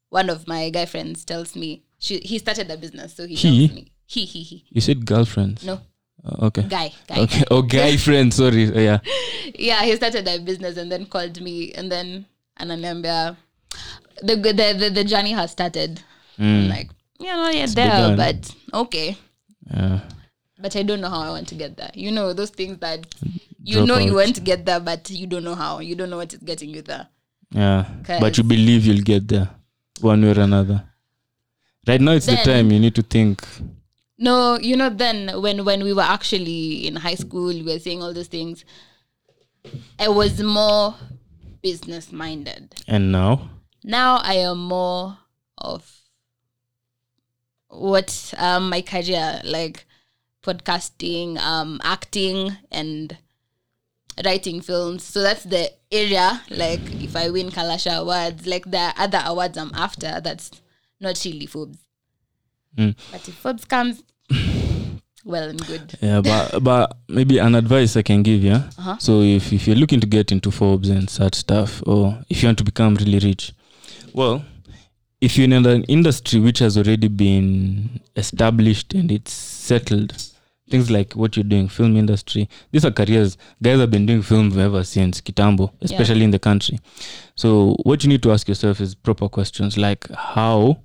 one 0.09 0.31
of 0.31 0.49
my 0.49 0.71
guy 0.71 0.87
friends 0.87 1.23
tells 1.25 1.55
me 1.55 1.83
she 1.99 2.19
he 2.21 2.39
started 2.39 2.71
a 2.71 2.77
business 2.79 3.15
so 3.15 3.27
he, 3.27 3.35
He? 3.35 3.69
tells 3.69 3.77
me 3.77 3.93
he 4.07 4.25
he 4.25 4.43
he 4.43 4.65
You 4.71 4.81
said 4.81 5.05
girlfriends. 5.05 5.63
no 5.65 5.81
okay. 6.25 6.63
guy 6.63 6.93
guy 7.09 7.19
Okay. 7.21 7.45
Oh, 7.51 7.63
guy 7.63 7.97
friend. 8.07 8.33
Sorry. 8.33 8.67
Uh, 8.69 8.81
yeah. 8.81 8.99
yeah 9.55 9.83
he 9.83 9.97
started 9.97 10.27
a 10.29 10.39
business 10.39 10.77
and 10.77 10.91
then 10.93 11.07
called 11.07 11.41
me 11.41 11.73
and 11.73 11.91
then 11.91 12.25
ananiambia 12.61 13.37
the, 14.23 14.37
the 14.37 14.53
the 14.79 14.91
the 14.91 15.05
journey 15.05 15.33
has 15.33 15.51
started 15.53 16.01
I'm 16.39 16.69
like 16.69 16.91
yeah 17.19 17.37
not 17.37 17.55
yet 17.55 17.71
there 17.75 17.91
begun. 17.91 18.17
but 18.17 18.55
okay 18.75 19.17
Yeah. 19.75 20.01
but 20.59 20.77
i 20.77 20.83
don't 20.83 21.01
know 21.01 21.09
how 21.11 21.21
i 21.21 21.31
want 21.31 21.49
to 21.49 21.55
get 21.55 21.77
there 21.77 21.91
you 21.95 22.11
know 22.11 22.33
those 22.35 22.51
things 22.51 22.79
that 22.79 23.07
you 23.63 23.77
Drop 23.77 23.89
know 23.89 23.99
you 23.99 24.15
want 24.15 24.35
to 24.35 24.41
get 24.41 24.65
there 24.67 24.81
but 24.81 25.09
you 25.11 25.27
don't 25.27 25.45
know 25.45 25.55
how 25.55 25.81
you 25.81 25.95
don't 25.95 26.11
know 26.11 26.17
what 26.17 26.33
is 26.33 26.41
getting 26.41 26.71
you 26.71 26.83
there 26.83 27.07
Yeah. 27.53 27.85
But 28.07 28.39
you 28.39 28.45
believe 28.45 28.87
you'll 28.87 29.03
get 29.03 29.27
there 29.29 29.49
one 30.01 30.23
way 30.23 30.31
or 30.31 30.41
another. 30.41 30.85
Right 31.87 32.01
now, 32.01 32.13
it's 32.13 32.27
the 32.27 32.37
time 32.37 32.71
you 32.71 32.79
need 32.79 32.95
to 32.95 33.03
think. 33.03 33.43
No 34.21 34.59
you 34.61 34.77
know 34.77 34.89
then 34.89 35.31
when 35.43 35.65
when 35.65 35.83
we 35.83 35.93
were 35.93 36.03
actually 36.17 36.87
in 36.87 36.95
high 36.97 37.17
school 37.17 37.47
we 37.49 37.63
were 37.63 37.79
saying 37.79 38.03
all 38.03 38.13
those 38.15 38.29
things 38.29 38.65
i 39.99 40.09
was 40.09 40.41
more 40.43 40.95
business 41.63 42.13
minded 42.13 42.75
And 42.87 43.11
now, 43.13 43.51
now 43.83 44.17
I 44.17 44.35
am 44.35 44.59
more 44.59 45.19
of 45.59 45.83
what 47.69 48.33
um 48.39 48.71
my 48.71 48.83
career 48.83 49.41
like 49.45 49.87
podcasting, 50.43 51.39
um, 51.39 51.81
acting, 51.85 52.57
and 52.71 53.17
writing 54.25 54.61
films. 54.61 55.05
So 55.05 55.23
that's 55.23 55.45
the 55.45 55.71
area. 55.93 56.43
Like 56.51 56.81
if 57.03 57.17
I 57.17 57.31
win 57.31 57.51
Kalasha 57.51 57.99
awards, 57.99 58.47
like 58.47 58.71
the 58.71 58.93
other 58.97 59.23
awards 59.25 59.59
I'm 59.59 59.73
after, 59.75 60.21
that's 60.23 60.51
not 61.01 61.23
really 61.25 61.47
Forbes. 61.47 61.79
Mm. 62.77 62.95
But 63.13 63.29
if 63.29 63.35
Forbes 63.35 63.65
comes, 63.65 64.03
well 65.25 65.49
and 65.49 65.67
good. 65.67 65.95
Yeah, 66.01 66.21
but 66.21 66.63
but 66.63 66.97
maybe 67.09 67.39
an 67.39 67.55
advice 67.55 67.97
I 67.97 68.03
can 68.03 68.23
give, 68.23 68.43
yeah. 68.43 68.71
Uh-huh. 68.79 68.97
So 68.99 69.21
if 69.23 69.53
if 69.53 69.67
you're 69.67 69.77
looking 69.77 70.01
to 70.01 70.07
get 70.07 70.33
into 70.33 70.51
Forbes 70.51 70.89
and 70.89 71.09
such 71.11 71.35
stuff, 71.35 71.83
or 71.87 72.19
if 72.29 72.43
you 72.43 72.49
want 72.49 72.59
to 72.59 72.65
become 72.65 72.95
really 72.95 73.19
rich, 73.19 73.53
well, 74.13 74.45
if 75.21 75.37
you're 75.37 75.45
in 75.45 75.67
an 75.67 75.85
industry 75.85 76.41
which 76.41 76.61
has 76.61 76.79
already 76.79 77.09
been 77.09 78.01
established 78.17 78.95
and 78.95 79.13
it's 79.13 79.33
settled, 79.33 80.15
things 80.71 80.91
like 80.91 81.13
what 81.13 81.37
you're 81.37 81.45
doing, 81.45 81.69
film 81.69 81.97
industry, 81.97 82.49
these 82.71 82.85
are 82.85 82.91
careers. 82.91 83.37
Guys 83.63 83.79
have 83.81 83.91
been 83.91 84.07
doing 84.07 84.23
film 84.23 84.59
ever 84.59 84.83
since 84.85 85.21
Kitambo, 85.21 85.73
especially 85.83 86.25
in 86.25 86.31
the 86.31 86.39
country. 86.39 86.81
So 87.35 87.77
what 87.83 88.03
you 88.03 88.09
need 88.09 88.23
to 88.23 88.33
ask 88.33 88.49
yourself 88.49 88.81
is 88.81 88.95
proper 88.95 89.29
questions 89.29 89.77
like 89.77 90.09
how. 90.13 90.79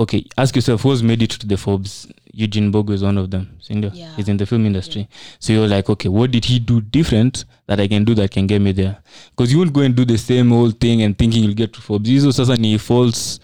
Okay, 0.00 0.24
ask 0.36 0.54
yourself 0.54 0.82
who's 0.82 1.02
made 1.02 1.22
it 1.22 1.30
to 1.30 1.46
the 1.46 1.56
Forbes. 1.56 2.06
Eugene 2.32 2.70
Mbugua 2.70 2.92
is 2.94 3.02
one 3.02 3.18
of 3.18 3.32
them. 3.32 3.58
Yeah. 3.68 4.14
He's 4.14 4.28
in 4.28 4.36
the 4.36 4.46
film 4.46 4.64
industry. 4.64 5.08
So 5.40 5.52
you're 5.52 5.66
like, 5.66 5.90
okay, 5.90 6.08
what 6.08 6.30
did 6.30 6.44
he 6.44 6.60
do 6.60 6.80
different 6.80 7.44
that 7.66 7.80
I 7.80 7.88
can 7.88 8.04
do 8.04 8.14
that 8.14 8.30
can 8.30 8.46
get 8.46 8.60
me 8.62 8.70
there? 8.70 8.98
Because 9.30 9.52
you 9.52 9.58
won't 9.58 9.72
go 9.72 9.80
and 9.80 9.96
do 9.96 10.04
the 10.04 10.16
same 10.16 10.52
old 10.52 10.78
thing 10.78 11.02
and 11.02 11.18
thinking 11.18 11.42
you'll 11.42 11.54
get 11.54 11.72
to 11.72 11.80
Forbes. 11.80 12.08
Hizo 12.08 12.32
sasa 12.32 12.56
ni 12.56 12.78
false. 12.78 13.40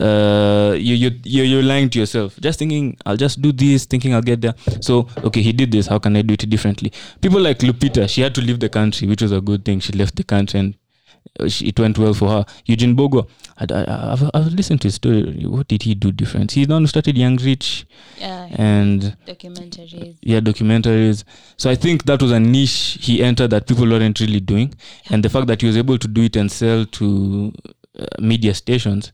Uh, 0.00 0.74
you, 0.76 0.96
you, 0.96 1.10
you're, 1.22 1.44
you're 1.44 1.62
lying 1.62 1.88
to 1.88 2.00
yourself. 2.00 2.36
Just 2.40 2.58
thinking, 2.58 2.96
I'll 3.06 3.16
just 3.16 3.40
do 3.40 3.52
this, 3.52 3.84
thinking 3.84 4.14
I'll 4.14 4.22
get 4.22 4.40
there. 4.40 4.54
So, 4.80 5.06
okay, 5.18 5.42
he 5.42 5.52
did 5.52 5.70
this. 5.70 5.86
How 5.86 6.00
can 6.00 6.16
I 6.16 6.22
do 6.22 6.34
it 6.34 6.50
differently? 6.50 6.92
People 7.20 7.40
like 7.40 7.60
Lupita, 7.60 8.08
she 8.08 8.20
had 8.22 8.34
to 8.34 8.40
leave 8.40 8.58
the 8.58 8.68
country, 8.68 9.06
which 9.06 9.22
was 9.22 9.30
a 9.30 9.40
good 9.40 9.64
thing. 9.64 9.78
She 9.78 9.92
left 9.92 10.16
the 10.16 10.24
country 10.24 10.58
and 10.58 10.74
it 11.40 11.78
went 11.80 11.98
well 11.98 12.14
for 12.14 12.28
her. 12.28 12.46
Eugene 12.66 12.94
Bogo, 12.96 13.28
I, 13.58 13.66
I've, 14.34 14.52
listened 14.52 14.80
to 14.82 14.88
his 14.88 14.96
story. 14.96 15.44
What 15.46 15.68
did 15.68 15.82
he 15.82 15.94
do 15.94 16.12
different? 16.12 16.52
He's 16.52 16.66
the 16.66 16.74
one 16.74 16.82
who 16.82 16.86
started 16.86 17.16
Young 17.18 17.36
Rich 17.36 17.86
Yeah, 18.18 18.46
and 18.52 19.16
documentaries. 19.26 20.16
yeah 20.22 20.40
documentaries 20.40 21.24
so 21.56 21.68
i 21.70 21.74
think 21.74 22.04
that 22.04 22.22
was 22.22 22.30
a 22.30 22.38
niche 22.38 22.98
he 23.00 23.22
entered 23.22 23.50
that 23.50 23.66
people 23.66 23.86
weren't 23.88 24.20
really 24.20 24.40
doing 24.40 24.72
and 25.10 25.22
the 25.24 25.28
fact 25.28 25.46
that 25.48 25.60
he 25.60 25.66
was 25.66 25.76
able 25.76 25.98
to 25.98 26.06
do 26.08 26.22
it 26.22 26.36
and 26.36 26.50
sell 26.52 26.84
to 26.86 27.52
uh, 27.98 28.06
media 28.20 28.54
stations 28.54 29.12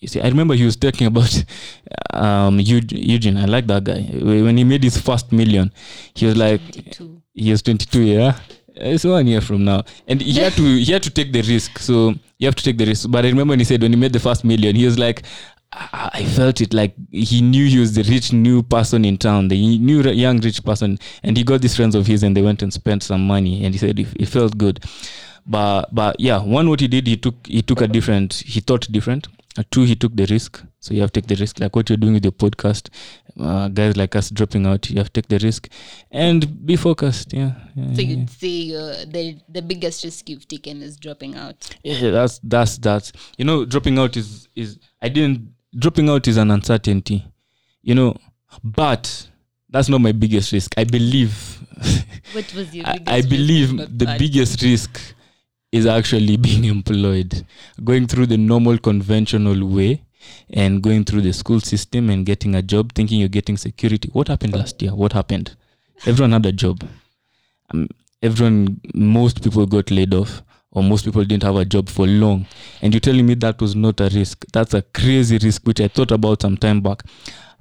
you 0.00 0.08
see 0.08 0.20
i 0.20 0.28
remember 0.28 0.54
he 0.54 0.64
was 0.64 0.76
talking 0.76 1.06
about 1.06 1.32
um 2.12 2.58
Eug- 2.58 2.92
eugene 2.92 3.36
i 3.38 3.46
like 3.46 3.66
that 3.66 3.84
guy 3.84 4.02
when 4.20 4.56
he 4.56 4.64
made 4.64 4.82
his 4.84 4.98
first 4.98 5.32
million 5.32 5.72
he 6.14 6.26
was 6.26 6.36
like 6.36 6.60
22. 6.72 7.22
he 7.34 7.50
was 7.50 7.62
22 7.62 8.00
yeah 8.02 8.38
Eh, 8.76 8.94
it's 8.94 9.04
one 9.04 9.26
year 9.26 9.40
from 9.40 9.64
now. 9.64 9.84
And 10.06 10.20
he 10.20 10.40
had 10.40 10.52
to 10.54 10.62
he 10.62 10.92
had 10.92 11.02
to 11.02 11.10
take 11.10 11.32
the 11.32 11.42
risk. 11.42 11.78
So 11.78 12.14
you 12.38 12.46
have 12.46 12.54
to 12.56 12.64
take 12.64 12.78
the 12.78 12.86
risk. 12.86 13.10
But 13.10 13.24
i 13.24 13.28
remember 13.28 13.52
when 13.52 13.58
he 13.58 13.64
said 13.64 13.82
when 13.82 13.92
he 13.92 13.98
made 13.98 14.12
the 14.12 14.20
first 14.20 14.44
million 14.44 14.76
he 14.76 14.84
was 14.84 14.98
like 14.98 15.22
I 15.74 16.24
felt 16.36 16.60
it 16.60 16.74
like 16.74 16.94
he 17.10 17.40
knew 17.40 17.66
he 17.66 17.78
was 17.78 17.94
the 17.94 18.02
rich 18.02 18.30
new 18.30 18.62
person 18.62 19.06
in 19.06 19.16
town, 19.16 19.48
the 19.48 19.78
new 19.78 20.02
young 20.02 20.38
rich 20.40 20.62
person, 20.62 20.98
and 21.22 21.34
he 21.34 21.44
got 21.44 21.62
these 21.62 21.74
friends 21.74 21.94
of 21.94 22.06
his, 22.06 22.22
and 22.22 22.36
they 22.36 22.42
went 22.42 22.60
and 22.60 22.70
spent 22.70 23.02
some 23.02 23.26
money, 23.26 23.64
and 23.64 23.74
he 23.74 23.78
said 23.78 23.98
it 23.98 24.26
felt 24.26 24.58
good. 24.58 24.84
But 25.46 25.86
but 25.94 26.20
yeah, 26.20 26.42
one 26.42 26.68
what 26.68 26.80
he 26.80 26.88
did, 26.88 27.06
he 27.06 27.16
took 27.16 27.46
he 27.46 27.62
took 27.62 27.80
a 27.80 27.88
different, 27.88 28.34
he 28.34 28.60
thought 28.60 28.86
different. 28.92 29.28
Uh, 29.58 29.62
two, 29.70 29.82
he 29.84 29.94
took 29.94 30.16
the 30.16 30.26
risk. 30.26 30.62
So 30.80 30.94
you 30.94 31.02
have 31.02 31.12
to 31.12 31.20
take 31.20 31.28
the 31.28 31.36
risk, 31.40 31.60
like 31.60 31.76
what 31.76 31.88
you're 31.90 31.98
doing 31.98 32.14
with 32.14 32.24
your 32.24 32.32
podcast. 32.32 32.88
Uh, 33.38 33.68
guys 33.68 33.96
like 33.96 34.14
us 34.16 34.30
dropping 34.30 34.66
out, 34.66 34.88
you 34.90 34.96
have 34.96 35.12
to 35.12 35.20
take 35.20 35.28
the 35.28 35.38
risk, 35.44 35.68
and 36.10 36.64
be 36.66 36.76
focused. 36.76 37.32
Yeah. 37.32 37.52
yeah, 37.74 37.94
So 37.94 38.00
yeah. 38.02 38.26
say 38.26 38.74
uh, 38.74 39.04
the 39.06 39.38
the 39.48 39.62
biggest 39.62 40.04
risk 40.04 40.28
you've 40.28 40.46
taken 40.48 40.82
is 40.82 40.96
dropping 40.96 41.34
out. 41.36 41.68
yeah 41.82 42.10
that's 42.10 42.40
that's 42.42 42.78
that 42.78 43.10
you 43.38 43.44
know 43.44 43.64
dropping 43.64 43.98
out 43.98 44.16
is 44.16 44.48
is 44.54 44.78
i 45.00 45.08
didn't 45.08 45.48
dropping 45.78 46.08
out 46.10 46.28
is 46.28 46.36
an 46.36 46.50
uncertainty 46.50 47.24
you 47.82 47.94
know 47.94 48.14
but 48.62 49.28
that's 49.70 49.88
not 49.88 50.00
my 50.02 50.12
biggest 50.12 50.52
risk 50.52 50.72
i 50.76 50.84
believe 50.84 51.32
What 52.32 52.52
was 52.54 52.74
your 52.74 52.86
I, 52.94 52.98
I 53.06 53.20
believe 53.22 53.76
the 53.98 54.04
bad? 54.06 54.18
biggest 54.18 54.60
risk 54.62 55.00
is 55.72 55.86
actually 55.86 56.36
being 56.48 56.64
employed 56.64 57.44
going 57.82 58.06
through 58.06 58.26
the 58.26 58.36
normal 58.36 58.78
conventional 58.78 59.66
way 59.66 60.02
and 60.50 60.82
going 60.82 61.04
through 61.04 61.22
the 61.22 61.32
school 61.32 61.60
system 61.60 62.10
and 62.10 62.26
getting 62.26 62.54
a 62.54 62.62
job 62.62 62.92
thinking 62.94 63.18
you're 63.18 63.28
getting 63.28 63.56
security. 63.56 64.08
What 64.12 64.28
happened 64.28 64.54
last 64.54 64.80
year? 64.80 64.94
What 64.94 65.12
happened? 65.12 65.56
Everyone 66.06 66.32
had 66.32 66.46
a 66.46 66.52
job. 66.52 66.84
Um, 67.70 67.88
everyone 68.22 68.80
most 68.94 69.42
people 69.42 69.66
got 69.66 69.90
laid 69.90 70.14
off 70.14 70.42
or 70.70 70.82
most 70.82 71.04
people 71.04 71.24
didn't 71.24 71.42
have 71.42 71.56
a 71.56 71.64
job 71.64 71.88
for 71.88 72.06
long. 72.06 72.46
And 72.80 72.92
you're 72.92 73.00
telling 73.00 73.26
me 73.26 73.34
that 73.34 73.60
was 73.60 73.74
not 73.74 74.00
a 74.00 74.08
risk. 74.14 74.44
That's 74.52 74.74
a 74.74 74.82
crazy 74.82 75.38
risk 75.38 75.66
which 75.66 75.80
i 75.80 75.88
thought 75.88 76.10
about 76.10 76.42
some 76.42 76.56
time 76.56 76.80
back. 76.80 77.02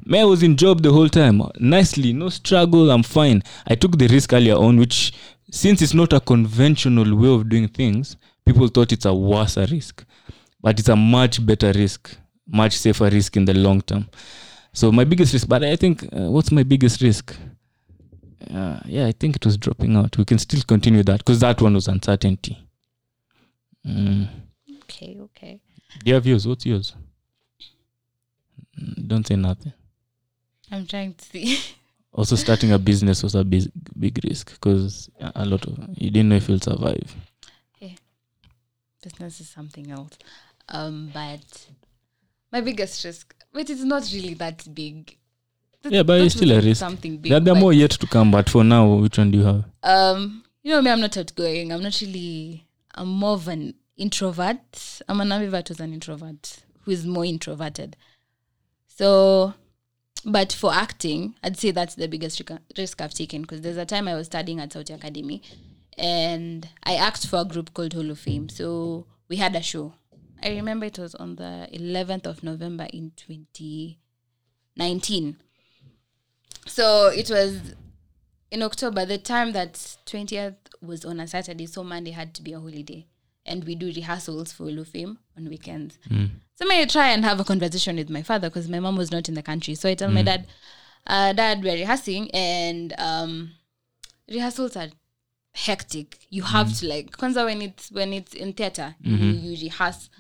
Man, 0.04 0.21
I 0.21 0.26
was 0.26 0.41
in 0.41 0.58
job 0.58 0.82
the 0.82 0.91
whole 0.91 1.10
time. 1.10 1.41
Nicely 1.60 2.13
no 2.13 2.30
struggle 2.30 2.91
i'm 2.91 3.04
fine. 3.04 3.43
I 3.67 3.76
took 3.76 3.97
the 3.97 4.08
risk 4.08 4.34
earlier 4.34 4.56
on 4.56 4.78
which 4.78 5.13
since 5.52 5.82
it's 5.84 5.94
not 5.94 6.14
a 6.14 6.20
conventional 6.20 7.16
way 7.16 7.30
of 7.30 7.48
doing 7.48 7.68
things 7.68 8.18
people 8.46 8.68
thought 8.68 8.92
it's 8.92 9.06
a 9.06 9.14
worse 9.14 9.58
risk 9.58 10.04
but 10.62 10.80
it's 10.80 10.90
a 10.90 10.96
much 10.96 11.46
better 11.46 11.72
risk 11.74 12.18
much 12.48 12.76
safer 12.78 13.10
risk 13.10 13.38
in 13.38 13.46
the 13.46 13.54
long 13.54 13.82
term 13.82 14.08
so 14.74 14.92
my 14.92 15.04
biggest 15.04 15.34
risk 15.34 15.48
but 15.48 15.64
i 15.64 15.76
think 15.76 16.04
uh, 16.04 16.32
what's 16.32 16.52
my 16.52 16.64
biggest 16.64 17.02
risk 17.02 17.36
uh, 18.50 18.80
yeah, 18.86 19.06
I 19.06 19.12
think 19.12 19.36
it 19.36 19.46
was 19.46 19.58
dropping 19.58 19.96
out. 19.96 20.18
We 20.18 20.26
can 20.26 20.40
still 20.40 20.62
continue 20.64 21.04
that 21.04 21.20
because 21.20 21.40
that 21.40 21.62
one 21.62 21.74
was 21.74 21.88
uncertainty. 21.88 22.58
Mm. 23.86 24.28
Okay, 24.84 25.18
okay. 25.22 25.60
Do 26.04 26.10
you 26.10 26.14
have 26.16 26.26
yours? 26.26 26.48
What's 26.48 26.66
yours? 26.66 26.96
Mm, 28.80 29.08
Don't 29.08 29.28
say 29.28 29.36
nothing. 29.36 29.74
I'm 30.72 30.86
trying 30.88 31.14
to 31.14 31.26
see. 31.26 31.60
Also, 32.13 32.36
starting 32.36 32.71
a 32.74 32.80
business 32.80 33.24
was 33.24 33.36
a 33.36 33.43
big, 33.43 33.71
big 33.97 34.19
risk 34.28 34.52
because 34.52 35.10
a 35.19 35.45
lot 35.45 35.65
of 35.65 35.78
you 35.95 36.12
didn't 36.12 36.30
know 36.30 36.36
if 36.36 36.50
you'll 36.50 36.60
survive. 36.60 37.15
yeah 37.80 37.95
Business 39.02 39.39
is 39.39 39.50
something 39.50 39.89
else. 39.91 40.17
Um, 40.69 41.10
but 41.13 41.67
my 42.52 42.62
biggest 42.62 43.04
risk, 43.06 43.34
but 43.54 43.69
it's 43.69 43.84
not 43.84 44.04
really 44.13 44.34
that 44.36 44.67
big. 44.74 45.17
That- 45.82 45.93
Yeah, 45.93 46.04
but 46.04 46.21
it's 46.21 46.36
still 46.36 46.52
a 46.52 46.62
risk. 46.62 46.80
Something 46.80 47.17
big. 47.17 47.32
There, 47.32 47.39
there 47.39 47.56
are 47.56 47.60
more 47.60 47.74
yet 47.74 47.91
to 47.91 48.08
come, 48.08 48.30
but 48.32 48.50
for 48.50 48.63
now, 48.63 48.93
which 48.95 49.17
one 49.17 49.32
do 49.32 49.38
you 49.39 49.45
have? 49.45 49.63
Um, 49.82 50.43
you 50.63 50.71
know 50.71 50.82
me, 50.82 50.91
I'm 50.91 51.00
not 51.02 51.15
outgoing. 51.17 51.71
I'm 51.71 51.82
not 51.82 52.00
really. 52.02 52.67
I'm 52.93 53.08
more 53.08 53.34
of 53.34 53.47
an 53.47 53.74
introvert. 53.97 55.02
I'm 55.08 55.21
an 55.21 55.30
ambivert 55.30 55.69
who's 55.69 55.80
an 55.80 55.93
introvert 55.93 56.58
who 56.82 56.91
is 56.91 57.06
more 57.06 57.26
introverted. 57.26 57.95
So, 58.88 59.54
but 60.26 60.52
for 60.54 60.74
acting, 60.74 61.36
I'd 61.44 61.58
say 61.58 61.72
that's 61.72 61.96
the 61.96 62.08
biggest 62.08 62.42
risk- 62.78 63.02
I've 63.02 63.14
taken 63.14 63.42
because 63.42 63.62
there's 63.62 63.78
a 63.78 63.86
time 63.86 64.08
I 64.08 64.16
was 64.16 64.28
studying 64.28 64.60
at 64.60 64.74
Saudi 64.74 64.94
Academy, 64.94 65.42
and 65.98 66.68
I 66.84 66.96
asked 66.96 67.28
for 67.28 67.42
a 67.42 67.46
group 67.46 67.74
called 67.74 67.94
Hall 67.94 68.10
of 68.10 68.20
Fame. 68.20 68.50
So 68.50 69.06
we 69.30 69.38
had 69.38 69.56
a 69.56 69.62
show. 69.62 69.94
I 70.44 70.50
remember 70.50 70.86
it 70.86 70.98
was 71.00 71.16
on 71.16 71.36
the 71.36 71.68
11th 71.72 72.26
of 72.26 72.44
November 72.44 72.88
in 72.92 73.12
2019. 73.16 75.38
So 76.68 77.08
it 77.08 77.30
was 77.30 77.60
in 78.50 78.62
October, 78.64 79.06
the 79.06 79.18
time 79.18 79.52
that 79.54 79.74
20th 80.06 80.56
was 80.82 81.06
on 81.06 81.20
a 81.20 81.28
Saturday, 81.28 81.66
so 81.68 81.84
Monday 81.84 82.12
had 82.12 82.34
to 82.36 82.42
be 82.42 82.54
a 82.54 82.60
holiday. 82.60 83.06
And 83.46 83.64
we 83.64 83.76
do 83.76 83.88
rehearsals 83.88 84.52
for 84.52 84.66
Hall 84.66 84.80
of 84.80 84.88
Fame 84.88 85.20
on 85.38 85.50
weekends. 85.50 85.98
So 86.62 86.67
may 86.67 86.84
I 86.84 86.86
try 86.86 87.10
and 87.10 87.26
have 87.26 87.39
a 87.39 87.43
conversation 87.43 87.95
with 87.95 88.12
my 88.12 88.21
father 88.21 88.47
because 88.47 88.69
my 88.69 88.80
mom 88.80 88.95
was 88.95 89.12
not 89.12 89.28
in 89.28 89.34
the 89.34 89.41
country. 89.41 89.74
So 89.74 89.89
I 89.89 89.95
tell 89.95 90.12
my 90.12 90.21
dad, 90.21 90.47
uh, 91.08 91.34
Dad, 91.34 91.63
we're 91.63 91.74
rehearsing 91.74 92.30
and 92.32 92.93
um, 93.00 93.54
rehearsals 94.30 94.76
are 94.76 94.89
hectic. 95.54 96.19
You 96.30 96.43
have 96.43 96.71
to 96.78 96.88
like, 96.88 97.17
kwanza 97.17 97.45
when 97.45 97.63
it's 97.63 97.91
when 97.91 98.13
it's 98.13 98.36
in 98.36 98.54
theater, 98.54 98.93
you, 99.00 99.15
you 99.15 99.63
rehearse 99.63 100.12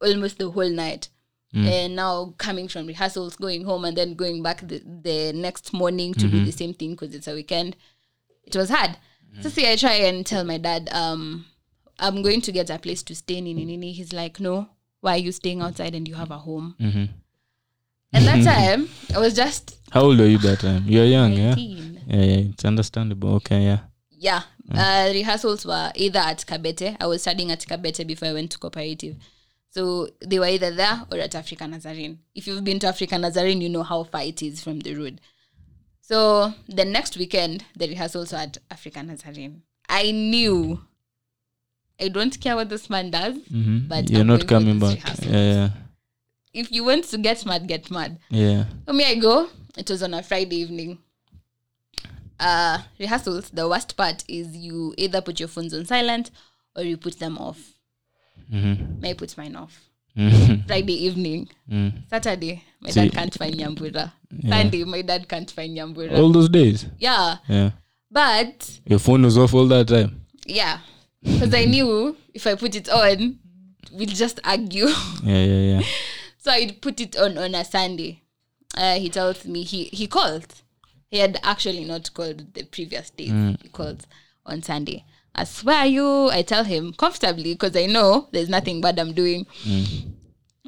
almost 0.00 0.38
the 0.38 0.50
whole 0.50 0.70
night. 0.70 1.08
And 1.68 1.96
now 1.96 2.34
coming 2.38 2.68
from 2.68 2.86
rehearsals, 2.86 3.34
going 3.34 3.64
home, 3.64 3.86
and 3.86 3.96
then 3.96 4.14
going 4.14 4.42
back 4.44 4.60
the, 4.60 4.78
the 5.02 5.32
next 5.34 5.72
morning 5.72 6.14
to 6.14 6.28
do 6.28 6.44
the 6.44 6.52
same 6.52 6.74
thing 6.74 6.90
because 6.90 7.12
it's 7.14 7.26
a 7.26 7.34
weekend. 7.34 7.74
It 8.44 8.54
was 8.54 8.70
hard. 8.70 8.98
So 9.40 9.48
see, 9.48 9.68
I 9.68 9.74
try 9.74 9.94
and 9.94 10.24
tell 10.24 10.44
my 10.44 10.58
dad, 10.58 10.88
um, 10.92 11.46
I'm 11.98 12.22
going 12.22 12.40
to 12.42 12.52
get 12.52 12.70
a 12.70 12.78
place 12.78 13.02
to 13.04 13.16
stay 13.16 13.38
in 13.38 13.44
Nini. 13.44 13.92
He's 13.92 14.12
like, 14.12 14.38
No, 14.38 14.68
why 15.00 15.14
are 15.14 15.18
you 15.18 15.32
staying 15.32 15.60
outside 15.62 15.94
and 15.94 16.06
you 16.08 16.14
have 16.14 16.30
a 16.30 16.38
home? 16.38 16.74
Mhm. 16.80 17.08
And 18.12 18.24
that 18.26 18.44
time, 18.44 18.88
I 19.14 19.18
was 19.18 19.34
just 19.34 19.76
How 19.90 20.02
old 20.02 20.20
are 20.20 20.28
you 20.28 20.38
that 20.38 20.60
time? 20.60 20.84
You're 20.86 21.04
young, 21.04 21.32
yeah? 21.32 21.54
19. 21.54 22.00
Yeah, 22.08 22.16
yeah, 22.16 22.36
it's 22.50 22.64
understandable. 22.64 23.34
Okay, 23.36 23.64
yeah. 23.64 23.80
Yeah. 24.10 24.42
Uh, 24.72 25.10
rehearsals 25.12 25.64
were 25.66 25.92
either 25.94 26.18
at 26.20 26.38
Kabete. 26.46 26.96
I 27.00 27.06
was 27.06 27.22
studying 27.22 27.50
at 27.52 27.60
Kabete 27.60 28.06
before 28.06 28.28
I 28.28 28.32
went 28.32 28.50
to 28.52 28.58
cooperative. 28.58 29.16
So 29.70 30.08
they 30.24 30.38
were 30.38 30.46
either 30.46 30.70
there 30.70 31.02
or 31.12 31.18
at 31.18 31.34
Africa 31.34 31.66
Nazarene. 31.68 32.18
If 32.34 32.46
you've 32.46 32.64
been 32.64 32.78
to 32.80 32.86
Africa 32.88 33.18
Nazarene, 33.18 33.60
you 33.60 33.68
know 33.68 33.82
how 33.82 34.04
far 34.04 34.22
it 34.22 34.42
is 34.42 34.62
from 34.62 34.80
the 34.80 34.94
road. 34.94 35.20
So 36.00 36.54
the 36.68 36.84
next 36.84 37.16
weekend, 37.16 37.64
the 37.76 37.88
rehearsals 37.88 38.32
were 38.32 38.38
at 38.38 38.58
African 38.70 39.08
Nazarene. 39.08 39.62
I 39.88 40.10
knew. 40.12 40.80
I 42.00 42.08
don't 42.08 42.38
care 42.40 42.56
what 42.56 42.68
this 42.68 42.90
man 42.90 43.10
does. 43.10 43.36
Mhm. 43.50 43.88
But 43.88 44.10
you're 44.10 44.20
I'm 44.20 44.26
not 44.26 44.46
coming 44.46 44.78
back 44.78 44.98
yeah 45.22 45.30
yeah 45.54 45.68
If 46.52 46.70
you 46.72 46.84
want 46.84 47.04
to 47.04 47.18
get 47.18 47.44
mad, 47.46 47.66
get 47.68 47.90
mad. 47.90 48.18
yeah 48.30 48.64
For 48.84 48.92
me, 48.92 49.04
I 49.04 49.14
go. 49.16 49.48
It 49.76 49.88
was 49.90 50.02
on 50.02 50.14
a 50.14 50.22
Friday 50.22 50.56
evening. 50.56 50.98
Uh, 52.38 52.78
rehearsals. 52.98 53.48
The 53.50 53.66
worst 53.68 53.96
part 53.96 54.22
is 54.28 54.54
you 54.56 54.94
either 54.98 55.20
put 55.22 55.40
your 55.40 55.48
phones 55.48 55.72
on 55.72 55.86
silent 55.86 56.30
or 56.74 56.82
you 56.82 56.96
put 56.98 57.18
them 57.18 57.38
off. 57.38 57.58
Mhm. 58.52 59.00
May 59.00 59.10
I 59.10 59.14
put 59.14 59.36
mine 59.38 59.56
off. 59.56 59.80
Mhm. 60.16 60.66
Friday 60.66 61.04
evening. 61.06 61.48
Mm. 61.70 61.92
Saturday, 62.10 62.62
my 62.80 62.90
See- 62.90 63.00
dad 63.08 63.12
can't 63.12 63.34
find 63.34 63.54
Nyambura. 63.54 64.12
Sunday, 64.48 64.84
my 64.84 65.02
dad 65.02 65.28
can't 65.28 65.50
find 65.50 65.76
Nyambura. 65.76 66.18
all 66.18 66.30
those 66.32 66.48
days 66.48 66.86
Yeah, 66.98 67.36
yeah 67.48 67.70
but 68.10 68.80
your 68.86 68.98
phone 68.98 69.22
was 69.22 69.36
off 69.38 69.54
all 69.54 69.66
that 69.68 69.88
time 69.88 70.20
yeah, 70.46 70.78
because 71.26 71.52
I 71.54 71.64
knew 71.64 72.16
if 72.34 72.46
I 72.46 72.54
put 72.54 72.74
it 72.74 72.88
on, 72.88 73.38
we'll 73.92 74.06
just 74.08 74.40
argue. 74.44 74.86
yeah 75.22 75.42
yeah 75.44 75.78
yeah 75.78 75.82
so 76.38 76.50
I'd 76.52 76.80
put 76.80 77.00
it 77.00 77.16
on 77.18 77.36
on 77.38 77.54
a 77.54 77.64
Sunday. 77.64 78.22
Uh, 78.76 78.94
he 78.98 79.08
tells 79.08 79.44
me 79.44 79.62
he 79.62 79.84
he 79.84 80.06
called. 80.06 80.46
He 81.10 81.18
had 81.18 81.38
actually 81.42 81.84
not 81.84 82.12
called 82.14 82.54
the 82.54 82.64
previous 82.64 83.10
day. 83.10 83.26
He 83.62 83.68
called 83.68 84.06
on 84.44 84.62
Sunday. 84.62 85.04
I 85.34 85.44
swear 85.44 85.84
you? 85.86 86.30
I 86.30 86.42
tell 86.42 86.64
him 86.64 86.92
comfortably 86.94 87.52
because 87.54 87.76
I 87.76 87.86
know 87.86 88.28
there's 88.32 88.48
nothing 88.48 88.80
bad 88.80 88.98
I'm 88.98 89.12
doing. 89.12 89.46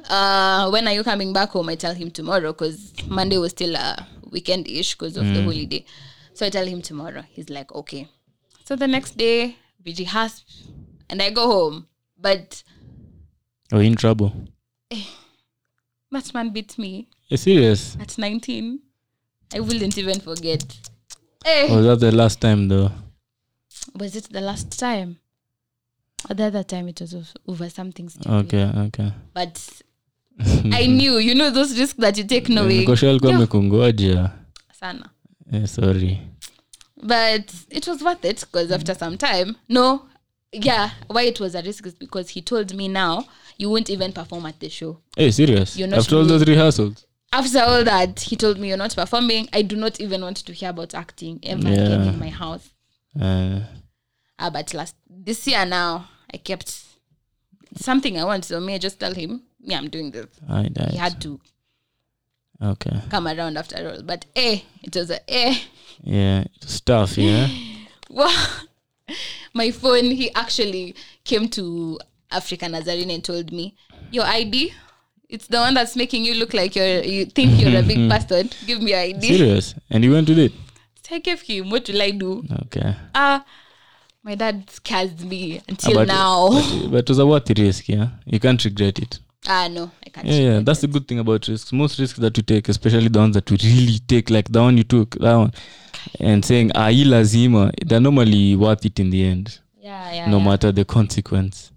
Uh, 0.07 0.69
when 0.69 0.87
are 0.87 0.93
you 0.93 1.03
coming 1.03 1.33
back 1.33 1.49
home? 1.49 1.69
I 1.69 1.75
tell 1.75 1.93
him 1.93 2.09
tomorrow 2.11 2.53
because 2.53 2.93
Monday 3.07 3.37
was 3.37 3.51
still 3.51 3.75
a 3.75 4.07
weekend 4.31 4.67
ish 4.67 4.93
because 4.95 5.17
of 5.17 5.25
the 5.25 5.41
holiday. 5.43 5.85
So 6.33 6.45
I 6.45 6.49
tell 6.49 6.65
him 6.65 6.81
tomorrow. 6.81 7.23
He's 7.29 7.49
like, 7.49 7.73
okay. 7.75 8.07
So 8.63 8.75
the 8.75 8.87
next 8.87 9.17
day 9.17 9.57
rehearse 9.85 10.43
and 11.09 11.21
I 11.21 11.29
go 11.31 11.47
home. 11.47 11.87
But 12.21 12.63
oh 13.71 13.79
in 13.79 13.95
trouble 13.95 14.33
that 16.11 16.33
man 16.33 16.49
beat 16.49 16.77
me 16.77 17.07
you're 17.27 17.37
serious 17.37 17.95
at 17.99 18.17
19. 18.17 18.79
I 19.53 19.59
wouldn't 19.59 19.97
even 19.97 20.19
forget. 20.19 20.63
Eh. 21.45 21.73
was 21.73 21.85
that 21.85 21.99
the 21.99 22.11
last 22.11 22.41
time 22.41 22.67
though 22.67 22.91
Was 23.97 24.15
it 24.15 24.29
the 24.31 24.41
last 24.41 24.77
time? 24.79 25.17
Or 26.29 26.35
the 26.35 26.45
other 26.45 26.63
time 26.63 26.87
it 26.89 26.99
was 26.99 27.33
over 27.47 27.69
something 27.69 28.09
stupid. 28.09 28.31
okay 28.31 28.71
okay 28.87 29.11
But 29.33 29.81
I 30.71 30.87
knew, 30.87 31.17
you 31.17 31.35
know, 31.35 31.49
those 31.49 31.77
risks 31.77 31.99
that 31.99 32.17
you 32.17 32.23
take 32.23 32.47
knowing. 32.49 32.85
Amekungoja 32.87 34.31
Sana. 34.71 35.11
Eh, 35.51 35.65
sorry 35.65 36.19
But 37.01 37.53
it 37.69 37.87
was 37.87 38.03
worth 38.03 38.25
it 38.25 38.39
because 38.41 38.71
after 38.71 38.93
some 38.93 39.17
time, 39.17 39.55
no, 39.67 40.05
yeah, 40.51 40.91
why 41.07 41.23
it 41.23 41.39
was 41.39 41.55
a 41.55 41.61
risk 41.61 41.85
is 41.85 41.93
because 41.93 42.29
he 42.29 42.41
told 42.41 42.73
me 42.75 42.87
now 42.87 43.25
you 43.57 43.69
won't 43.69 43.89
even 43.89 44.11
perform 44.13 44.45
at 44.45 44.59
the 44.59 44.69
show. 44.69 44.99
hey 45.15 45.31
serious 45.31 45.77
You're 45.77 45.87
not 45.87 45.99
after 45.99 46.15
all 46.17 46.25
those 46.25 46.45
rehearsals 46.47 47.05
After 47.31 47.59
all 47.59 47.83
that, 47.83 48.19
he 48.21 48.35
told 48.35 48.57
me 48.59 48.69
you're 48.69 48.77
not 48.77 48.95
performing. 48.95 49.47
I 49.53 49.61
do 49.61 49.75
not 49.75 49.99
even 49.99 50.21
want 50.21 50.37
to 50.37 50.53
hear 50.53 50.71
about 50.71 50.95
acting 50.95 51.39
ever 51.43 51.67
again 51.67 52.01
in 52.07 52.19
my 52.19 52.29
house. 52.29 52.69
uh, 53.21 53.59
Ah, 54.39 54.49
but 54.49 54.73
last 54.73 54.95
this 55.09 55.45
year 55.47 55.65
now, 55.65 56.09
I 56.33 56.37
kept 56.37 56.83
something 57.75 58.17
I 58.17 58.23
want. 58.23 58.45
So 58.45 58.59
me, 58.59 58.73
I 58.75 58.77
just 58.77 58.99
tell 58.99 59.13
him, 59.13 59.43
yeah, 59.59 59.77
I'm 59.77 59.89
doing 59.89 60.11
this. 60.11 60.27
I 60.49 60.69
He 60.91 60.97
had 60.97 61.21
to 61.21 61.39
okay 62.61 63.01
come 63.09 63.27
around 63.27 63.57
after 63.57 63.77
all. 63.89 64.01
But 64.03 64.25
eh, 64.35 64.59
it 64.83 64.95
was 64.95 65.09
a 65.11 65.19
eh. 65.31 65.55
yeah 66.03 66.43
stuff 66.61 67.17
yeah 67.17 67.47
Wow. 68.09 68.33
My 69.53 69.71
phone, 69.71 70.05
he 70.05 70.33
actually 70.35 70.95
came 71.23 71.47
to 71.49 71.99
African 72.31 72.71
Nazarene 72.73 73.09
and 73.11 73.23
told 73.23 73.51
me, 73.51 73.75
Your 74.11 74.23
ID, 74.25 74.71
it's 75.29 75.47
the 75.47 75.57
one 75.57 75.73
that's 75.73 75.95
making 75.95 76.25
you 76.25 76.33
look 76.35 76.53
like 76.53 76.75
you're 76.75 77.01
you 77.03 77.25
think 77.25 77.59
you're 77.59 77.79
a 77.79 77.83
big 77.83 78.09
person. 78.13 78.49
Give 78.65 78.81
me 78.81 78.91
your 78.91 78.99
ID. 78.99 79.21
serious 79.37 79.75
and 79.89 80.03
you 80.03 80.11
went 80.11 80.29
with 80.29 80.39
it 80.39 80.51
So 81.07 81.15
I 81.15 81.19
gave 81.19 81.41
him. 81.41 81.69
What 81.69 81.87
will 81.89 82.01
I 82.01 82.11
do? 82.11 82.43
okay 82.63 82.95
Ah, 83.15 83.45
my 84.23 84.35
dad 84.35 84.69
scares 84.69 85.23
me 85.23 85.61
until 85.67 85.93
but, 85.95 86.07
now. 86.07 86.49
but, 86.49 86.91
but 86.91 86.97
it 86.99 87.09
was 87.09 87.19
a 87.19 87.25
worthy 87.25 87.53
risk 87.63 87.89
yeah 87.89 88.09
you 88.25 88.39
can't 88.39 88.63
regret 88.65 88.99
it 88.99 89.19
ah 89.47 89.67
no, 89.67 89.89
I 90.05 90.09
can't. 90.09 90.27
yeah, 90.27 90.39
yeah 90.39 90.59
that's 90.59 90.81
the 90.81 90.87
good 90.87 91.07
thing 91.07 91.19
about 91.19 91.47
risks 91.47 91.71
most 91.71 91.97
risks 91.99 92.19
that 92.19 92.35
we 92.37 92.43
take 92.43 92.67
especially 92.69 93.07
the 93.07 93.19
ones 93.19 93.33
that 93.35 93.49
we 93.49 93.57
really 93.63 93.99
take 93.99 94.29
like 94.29 94.51
the 94.51 94.61
one 94.61 94.77
you 94.77 94.83
took 94.83 95.15
that 95.19 95.35
one 95.35 95.51
and 96.19 96.43
saying 96.45 96.71
"ai 96.75 97.03
lazima 97.05 97.71
they're 97.85 98.01
normally 98.01 98.55
worth 98.55 98.85
it 98.85 98.99
in 98.99 99.09
the 99.09 99.23
end 99.25 99.59
yeah, 99.81 100.11
yeah. 100.13 100.29
no 100.29 100.37
yeah. 100.39 100.45
matter 100.45 100.71
the 100.71 100.85
consequence 100.85 101.71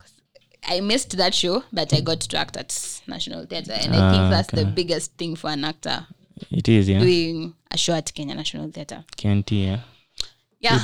I 0.68 0.78
missed 0.80 1.16
that 1.16 1.34
show, 1.34 1.64
but 1.72 1.92
I 1.92 2.00
got 2.00 2.20
to 2.20 2.36
act 2.38 2.56
at 2.56 3.00
National 3.08 3.44
Theatre, 3.46 3.72
and 3.72 3.92
I 3.96 3.98
Ah, 3.98 4.10
think 4.12 4.30
that's 4.30 4.50
the 4.52 4.64
biggest 4.64 5.12
thing 5.18 5.34
for 5.34 5.50
an 5.50 5.64
actor 5.64 6.06
it 6.52 6.68
is 6.68 6.88
yeah 6.88 7.00
doing 7.00 7.54
a 7.72 7.76
show 7.76 7.94
at 7.94 8.12
Kenya 8.14 8.34
National 8.36 8.70
Theatre. 8.70 9.04
can't 9.16 9.50
yeah 9.50 9.80
Yeah. 10.60 10.78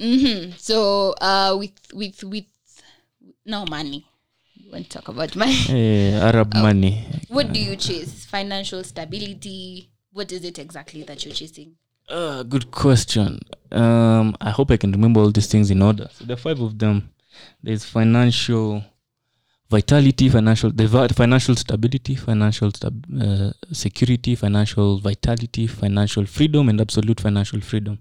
Mm-hmm. 0.00 0.52
So 0.58 1.14
uh, 1.20 1.56
with 1.58 1.72
with 1.92 2.22
with 2.24 2.44
no 3.44 3.64
money, 3.66 4.06
we 4.74 4.82
to 4.82 4.88
talk 4.88 5.08
about 5.08 5.36
money. 5.36 5.56
Yeah, 5.68 6.26
arab 6.28 6.54
money 6.54 7.06
what 7.28 7.52
do 7.52 7.60
you 7.60 7.76
chase? 7.76 8.24
Financial 8.26 8.82
stability. 8.84 9.90
What 10.12 10.32
is 10.32 10.44
it 10.44 10.58
exactly 10.58 11.02
that 11.04 11.24
you're 11.24 11.34
chasing? 11.34 11.74
Uh, 12.08 12.42
good 12.42 12.70
question. 12.70 13.40
Um, 13.72 14.36
I 14.40 14.50
hope 14.50 14.70
I 14.70 14.76
can 14.76 14.92
remember 14.92 15.20
all 15.20 15.30
these 15.30 15.46
things 15.48 15.70
in 15.70 15.82
order. 15.82 16.08
So 16.12 16.24
there 16.24 16.34
are 16.34 16.38
five 16.38 16.60
of 16.60 16.78
them. 16.78 17.10
There's 17.62 17.84
financial 17.84 18.84
vitality, 19.70 20.28
financial 20.28 20.70
the 20.70 20.86
financial 21.16 21.56
stability, 21.56 22.14
financial 22.14 22.70
stab- 22.70 23.06
uh, 23.20 23.50
security, 23.72 24.34
financial 24.36 24.98
vitality, 24.98 25.66
financial 25.66 26.26
freedom, 26.26 26.68
and 26.68 26.80
absolute 26.80 27.20
financial 27.20 27.60
freedom. 27.60 27.98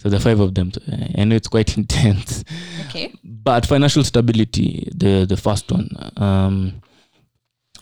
So 0.00 0.08
the 0.08 0.18
five 0.18 0.40
of 0.40 0.54
them. 0.54 0.72
I 1.18 1.24
know 1.24 1.36
it's 1.36 1.48
quite 1.48 1.76
intense, 1.80 2.44
Okay. 2.86 3.12
but 3.22 3.66
financial 3.66 4.02
stability, 4.04 4.88
the 4.94 5.26
the 5.26 5.36
first 5.36 5.70
one, 5.70 5.88
um, 6.16 6.80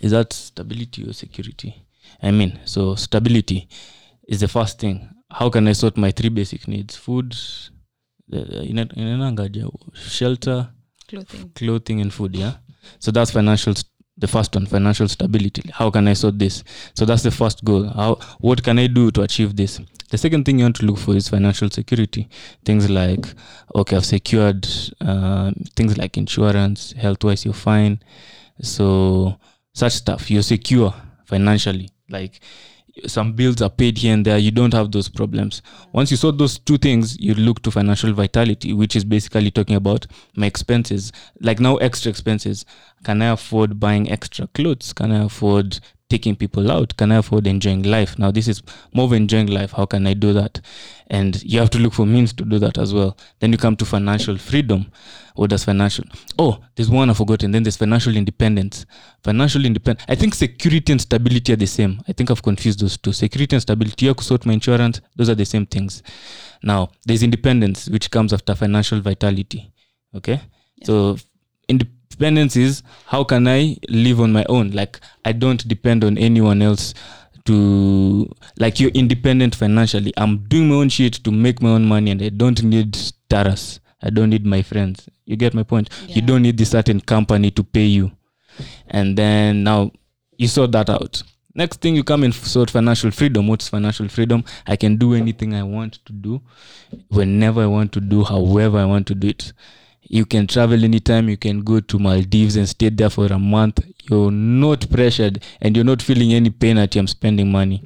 is 0.02 0.10
that 0.10 0.32
stability 0.32 1.04
or 1.08 1.12
security? 1.12 1.74
I 2.22 2.32
mean, 2.32 2.58
so 2.64 2.96
stability 2.96 3.68
is 4.26 4.40
the 4.40 4.48
first 4.48 4.80
thing. 4.80 5.08
How 5.30 5.50
can 5.50 5.68
I 5.68 5.74
sort 5.74 5.96
my 5.96 6.10
three 6.10 6.30
basic 6.30 6.66
needs? 6.66 6.96
Food, 6.96 7.36
inanangaja 8.30 9.60
ina- 9.60 9.70
shelter, 9.94 10.66
Clothing. 11.08 11.50
clothing, 11.54 12.00
and 12.00 12.12
food. 12.12 12.34
Yeah. 12.36 12.54
So 12.98 13.10
that's 13.12 13.30
financial. 13.30 13.74
st- 13.74 13.86
The 14.18 14.26
first 14.26 14.54
one, 14.54 14.66
financial 14.66 15.06
stability. 15.08 15.70
How 15.72 15.90
can 15.90 16.08
I 16.08 16.14
sort 16.14 16.38
this? 16.38 16.64
So 16.94 17.04
that's 17.04 17.22
the 17.22 17.30
first 17.30 17.64
goal. 17.64 17.84
How? 17.84 18.16
What 18.40 18.62
can 18.64 18.78
I 18.78 18.88
do 18.88 19.10
to 19.12 19.22
achieve 19.22 19.54
this? 19.54 19.80
The 20.10 20.18
second 20.18 20.44
thing 20.44 20.58
you 20.58 20.64
want 20.64 20.76
to 20.76 20.86
look 20.86 20.98
for 20.98 21.14
is 21.14 21.28
financial 21.28 21.70
security. 21.70 22.28
Things 22.64 22.88
like, 22.90 23.26
okay, 23.74 23.96
I've 23.96 24.06
secured 24.06 24.66
um, 25.00 25.54
things 25.76 25.98
like 25.98 26.16
insurance, 26.16 26.92
health 26.92 27.22
wise, 27.22 27.44
you're 27.44 27.54
fine. 27.54 28.00
So 28.60 29.38
such 29.74 29.92
stuff, 29.92 30.30
you're 30.30 30.42
secure 30.42 30.94
financially. 31.26 31.90
Like 32.08 32.40
some 33.06 33.32
bills 33.32 33.62
are 33.62 33.70
paid 33.70 33.98
here 33.98 34.14
and 34.14 34.24
there. 34.24 34.38
You 34.38 34.50
don't 34.50 34.74
have 34.74 34.92
those 34.92 35.08
problems. 35.08 35.62
Once 35.92 36.10
you 36.10 36.16
sort 36.16 36.38
those 36.38 36.58
two 36.58 36.78
things, 36.78 37.18
you 37.18 37.34
look 37.34 37.62
to 37.62 37.70
financial 37.70 38.12
vitality, 38.12 38.72
which 38.72 38.96
is 38.96 39.04
basically 39.04 39.50
talking 39.50 39.76
about 39.76 40.06
my 40.36 40.46
expenses. 40.46 41.12
Like 41.40 41.60
now, 41.60 41.76
extra 41.76 42.10
expenses. 42.10 42.64
Can 43.04 43.22
I 43.22 43.26
afford 43.26 43.78
buying 43.78 44.10
extra 44.10 44.46
clothes? 44.48 44.92
Can 44.92 45.12
I 45.12 45.24
afford 45.24 45.80
taking 46.08 46.34
people 46.34 46.70
out? 46.70 46.96
Can 46.96 47.12
I 47.12 47.16
afford 47.16 47.46
enjoying 47.46 47.82
life? 47.82 48.18
Now, 48.18 48.30
this 48.30 48.48
is 48.48 48.62
more 48.94 49.04
of 49.06 49.12
enjoying 49.12 49.48
life. 49.48 49.72
How 49.72 49.86
can 49.86 50.06
I 50.06 50.14
do 50.14 50.32
that? 50.32 50.60
And 51.08 51.42
you 51.42 51.58
have 51.58 51.70
to 51.70 51.78
look 51.78 51.94
for 51.94 52.06
means 52.06 52.32
to 52.34 52.44
do 52.44 52.58
that 52.58 52.78
as 52.78 52.94
well. 52.94 53.16
Then 53.40 53.52
you 53.52 53.58
come 53.58 53.76
to 53.76 53.84
financial 53.84 54.38
freedom. 54.38 54.90
What 55.34 55.50
does 55.50 55.64
financial? 55.64 56.04
Oh, 56.38 56.58
there's 56.74 56.90
one 56.90 57.10
I 57.10 57.14
forgot. 57.14 57.42
And 57.42 57.54
then 57.54 57.62
there's 57.62 57.76
financial 57.76 58.16
independence. 58.16 58.86
Financial 59.22 59.64
independence. 59.64 60.04
I 60.08 60.14
think 60.14 60.34
security 60.34 60.92
and 60.92 61.00
stability 61.00 61.52
are 61.52 61.56
the 61.56 61.66
same. 61.66 62.02
I 62.08 62.12
think 62.12 62.30
I've 62.30 62.42
confused 62.42 62.80
those 62.80 62.96
two. 62.96 63.12
Security 63.12 63.56
and 63.56 63.62
stability. 63.62 64.06
You 64.06 64.14
sort 64.20 64.46
my 64.46 64.54
insurance. 64.54 65.00
Those 65.16 65.28
are 65.28 65.34
the 65.34 65.46
same 65.46 65.66
things. 65.66 66.02
Now, 66.62 66.90
there's 67.04 67.22
independence, 67.22 67.88
which 67.88 68.10
comes 68.10 68.32
after 68.32 68.54
financial 68.54 69.00
vitality. 69.00 69.72
Okay. 70.14 70.40
So, 70.84 71.18
independence 71.68 71.97
is 72.20 72.82
how 73.06 73.24
can 73.24 73.46
I 73.48 73.76
live 73.88 74.20
on 74.20 74.32
my 74.32 74.44
own? 74.48 74.70
Like, 74.72 75.00
I 75.24 75.32
don't 75.32 75.66
depend 75.68 76.04
on 76.04 76.18
anyone 76.18 76.62
else 76.62 76.94
to, 77.46 78.30
like, 78.58 78.80
you're 78.80 78.90
independent 78.90 79.54
financially. 79.54 80.12
I'm 80.16 80.38
doing 80.48 80.68
my 80.68 80.76
own 80.76 80.88
shit 80.88 81.14
to 81.24 81.30
make 81.30 81.62
my 81.62 81.70
own 81.70 81.86
money 81.86 82.10
and 82.10 82.22
I 82.22 82.28
don't 82.28 82.62
need 82.62 82.96
Taras. 83.28 83.80
I 84.02 84.10
don't 84.10 84.30
need 84.30 84.46
my 84.46 84.62
friends. 84.62 85.08
You 85.24 85.36
get 85.36 85.54
my 85.54 85.62
point? 85.62 85.90
You 86.08 86.22
don't 86.22 86.42
need 86.42 86.56
this 86.58 86.70
certain 86.70 87.00
company 87.00 87.50
to 87.52 87.64
pay 87.64 87.84
you. 87.84 88.12
And 88.88 89.16
then 89.16 89.64
now 89.64 89.90
you 90.36 90.48
sort 90.48 90.72
that 90.72 90.88
out. 90.90 91.22
next 91.54 91.80
thing 91.80 91.96
you 91.96 92.04
come 92.04 92.22
and 92.22 92.34
sort 92.34 92.70
financial 92.70 93.10
freedom 93.10 93.48
what's 93.48 93.68
financial 93.68 94.08
freedom 94.08 94.44
i 94.66 94.76
can 94.76 94.96
do 94.96 95.14
anything 95.14 95.54
i 95.54 95.62
want 95.62 95.98
to 96.04 96.12
do 96.12 96.40
whenever 97.08 97.62
i 97.62 97.66
want 97.66 97.90
to 97.90 98.00
do 98.00 98.22
however 98.22 98.78
i 98.78 98.84
want 98.84 99.06
to 99.06 99.14
do 99.14 99.28
it 99.28 99.52
you 100.08 100.24
can 100.24 100.46
travel 100.46 100.82
anytime 100.84 101.28
you 101.28 101.36
can 101.36 101.60
go 101.62 101.80
to 101.80 101.98
maldives 101.98 102.56
and 102.56 102.68
stay 102.68 102.88
there 102.88 103.10
for 103.10 103.26
a 103.26 103.38
month. 103.38 103.80
You're 104.10 104.30
not 104.30 104.90
pressured 104.90 105.42
and 105.60 105.76
you're 105.76 105.84
not 105.84 106.00
feeling 106.02 106.32
any 106.32 106.50
pain 106.50 106.78
i'm 106.78 107.06
spending 107.06 107.52
money. 107.52 107.84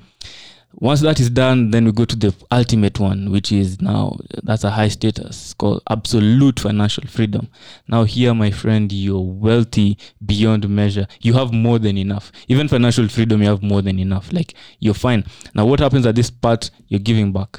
Once 0.75 1.01
that 1.03 1.21
is 1.21 1.29
done 1.29 1.71
then 1.71 1.85
we 1.85 1.93
go 1.93 2.05
to 2.05 2.17
the 2.17 2.35
ultimate 2.51 2.99
one 2.99 3.31
which 3.31 3.53
is 3.53 3.81
now 3.83 4.17
that's 4.43 4.65
a 4.65 4.71
high 4.71 4.89
status 4.89 5.53
called 5.53 5.83
absolute 5.91 6.61
financial 6.61 7.05
freedom. 7.09 7.49
Now 7.89 8.05
here 8.05 8.33
my 8.35 8.51
friend 8.51 8.91
you're 8.91 9.21
wealthy 9.21 9.99
beyond 10.25 10.69
measure. 10.69 11.07
You 11.21 11.35
have 11.35 11.53
more 11.53 11.79
than 11.79 11.99
enough. 11.99 12.31
Even 12.49 12.69
financial 12.69 13.09
freedom 13.09 13.43
you 13.43 13.49
have 13.49 13.63
more 13.63 13.83
than 13.83 13.99
enough. 13.99 14.33
Like 14.33 14.55
you're 14.79 14.95
fine. 14.95 15.25
Now 15.55 15.67
what 15.67 15.81
happens 15.81 16.07
at 16.07 16.15
this 16.15 16.31
part? 16.31 16.71
You're 16.87 17.01
giving 17.01 17.33
back. 17.33 17.59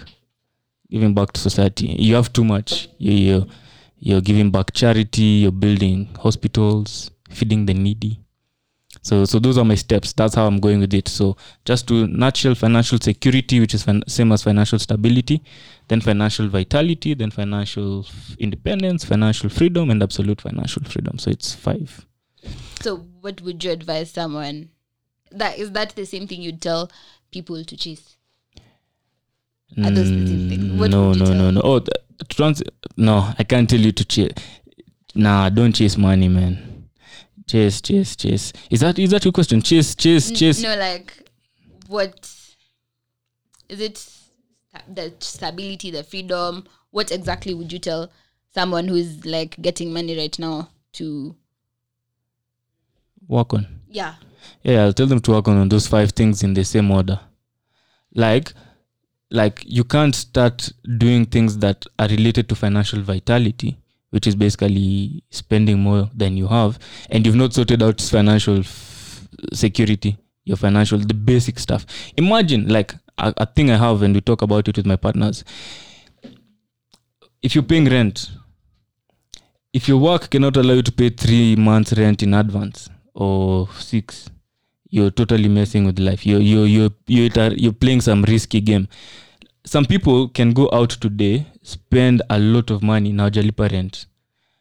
Giving 0.89 1.13
back 1.13 1.33
to 1.33 1.41
society. 1.41 1.87
You 1.99 2.15
have 2.15 2.31
too 2.33 2.43
much. 2.43 2.87
You, 2.97 3.11
you're, 3.11 3.45
you're 4.05 4.21
giving 4.29 4.49
back 4.51 4.71
charity 4.73 5.21
you're 5.43 5.51
building 5.65 5.99
hospitals 6.25 7.09
feeding 7.29 7.65
the 7.65 7.73
needy 7.73 8.19
so 9.01 9.25
so 9.25 9.39
those 9.39 9.57
are 9.57 9.65
my 9.65 9.75
steps 9.75 10.13
that's 10.13 10.35
how 10.35 10.45
i'm 10.45 10.59
going 10.59 10.79
with 10.81 10.93
it 10.93 11.07
so 11.07 11.35
just 11.65 11.87
to 11.87 12.05
nutshell 12.07 12.53
financial 12.55 12.99
security 12.99 13.59
which 13.59 13.73
is 13.73 13.83
fin- 13.83 14.03
same 14.07 14.31
as 14.31 14.43
financial 14.43 14.77
stability 14.77 15.41
then 15.87 16.01
financial 16.01 16.47
vitality 16.47 17.13
then 17.13 17.31
financial 17.31 18.05
independence 18.39 19.03
financial 19.05 19.49
freedom 19.49 19.89
and 19.89 20.03
absolute 20.03 20.39
financial 20.41 20.83
freedom 20.83 21.17
so 21.17 21.31
it's 21.31 21.53
five 21.53 22.05
So, 22.83 22.97
what 23.23 23.39
would 23.41 23.63
you 23.63 23.71
advise 23.71 24.11
someone? 24.11 24.69
That 25.31 25.57
is 25.57 25.71
that 25.71 25.95
the 25.95 26.05
same 26.05 26.27
thing 26.27 26.41
you'd 26.41 26.61
tell 26.61 26.91
people 27.31 27.63
to 27.63 27.77
chase? 27.77 28.17
Are 29.77 29.89
those 29.89 30.11
the 30.11 30.27
same 30.27 30.49
thing? 30.49 30.59
Mm, 30.71 30.77
What 30.77 30.91
no 30.91 31.07
would 31.09 31.17
you 31.19 31.23
no 31.25 31.33
no 31.33 31.51
no 31.51 31.61
oh 31.63 31.79
th- 31.79 32.02
trans- 32.29 32.63
no 32.97 33.33
i 33.37 33.43
can't 33.43 33.69
tell 33.69 33.79
you 33.79 33.91
to 33.91 34.05
chase 34.05 34.31
nah 35.15 35.49
don't 35.49 35.73
chase 35.73 35.97
money 35.97 36.27
man 36.27 36.87
chase 37.47 37.81
chase 37.81 38.15
chase 38.15 38.53
is 38.69 38.79
that 38.79 38.97
is 38.99 39.11
that 39.11 39.23
your 39.25 39.31
question 39.31 39.61
chase 39.61 39.95
chase 39.95 40.31
chase 40.31 40.61
No, 40.63 40.75
like 40.75 41.29
what 41.87 42.29
is 43.69 43.79
it? 43.79 44.07
The 44.91 45.13
stability, 45.19 45.91
the 45.91 46.03
freedom. 46.03 46.65
What 46.91 47.11
exactly 47.11 47.53
would 47.53 47.71
you 47.71 47.77
tell 47.79 48.11
someone 48.53 48.87
who's 48.87 49.23
like 49.25 49.61
getting 49.61 49.93
money 49.93 50.17
right 50.17 50.37
now 50.39 50.69
to? 50.93 51.35
work 53.27 53.53
on 53.53 53.65
Yeah, 53.87 54.15
yeah 54.63 54.83
i'll 54.83 54.93
tell 54.93 55.07
them 55.07 55.21
to 55.21 55.31
work 55.31 55.47
on 55.47 55.69
those 55.69 55.87
five 55.87 56.11
things 56.11 56.43
in 56.43 56.53
the 56.53 56.65
same 56.65 56.91
order 56.91 57.19
like 58.13 58.53
like 59.33 59.63
you 59.65 59.83
can't 59.83 60.15
start 60.15 60.71
doing 60.97 61.25
things 61.25 61.57
that 61.57 61.85
are 61.99 62.07
related 62.07 62.47
to 62.47 62.55
financial 62.55 63.01
vitality 63.01 63.77
which 64.11 64.27
is 64.27 64.35
basically 64.35 65.23
spending 65.31 65.79
more 65.79 66.07
than 66.13 66.37
you 66.37 66.47
have 66.47 66.77
and 67.09 67.25
you've 67.25 67.35
not 67.35 67.51
sorted 67.51 67.81
out 67.81 67.99
financial 67.99 68.59
f- 68.59 69.27
security 69.51 70.15
your 70.45 70.57
financial 70.57 70.99
the 70.99 71.13
basic 71.13 71.57
stuff. 71.57 71.85
Imagine 72.17 72.67
like 72.67 72.93
a, 73.17 73.33
a 73.37 73.45
thing 73.45 73.71
i 73.71 73.77
have 73.77 74.01
and 74.01 74.13
we 74.13 74.21
talk 74.21 74.41
about 74.41 74.67
it 74.67 74.77
with 74.77 74.85
my 74.85 74.95
partners. 74.95 75.43
If 77.41 77.55
you're 77.55 77.63
paying 77.63 77.89
rent 77.89 78.29
if 79.73 79.87
your 79.87 79.97
work 79.97 80.29
cannot 80.29 80.55
allow 80.57 80.75
you 80.75 80.83
to 80.83 80.91
pay 80.91 81.09
three 81.09 81.55
months 81.55 81.93
rent 81.97 82.21
in 82.21 82.35
advance 82.35 82.89
or 83.15 83.67
six 83.79 84.29
you're 84.93 85.09
totally 85.09 85.49
messing 85.49 85.85
with 85.85 85.97
life. 85.97 86.23
You're 86.23 86.39
you're 86.39 86.67
you're 86.67 86.91
you're, 87.07 87.53
you're 87.53 87.73
playing 87.73 88.01
some 88.01 88.21
risky 88.23 88.61
game. 88.61 88.87
Some 89.65 89.85
people 89.85 90.27
can 90.27 90.53
go 90.53 90.69
out 90.71 90.91
today 90.91 91.47
spend 91.63 92.21
a 92.29 92.37
lot 92.37 92.69
of 92.69 92.83
money 92.83 93.11
now 93.11 93.29
jalipa 93.29 93.71
rent. 93.71 94.05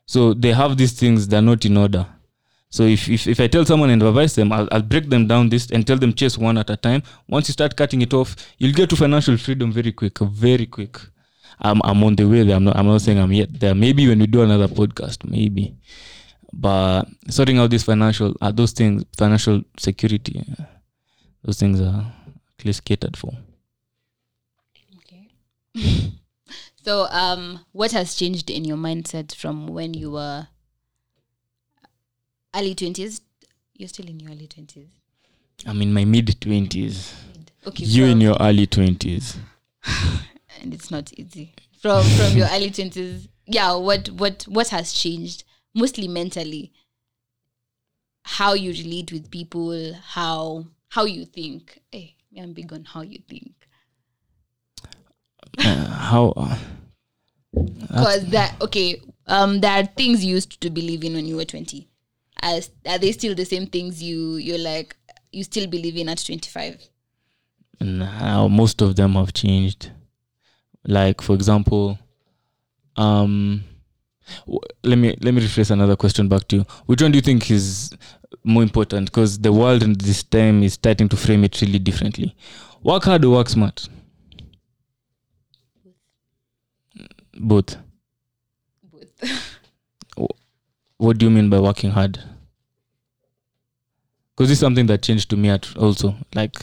So 0.07 0.33
they 0.35 0.53
have 0.53 0.77
these 0.77 0.93
things 0.93 1.29
they're 1.29 1.43
not 1.43 1.65
in 1.65 1.77
order. 1.77 2.07
So 2.71 2.85
if, 2.85 3.07
if, 3.09 3.27
if 3.27 3.39
i 3.41 3.47
tell 3.47 3.67
someone 3.67 3.91
and 3.91 4.03
advise 4.03 4.35
them 4.35 4.51
I'll, 4.51 4.67
I'll 4.73 4.81
break 4.81 5.11
them 5.11 5.27
down 5.27 5.51
this 5.51 5.71
and 5.71 5.87
tell 5.87 5.99
them 5.99 6.15
chase 6.15 6.39
one 6.39 6.57
at 6.57 6.71
a 6.71 6.77
time. 6.77 7.03
Once 7.29 7.49
you 7.49 7.53
start 7.53 7.77
cutting 7.77 8.01
it 8.01 8.15
off 8.15 8.35
you'll 8.57 8.73
get 8.73 8.89
to 8.91 8.97
financial 8.97 9.37
freedom 9.37 9.71
very 9.71 9.93
quick 9.93 10.19
very 10.21 10.65
quick. 10.67 10.99
I'm, 11.61 11.81
I'm 11.85 12.03
on 12.03 12.17
the 12.17 12.25
way 12.25 12.43
there. 12.45 12.57
I'm 12.57 12.65
not, 12.65 12.77
I'm 12.77 12.87
not 12.87 13.03
saying 13.03 13.19
i'm 13.19 13.33
yet 13.33 13.61
there. 13.61 13.75
Maybe 13.75 14.09
when 14.09 14.19
we 14.21 14.27
do 14.27 14.43
another 14.43 14.69
podcast 14.69 15.29
maybe 15.29 15.77
but 16.53 17.05
sorting 17.31 17.59
out 17.59 17.71
this 17.71 17.83
financial 17.83 18.35
uh, 18.41 18.53
those 18.53 18.73
things 18.73 19.05
financial 19.17 19.63
security 19.79 20.45
uh, 20.59 20.65
those 21.45 21.59
things 21.59 21.81
are 21.81 22.13
at 22.59 22.65
least 22.65 22.85
catered 22.85 23.17
for 23.17 23.33
Okay. 24.99 25.31
so, 26.85 27.07
um, 27.11 27.61
what 27.73 27.93
has 27.93 28.15
changed 28.15 28.51
in 28.51 28.65
your 28.65 28.77
mindset 28.77 29.35
from 29.35 29.67
when 29.69 29.95
you 29.95 30.11
were 30.11 30.47
early 32.55 32.75
twenties? 32.75 33.21
You're 33.77 33.89
still 33.89 34.07
in 34.09 34.21
your 34.21 34.31
early 34.33 34.47
twenties. 34.47 34.89
i'm 35.67 35.81
in 35.83 35.93
my 35.93 36.05
mid 36.05 36.27
20s 36.27 37.13
Okay. 37.67 37.85
you 37.85 38.03
from- 38.03 38.11
in 38.11 38.21
your 38.21 38.37
early 38.41 38.67
20s 38.67 39.37
and 40.61 40.75
it's 40.75 40.91
not 40.91 41.13
easy 41.15 41.55
from 41.81 42.05
from 42.05 42.37
your 42.37 42.47
early 42.53 42.71
twenties. 42.71 43.29
Yeah. 43.47 43.75
What 43.75 44.09
what 44.11 44.45
what 44.49 44.69
has 44.69 44.93
changed? 44.93 45.43
Mostly 45.75 46.09
mentally. 46.09 46.73
How 48.25 48.55
you 48.55 48.73
relate 48.73 49.13
with 49.13 49.31
people, 49.31 49.95
how 49.95 50.67
how 50.89 51.05
you 51.05 51.25
think. 51.25 51.81
Hey, 51.91 52.17
I'm 52.39 52.53
big 52.53 52.73
on 52.73 52.85
how 52.85 53.03
you 53.03 53.19
think. 53.29 53.55
uh, 55.59 55.87
how 55.87 56.33
uh, 56.37 56.59
because 57.89 58.27
that 58.31 58.55
okay 58.61 59.01
um 59.27 59.61
there 59.61 59.73
are 59.73 59.85
things 59.85 60.25
you 60.25 60.35
used 60.35 60.61
to 60.61 60.71
believe 60.71 61.05
in 61.05 61.15
when 61.15 61.27
you 61.27 61.37
were 61.37 61.45
20 61.45 61.89
as 62.41 62.71
are 62.87 62.99
they 62.99 63.13
still 63.13 63.35
the 63.35 63.45
same 63.45 63.67
things 63.67 64.03
you 64.03 64.37
you're 64.37 64.59
like 64.59 64.97
you 65.31 65.45
still 65.45 65.67
believe 65.67 65.97
in 65.97 66.09
at 66.09 66.19
25 66.25 66.89
now 67.81 68.49
most 68.49 68.81
of 68.81 68.97
them 68.97 69.15
have 69.15 69.33
changed 69.33 69.91
like 70.85 71.21
for 71.21 71.35
example 71.35 71.99
um 72.97 73.65
let 74.83 74.99
me 74.99 75.17
let 75.21 75.35
me 75.35 75.41
rephrase 75.41 75.71
another 75.71 75.97
question 75.97 76.29
back 76.29 76.49
to 76.49 76.57
you. 76.57 76.67
Which 76.87 77.03
one 77.03 77.13
do 77.13 77.17
you 77.17 77.23
think 77.23 77.51
is 77.51 77.93
more 78.45 78.63
important? 78.63 79.07
Because 79.07 79.39
the 79.39 79.53
world 79.53 79.83
in 79.83 79.95
this 79.95 80.23
time 80.23 80.63
is 80.63 80.75
starting 80.75 81.09
to 81.09 81.17
frame 81.17 81.45
it 81.45 81.61
really 81.61 81.79
differently. 81.79 82.35
Work 82.83 83.05
hard 83.05 83.25
or 83.25 83.33
work 83.33 83.49
smart? 83.49 83.89
Both. 87.39 87.77
Both. 89.21 90.37
What 90.99 91.19
do 91.19 91.27
you 91.27 91.31
mean 91.31 91.51
by 91.51 91.59
working 91.59 91.91
hard? 91.91 92.23
Because 94.37 94.49
this 94.49 94.61
something 94.61 94.87
that 94.87 95.03
changed 95.03 95.31
to 95.31 95.37
me 95.37 95.49
at 95.51 95.77
also. 95.77 96.15
Like 96.35 96.57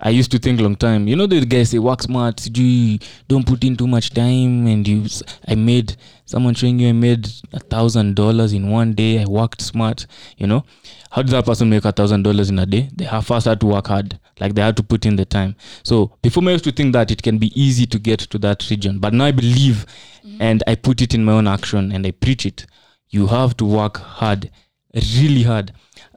i 0.00 0.10
used 0.10 0.30
to 0.30 0.38
think 0.38 0.60
long 0.60 0.76
time. 0.76 1.06
You 1.08 1.16
know 1.16 1.26
the 1.26 1.44
guys 1.44 1.70
say 1.70 1.78
work 1.78 2.02
smart 2.02 2.36
do 2.52 2.98
don't 3.28 3.46
put 3.46 3.64
in 3.64 3.76
too 3.76 3.86
much 3.86 4.10
time 4.10 4.66
and 4.66 4.86
you 4.86 5.04
i 5.46 5.54
made 5.54 5.96
someone 6.24 6.54
showing 6.54 6.78
you 6.78 6.88
i 6.88 6.92
made 6.92 7.28
a 7.52 7.60
thousand 7.60 8.16
dollars 8.16 8.52
in 8.52 8.70
one 8.70 8.94
day 8.94 9.20
i 9.22 9.26
worked 9.26 9.60
smart 9.60 10.06
you 10.36 10.46
know. 10.46 10.64
How 11.10 11.22
did 11.22 11.32
that 11.32 11.44
person 11.44 11.68
make 11.68 11.84
a 11.84 11.90
thousand 11.92 12.22
dollars 12.22 12.50
in 12.50 12.58
a 12.60 12.66
day? 12.66 12.88
They 12.94 13.04
have 13.04 13.26
first 13.26 13.46
had 13.46 13.58
to 13.60 13.66
work 13.66 13.88
hard 13.88 14.18
like 14.38 14.54
they 14.54 14.62
had 14.62 14.76
to 14.76 14.82
put 14.82 15.04
in 15.04 15.16
the 15.16 15.24
time. 15.24 15.56
So 15.82 16.12
before 16.22 16.42
me 16.42 16.50
i 16.50 16.52
used 16.52 16.64
to 16.64 16.72
think 16.72 16.92
that 16.92 17.10
it 17.10 17.22
can 17.22 17.38
be 17.38 17.50
easy 17.60 17.84
to 17.86 17.98
get 17.98 18.20
to 18.20 18.38
that 18.38 18.68
region 18.70 18.98
but 19.00 19.12
now 19.12 19.24
i 19.24 19.32
believe 19.32 19.86
and 20.38 20.62
i 20.66 20.74
put 20.76 21.02
it 21.02 21.14
in 21.14 21.24
my 21.24 21.32
own 21.32 21.46
action 21.48 21.92
and 21.92 22.06
i 22.06 22.10
preach 22.10 22.46
it. 22.46 22.66
You 23.10 23.26
have 23.26 23.56
to 23.56 23.64
work 23.64 23.96
hard 23.98 24.50
really 24.94 25.42
hard 25.42 25.72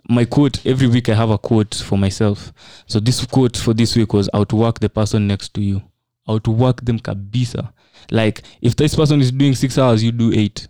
my 0.09 0.25
quote 0.25 0.65
every 0.65 0.87
week 0.87 1.07
i 1.09 1.13
have 1.13 1.29
a 1.29 1.37
quote 1.37 1.73
for 1.75 1.97
myself. 1.97 2.51
So 2.87 2.99
this 2.99 3.25
quote 3.25 3.57
for 3.57 3.73
this 3.73 3.95
week 3.95 4.13
was 4.13 4.29
outwork 4.33 4.79
the 4.79 4.89
person 4.89 5.27
next 5.27 5.53
to 5.55 5.61
you. 5.61 5.81
Outwork 6.27 6.83
them 6.83 6.99
kabisa. 6.99 7.71
Like 8.11 8.43
if 8.61 8.75
this 8.75 8.95
person 8.95 9.21
is 9.21 9.31
doing 9.31 9.55
six 9.55 9.77
hours 9.77 10.03
you 10.03 10.11
do 10.11 10.33
eight. 10.33 10.67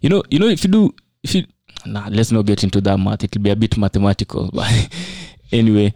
You 0.00 0.08
know 0.08 0.22
you 0.30 0.38
know 0.38 0.48
if 0.48 0.64
you 0.64 0.70
do 0.70 0.94
if 1.22 1.34
you 1.34 1.44
nah 1.86 2.08
let's 2.10 2.32
not 2.32 2.46
get 2.46 2.64
into 2.64 2.80
that 2.82 2.98
math. 2.98 3.24
It'll 3.24 3.42
be 3.42 3.50
a 3.50 3.56
bit 3.56 3.76
mathematical 3.76 4.50
but 4.54 4.88
anyway 5.52 5.92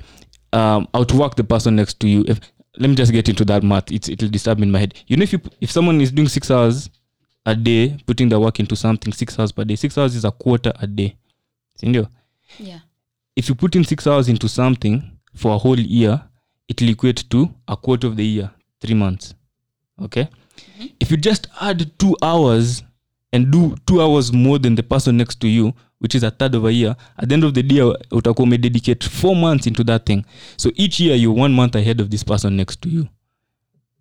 um 0.53 0.86
outwork 0.94 1.36
the 1.36 1.44
person 1.44 1.76
next 1.76 2.00
to 2.00 2.09
you. 2.09 2.24
If 2.28 2.40
let 2.78 2.88
me 2.88 2.96
just 2.96 3.12
get 3.12 3.28
into 3.28 3.44
that 3.46 3.62
math. 3.62 3.90
It's, 3.90 4.09
it'll 4.09 4.30
disturb 4.30 4.59
me 4.59 4.64
in 4.64 4.70
my 4.70 4.78
head. 4.78 4.94
You 5.07 5.16
know 5.16 5.22
if 5.22 5.32
you 5.32 5.40
if 5.61 5.70
someone 5.70 6.00
is 6.03 6.12
doing 6.12 6.28
six 6.28 6.50
hours 6.50 6.90
a 7.46 7.57
day 7.57 7.96
putting 8.07 8.28
the 8.28 8.38
work 8.38 8.61
into 8.61 8.76
something 8.76 9.12
six 9.12 9.36
hours 9.38 9.50
per 9.50 9.64
day 9.64 9.74
six 9.74 9.96
hours 9.96 10.14
is 10.14 10.26
a 10.26 10.30
quarter 10.30 10.72
a 10.80 10.86
day. 10.86 11.16
Sindio 11.82 12.09
yeah. 12.59 12.80
If 13.36 13.48
you 13.48 13.55
put 13.55 13.74
in 13.76 13.84
six 13.84 14.07
hours 14.07 14.28
into 14.28 14.48
something 14.48 15.03
for 15.34 15.55
a 15.55 15.59
whole 15.59 15.78
year 15.80 16.20
it'll 16.68 16.88
equate 16.88 17.24
to 17.30 17.48
a 17.68 17.76
quarter 17.76 18.07
of 18.07 18.16
the 18.16 18.24
year 18.24 18.50
three 18.80 18.94
months. 18.94 19.34
Okay? 20.03 20.28
If 21.00 21.11
you 21.11 21.16
just 21.16 21.48
add 21.61 21.90
two 21.98 22.16
hours 22.22 22.82
and 23.32 23.50
do 23.50 23.74
two 23.86 24.03
hours 24.03 24.32
more 24.32 24.59
than 24.59 24.74
the 24.74 24.82
person 24.82 25.16
next 25.16 25.40
to 25.40 25.48
you 25.48 25.72
which 25.98 26.14
is 26.16 26.24
a 26.24 26.30
third 26.30 26.55
of 26.57 26.64
a 26.64 26.72
year 26.72 26.96
at 27.16 27.28
the 27.28 27.34
end 27.34 27.44
of 27.44 27.55
the 27.55 27.62
day 27.62 27.80
utakuwa 28.11 28.44
umededicate 28.46 29.09
four 29.09 29.36
months 29.36 29.66
into 29.66 29.84
that 29.84 30.05
thing. 30.07 30.24
So 30.57 30.70
each 30.74 31.00
year 31.00 31.16
you're 31.16 31.40
one 31.42 31.55
month 31.55 31.76
ahead 31.76 32.00
of 32.00 32.09
this 32.11 32.24
person 32.24 32.57
next 32.57 32.80
to 32.80 32.88
you. 32.88 33.09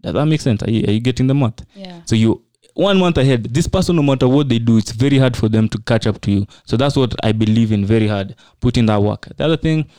Does 0.02 0.14
that 0.14 0.26
make 0.26 0.42
sense? 0.42 0.64
Are 0.64 0.72
you, 0.72 0.84
are 0.88 0.92
you 0.94 1.00
getting 1.00 1.28
the 1.28 1.34
math? 1.36 1.64
Yeah. 1.76 2.02
so 2.06 2.16
you 2.16 2.42
one 2.74 2.98
month 2.98 3.18
ahead 3.18 3.54
this 3.54 3.68
person 3.68 3.96
no 3.96 4.04
matter 4.04 4.28
what 4.28 4.48
they 4.48 4.60
do 4.60 4.78
it's 4.78 4.92
very 4.92 5.18
hard 5.18 5.36
for 5.36 5.50
them 5.50 5.68
to 5.70 5.78
catch 5.80 6.08
up 6.08 6.22
to 6.22 6.32
you. 6.32 6.48
So 6.66 6.78
that's 6.78 6.96
what 6.96 7.14
i 7.24 7.32
believe 7.32 7.72
in 7.72 7.86
very 7.86 8.08
hard 8.08 8.36
put 8.60 8.78
in 8.78 8.86
that 8.88 9.02
work. 9.02 9.28
The 9.38 9.46
other 9.46 9.58
thing 9.58 9.90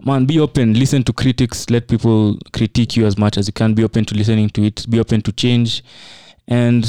man 0.00 0.26
be 0.26 0.38
open. 0.38 0.74
Listen 0.74 1.02
to 1.04 1.12
critics. 1.12 1.70
Let 1.70 1.88
people 1.88 2.38
critique 2.52 2.96
you 2.96 3.06
as 3.06 3.16
much 3.16 3.38
as 3.38 3.46
you 3.46 3.52
can. 3.52 3.74
Be 3.74 3.84
open 3.84 4.04
to 4.06 4.14
listening 4.14 4.50
to 4.50 4.64
it. 4.64 4.88
Be 4.88 5.00
open 5.00 5.22
to 5.22 5.32
change. 5.32 5.82
And 6.46 6.86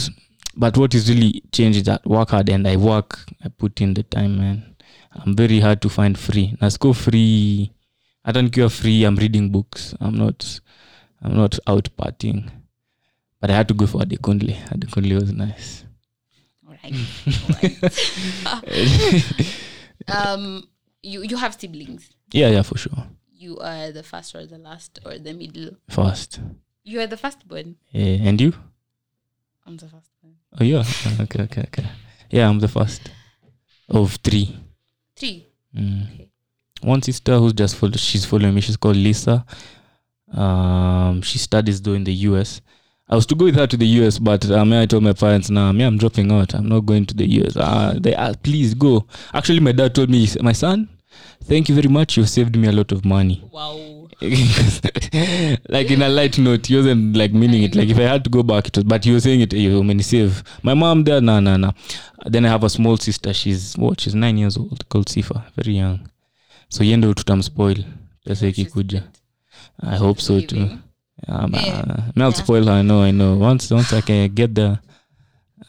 but 0.55 0.77
what 0.77 0.93
is 0.93 1.09
really 1.09 1.41
change 1.51 1.77
is 1.77 1.83
that 1.83 2.05
work 2.05 2.29
hard 2.29 2.49
and 2.49 2.67
i 2.67 2.75
work 2.77 3.19
i 3.43 3.49
put 3.49 3.81
in 3.81 3.93
the 3.93 4.03
time 4.03 4.37
man. 4.37 4.75
I'm 5.11 5.35
very 5.35 5.59
hard 5.61 5.81
to 5.81 5.89
find 5.89 6.17
free. 6.17 6.55
Nasco 6.61 6.93
free. 6.93 7.71
I 8.25 8.31
don't 8.31 8.49
care 8.49 8.69
free. 8.69 9.05
I'm 9.05 9.15
reading 9.15 9.49
books. 9.49 9.95
I'm 10.01 10.15
not 10.15 10.59
i'm 11.25 11.35
not 11.35 11.57
out 11.67 11.89
partying 11.97 12.51
but 13.45 13.53
i 13.53 13.57
had 13.59 13.67
to 13.67 13.73
go 13.75 13.85
for 13.85 14.01
Adekunle 14.01 14.55
Adekunle 14.73 15.13
was 15.21 15.31
nice 15.31 15.85
Alright. 16.67 16.95
Alright. 18.45 19.57
um, 20.07 20.63
you 21.03 21.21
you 21.23 21.37
have 21.37 21.53
siblings. 21.59 22.09
yeah 22.31 22.49
yeah 22.49 22.63
for 22.63 22.77
sure 22.77 23.03
You 23.45 23.59
are 23.61 23.91
the 23.91 24.01
first 24.01 24.33
or 24.35 24.45
the 24.47 24.57
last 24.57 24.97
or 25.05 25.19
the 25.19 25.33
middle. 25.33 25.69
First. 25.89 26.39
You 26.83 26.99
are 27.01 27.07
the 27.13 27.17
firstborn. 27.17 27.75
yeah. 27.91 28.27
and 28.27 28.41
you 28.41 28.53
I'm 29.65 29.77
the 29.77 29.85
firstborn. 29.85 30.33
oh 30.59 30.63
yeah 30.63 30.83
Ah, 31.05 31.21
okay 31.23 31.41
okay 31.43 31.61
okay 31.69 31.85
yeah 32.31 32.49
i'm 32.49 32.59
the 32.59 32.67
first 32.77 33.01
of 33.89 34.15
three 34.25 34.47
Three. 35.15 35.45
Mm. 35.77 36.03
Okay. 36.13 36.29
One 36.81 37.01
sister 37.01 37.37
who's 37.39 37.53
just 37.53 37.75
follow, 37.77 37.93
she's 37.97 38.25
following 38.25 38.53
me. 38.55 38.61
She's 38.61 38.75
called 38.77 38.97
Lisa. 38.97 39.45
Um, 40.33 41.21
she 41.21 41.37
studies 41.37 41.81
though 41.81 41.93
in 41.93 42.03
the 42.03 42.13
US. 42.29 42.59
I 43.07 43.15
was 43.15 43.25
to 43.27 43.35
go 43.35 43.45
with 43.45 43.55
her 43.55 43.67
to 43.67 43.77
the 43.77 43.85
US, 44.01 44.17
but 44.17 44.49
um, 44.49 44.73
I 44.73 44.85
told 44.87 45.03
my 45.03 45.13
parents, 45.13 45.49
"Nah, 45.49 45.71
me, 45.71 45.83
I'm 45.83 45.97
dropping 45.97 46.31
out. 46.31 46.55
I'm 46.55 46.67
not 46.67 46.85
going 46.85 47.05
to 47.05 47.13
the 47.13 47.25
US." 47.41 47.55
Uh, 47.55 47.97
they 48.01 48.15
asked, 48.15 48.41
"Please 48.43 48.73
go." 48.73 49.05
Actually, 49.33 49.59
my 49.59 49.71
dad 49.73 49.93
told 49.93 50.09
me, 50.09 50.27
"My 50.41 50.53
son, 50.53 50.89
thank 51.43 51.69
you 51.69 51.75
very 51.75 51.87
much. 51.87 52.17
You 52.17 52.25
saved 52.25 52.55
me 52.57 52.67
a 52.67 52.71
lot 52.71 52.91
of 52.91 53.05
money." 53.05 53.43
Wow. 53.51 54.07
like 55.69 55.91
in 55.91 56.01
a 56.01 56.09
light 56.09 56.37
note, 56.39 56.65
he 56.67 56.75
wasn't 56.77 57.15
like 57.15 57.33
meaning 57.33 57.63
it. 57.63 57.75
Like 57.75 57.89
if 57.89 57.97
I 57.99 58.03
had 58.03 58.23
to 58.23 58.29
go 58.29 58.41
back, 58.43 58.67
it 58.69 58.77
was, 58.77 58.85
but 58.85 59.03
he 59.03 59.11
was 59.11 59.23
saying 59.23 59.41
it. 59.41 59.53
You 59.53 59.83
many 59.83 60.01
save 60.03 60.41
my 60.63 60.73
mom 60.73 61.03
there. 61.03 61.21
Nah, 61.21 61.39
nah, 61.41 61.57
nah. 61.57 61.73
Then 62.25 62.45
I 62.45 62.49
have 62.49 62.63
a 62.63 62.69
small 62.69 62.97
sister. 62.97 63.33
She's 63.33 63.77
what? 63.77 64.01
She's 64.01 64.15
nine 64.15 64.37
years 64.37 64.57
old. 64.57 64.87
Called 64.89 65.07
Sifa. 65.07 65.43
Very 65.55 65.73
young. 65.77 65.99
So 66.69 66.83
yendo 66.83 67.13
tutamspoil. 67.13 67.83
Pesa 68.25 68.47
ikikuja. 68.47 69.03
I 69.79 69.97
hope 69.97 70.21
so 70.21 70.41
too. 70.41 70.69
Um, 71.27 71.53
Yeah. 71.53 71.83
uh, 71.87 72.11
me, 72.15 72.23
I'll 72.23 72.29
Yeah. 72.31 72.43
spoil 72.43 72.65
her. 72.67 72.73
I 72.73 72.81
know. 72.81 73.01
I 73.01 73.11
know. 73.11 73.35
Once, 73.35 73.69
once 73.71 73.91
I 73.93 74.01
can 74.01 74.33
get 74.33 74.53
there, 74.55 74.79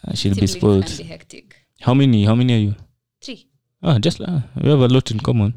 uh, 0.06 0.14
she'll 0.14 0.34
be 0.34 0.46
spoiled. 0.46 0.86
can 0.86 0.96
be 0.98 1.02
hectic. 1.04 1.56
How 1.80 1.94
many? 1.94 2.24
How 2.24 2.34
many 2.34 2.54
are 2.54 2.58
you? 2.58 2.74
Three. 3.22 3.46
Ah, 3.82 3.98
just 3.98 4.20
uh, 4.20 4.40
we 4.60 4.68
have 4.70 4.80
a 4.80 4.88
lot 4.88 5.10
in 5.10 5.20
common. 5.20 5.54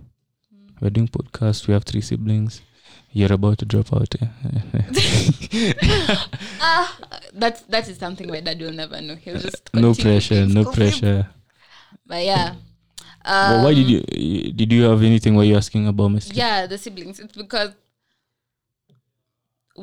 We're 0.81 0.89
doing 0.91 1.07
podcasts. 1.07 1.67
We 1.67 1.73
have 1.73 1.83
three 1.83 2.01
siblings. 2.01 2.61
You're 3.11 3.33
about 3.33 3.57
to 3.59 3.65
drop 3.65 3.91
out. 3.93 4.13
Eh? 4.21 4.27
Ah, 6.61 6.97
that's 7.33 7.61
that 7.63 7.87
is 7.89 7.97
something 7.97 8.27
my 8.27 8.39
dad 8.41 8.59
will 8.61 8.71
never 8.73 9.01
know. 9.01 9.15
He'll 9.15 9.39
just 9.39 9.69
no 9.73 9.93
pressure. 9.93 10.45
No 10.45 10.65
pressure. 10.71 11.27
But 12.05 12.23
yeah. 12.25 12.55
well, 13.25 13.63
why 13.63 13.69
Um, 13.71 13.75
did 13.75 13.89
you 13.89 14.53
did 14.53 14.71
you 14.71 14.83
have 14.83 15.01
anything? 15.03 15.35
Were 15.35 15.43
you 15.43 15.57
asking 15.57 15.87
about 15.87 16.09
my 16.11 16.19
yeah 16.33 16.67
the 16.67 16.77
siblings 16.77 17.19
it's 17.19 17.35
because 17.35 17.71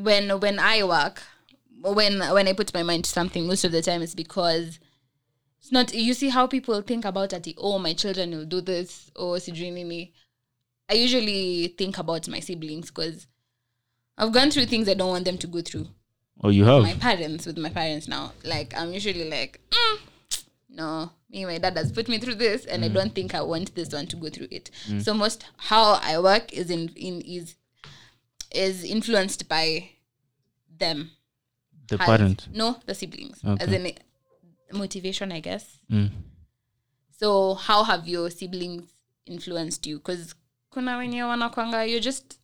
when 0.05 0.31
when 0.41 0.59
i 0.59 0.83
work 0.83 1.23
when 1.83 2.19
when 2.21 2.49
i 2.49 2.53
put 2.53 2.73
my 2.75 2.83
mind 2.83 3.05
to 3.05 3.11
something 3.11 3.47
most 3.47 3.65
of 3.65 3.73
the 3.73 3.83
time 3.83 4.03
it's 4.03 4.15
because 4.15 4.79
it's 5.61 5.73
not 5.73 5.95
you 5.95 6.15
see 6.15 6.29
how 6.29 6.47
people 6.47 6.81
think 6.83 7.05
about 7.05 7.33
it 7.33 7.49
oh 7.59 7.79
my 7.79 7.93
children 7.95 8.31
will 8.31 8.45
do 8.45 8.61
this 8.61 9.11
Oh, 9.17 9.31
or 9.31 9.37
sijui 9.39 9.73
me. 9.87 10.13
i 10.89 10.95
usually 10.95 11.69
think 11.79 11.99
about 11.99 12.29
my 12.29 12.41
siblings 12.41 12.91
because 12.91 13.27
i've 14.19 14.33
gone 14.33 14.51
through 14.51 14.67
things 14.67 14.89
i 14.89 14.95
don't 14.95 15.11
want 15.11 15.25
them 15.25 15.39
to 15.39 15.47
go 15.47 15.61
through. 15.61 15.87
Oh, 16.45 16.51
you 16.51 16.65
have. 16.67 16.83
my 16.83 16.93
parents 16.93 17.47
with 17.47 17.57
my 17.57 17.71
parents 17.71 18.07
now. 18.09 18.33
Like 18.45 18.75
i'm 18.77 18.93
usually 18.93 19.29
like 19.31 19.59
mm, 19.71 19.99
no 20.69 21.11
me 21.31 21.45
my 21.47 21.59
dad 21.59 21.77
has 21.77 21.91
put 21.91 22.09
me 22.09 22.19
through 22.19 22.35
this 22.35 22.67
and 22.67 22.85
i 22.85 22.89
don't 22.89 23.15
think 23.15 23.35
i 23.35 23.41
want 23.41 23.75
this 23.75 23.93
one 23.93 24.07
to 24.07 24.17
go 24.17 24.29
through 24.29 24.49
it. 24.51 24.71
So 25.01 25.15
most 25.15 25.47
how 25.57 25.95
i 26.03 26.19
work 26.19 26.53
is 26.53 26.71
in, 26.71 26.91
in 26.95 27.23
is 27.23 27.55
is 28.57 28.85
influenced 28.85 29.49
by 29.49 29.91
them 30.79 31.11
the 31.89 31.97
Has- 31.99 32.07
parent. 32.07 32.49
no 32.55 32.77
the 32.87 32.95
siblings 32.95 33.39
as 33.45 33.69
Okay. 33.69 33.87
in 34.71 34.79
motivation 34.79 35.33
i 35.33 35.41
guess 35.41 35.65
Mm. 35.91 36.11
so 37.21 37.55
how 37.55 37.85
have 37.85 38.09
your 38.11 38.31
siblings 38.31 38.85
influenced 39.27 39.87
you 39.87 39.97
because 39.99 40.35
kuna 40.73 40.97
wenye 40.97 41.23
wanakwanga 41.23 41.85
you 41.85 42.01
just 42.01 42.39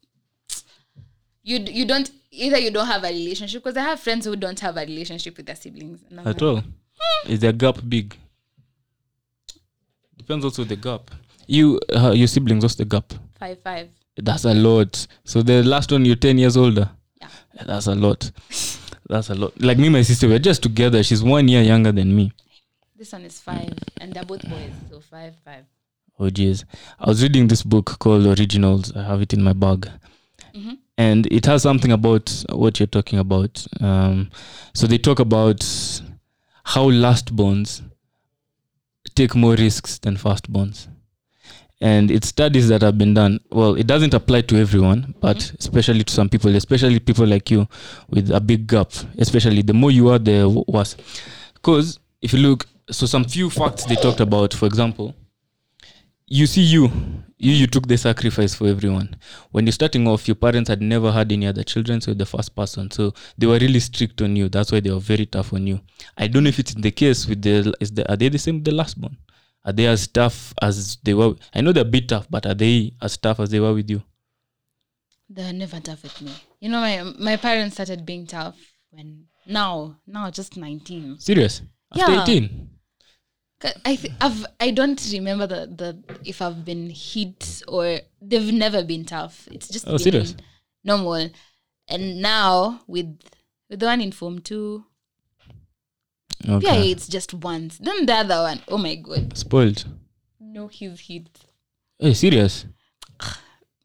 you 1.44 1.58
you 1.58 1.84
don't 1.84 2.12
either 2.30 2.58
you 2.64 2.70
don't 2.70 2.86
have 2.88 3.04
a 3.08 3.10
relationship 3.10 3.62
because 3.64 3.80
i 3.80 3.82
have 3.84 4.00
friends 4.00 4.26
who 4.26 4.36
don't 4.36 4.60
have 4.60 4.76
a 4.82 4.84
relationship 4.86 5.36
with 5.36 5.46
their 5.46 5.56
siblings 5.56 6.00
At 6.18 6.26
like, 6.26 6.42
all? 6.42 6.62
Is 7.28 7.40
the 7.40 7.52
gap 7.52 7.78
big? 7.88 8.14
Depends 10.16 10.44
also 10.44 10.64
the 10.64 10.76
gap. 10.76 11.10
You, 11.46 11.80
uh, 11.94 12.12
your 12.12 12.28
siblings, 12.28 12.62
what's 12.64 12.76
the 12.76 12.84
gap? 12.84 13.12
five 13.38 13.58
five 13.62 13.88
That's 14.16 14.44
a 14.44 14.54
lot. 14.54 15.06
So 15.24 15.42
the 15.42 15.62
last 15.62 15.90
one, 15.92 16.04
you're 16.04 16.16
10 16.16 16.38
years 16.38 16.56
older. 16.56 16.90
Yeah. 17.20 17.28
That's 17.66 17.86
a 17.86 17.94
lot. 17.94 18.30
That's 19.08 19.30
a 19.30 19.34
lot. 19.34 19.60
Like 19.60 19.78
me, 19.78 19.88
my 19.88 20.02
sister, 20.02 20.28
we're 20.28 20.38
just 20.38 20.62
together. 20.62 21.02
She's 21.02 21.22
one 21.22 21.48
year 21.48 21.62
younger 21.62 21.92
than 21.92 22.14
me. 22.14 22.32
this 22.96 23.12
one 23.12 23.22
is 23.24 23.40
five 23.40 23.72
and 24.00 24.12
they're 24.14 24.24
both 24.24 24.42
boys 24.48 24.70
so 24.88 25.00
five 25.00 25.34
five 25.44 25.64
Oh 26.20 26.30
jeez. 26.30 26.64
I 27.00 27.08
was 27.08 27.20
reading 27.22 27.48
this 27.48 27.62
book 27.64 27.98
called 27.98 28.26
Originals. 28.26 28.94
I 28.94 29.02
have 29.02 29.20
it 29.22 29.32
in 29.32 29.42
my 29.42 29.52
bag. 29.54 29.90
Mhm. 30.54 30.78
And 30.96 31.26
it 31.32 31.46
has 31.46 31.62
something 31.62 31.90
about 31.90 32.44
what 32.52 32.78
you're 32.78 32.86
talking 32.86 33.18
about. 33.18 33.66
Um, 33.80 34.30
so 34.72 34.86
they 34.86 34.98
talk 34.98 35.18
about 35.18 35.66
how 36.64 36.84
last 36.90 37.34
bonds 37.34 37.82
take 39.16 39.34
more 39.34 39.54
risks 39.56 39.98
than 39.98 40.16
first 40.16 40.52
bonds. 40.52 40.88
And 41.82 42.10
it's 42.10 42.28
studies 42.28 42.68
that 42.68 42.80
have 42.82 42.96
been 42.96 43.12
done. 43.12 43.40
Well, 43.50 43.74
it 43.74 43.88
doesn't 43.88 44.14
apply 44.14 44.42
to 44.42 44.56
everyone, 44.56 45.14
but 45.20 45.36
mm-hmm. 45.36 45.56
especially 45.58 46.04
to 46.04 46.12
some 46.12 46.28
people, 46.28 46.54
especially 46.54 47.00
people 47.00 47.26
like 47.26 47.50
you 47.50 47.66
with 48.08 48.30
a 48.30 48.40
big 48.40 48.68
gap. 48.68 48.92
Especially 49.18 49.62
the 49.62 49.74
more 49.74 49.90
you 49.90 50.08
are, 50.08 50.18
the 50.20 50.48
worse. 50.68 50.96
Because 51.54 51.98
if 52.22 52.32
you 52.32 52.38
look, 52.38 52.66
so 52.88 53.04
some 53.04 53.24
few 53.24 53.50
facts 53.50 53.84
they 53.84 53.96
talked 53.96 54.20
about, 54.20 54.54
for 54.54 54.66
example, 54.66 55.14
you 56.32 56.46
see 56.46 56.62
you 56.62 56.90
you 57.36 57.52
you 57.52 57.66
took 57.66 57.86
the 57.88 57.98
sacrifice 57.98 58.54
for 58.54 58.66
everyone 58.66 59.16
when 59.50 59.66
you're 59.66 59.72
starting 59.72 60.08
off 60.08 60.26
your 60.26 60.34
parents 60.34 60.70
had 60.70 60.80
never 60.80 61.12
had 61.12 61.30
any 61.30 61.46
other 61.46 61.62
children 61.62 62.00
so 62.00 62.14
the 62.14 62.24
first 62.24 62.56
person 62.56 62.90
so 62.90 63.12
they 63.36 63.46
were 63.46 63.58
really 63.58 63.80
strict 63.80 64.22
on 64.22 64.34
you 64.34 64.48
that's 64.48 64.72
why 64.72 64.80
they 64.80 64.90
were 64.90 64.98
very 64.98 65.26
tough 65.26 65.52
on 65.52 65.66
you 65.66 65.78
i 66.16 66.26
don't 66.26 66.44
know 66.44 66.48
if 66.48 66.58
it's 66.58 66.72
the 66.74 66.90
case 66.90 67.26
with 67.26 67.42
the 67.42 67.74
is 67.80 67.90
the 67.92 68.10
are 68.10 68.16
they 68.16 68.30
the 68.30 68.38
same 68.38 68.54
with 68.54 68.64
the 68.64 68.72
last 68.72 68.96
one 68.96 69.14
are 69.64 69.72
they 69.72 69.86
as 69.86 70.06
tough 70.08 70.52
as 70.62 70.96
they 71.04 71.14
were 71.14 71.34
i 71.54 71.60
know 71.60 71.72
they're 71.72 71.82
a 71.82 71.96
bit 71.96 72.08
tough 72.08 72.26
but 72.30 72.46
are 72.46 72.54
they 72.54 72.92
as 73.00 73.16
tough 73.16 73.38
as 73.40 73.50
they 73.50 73.60
were 73.60 73.74
with 73.74 73.88
you 73.90 74.02
they're 75.28 75.52
never 75.52 75.80
tough 75.80 76.02
with 76.02 76.20
me 76.20 76.32
you 76.60 76.68
know 76.68 76.80
my 76.80 77.02
my 77.18 77.36
parents 77.36 77.74
started 77.76 78.04
being 78.04 78.26
tough 78.26 78.56
when 78.90 79.24
now 79.46 79.96
now 80.06 80.30
just 80.30 80.56
19 80.56 81.18
serious 81.18 81.62
after 81.94 82.12
Yeah. 82.12 82.22
18 82.22 82.68
'Cause 83.60 83.74
I 83.84 83.94
th- 83.94 84.12
I've 84.20 84.44
I 84.58 84.70
don't 84.72 85.00
remember 85.12 85.46
the 85.46 85.66
the 85.66 86.18
if 86.24 86.42
I've 86.42 86.64
been 86.64 86.90
hit 86.90 87.62
or 87.68 88.00
they've 88.20 88.52
never 88.52 88.82
been 88.82 89.04
tough. 89.04 89.46
It's 89.52 89.68
just 89.68 89.86
Oh, 89.86 89.98
serious? 89.98 90.34
normal. 90.82 91.30
And 91.86 92.20
now 92.20 92.80
with 92.88 93.06
with 93.70 93.78
the 93.78 93.86
one 93.86 94.00
in 94.00 94.10
form 94.10 94.40
two, 94.40 94.84
yeah, 96.40 96.54
okay 96.56 96.90
it's 96.90 97.06
just 97.08 97.34
once. 97.34 97.78
Then 97.78 98.06
the 98.06 98.14
other 98.14 98.42
one, 98.42 98.60
oh 98.68 98.78
my 98.78 98.94
god, 98.96 99.36
spoiled 99.36 99.84
no, 100.40 100.66
he's 100.68 101.00
hit. 101.00 101.28
hey 101.98 102.12
serious 102.14 102.66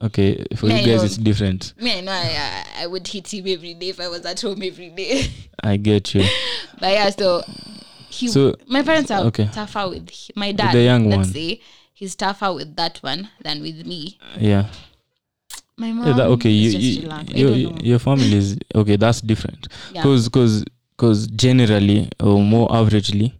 okay 0.01 0.45
for 0.55 0.67
Yeah, 0.67 0.77
you 0.79 0.85
guys 0.93 1.03
it's 1.03 1.17
different 1.17 1.73
Me, 1.81 1.97
I 1.97 2.01
know 2.01 2.11
I, 2.11 2.63
I, 2.79 2.83
I 2.83 2.87
would 2.87 3.07
hit 3.07 3.33
him 3.33 3.45
every 3.47 3.73
day 3.73 3.89
if 3.89 3.99
I 3.99 4.07
was 4.09 4.25
at 4.25 4.39
home 4.41 4.61
every 4.61 4.89
day. 4.89 5.27
i 5.63 5.77
get 5.77 6.13
you 6.13 6.23
but 6.79 6.91
yeah, 6.91 7.09
so 7.09 7.41
he 8.09 8.27
So- 8.27 8.55
my 8.67 8.83
parents 8.83 9.09
are 9.11 9.23
okay. 9.25 9.49
tougher 9.51 9.89
with 9.89 10.09
my 10.35 10.51
dad. 10.51 10.73
the 10.75 10.81
young 10.83 11.05
let's 11.09 11.17
one. 11.17 11.33
say 11.33 11.61
he's 11.93 12.15
tougher 12.15 12.53
with 12.53 12.75
that 12.75 12.97
one 12.99 13.29
than 13.43 13.61
with 13.61 13.85
me. 13.87 14.17
yeah 14.37 14.67
My 15.77 15.91
mom, 15.91 16.07
Yeah, 16.07 16.13
that, 16.13 16.27
okay, 16.27 16.49
you, 16.49 16.69
you. 16.77 17.09
Your, 17.33 17.71
your 17.81 17.99
family 17.99 18.33
is 18.35 18.57
okay. 18.73 18.97
That's 18.97 19.21
different 19.21 19.67
Yeah. 19.93 20.01
because 20.03 20.63
because 20.97 21.27
generally 21.27 22.09
or 22.19 22.41
more 22.41 22.67
averagely, 22.69 23.31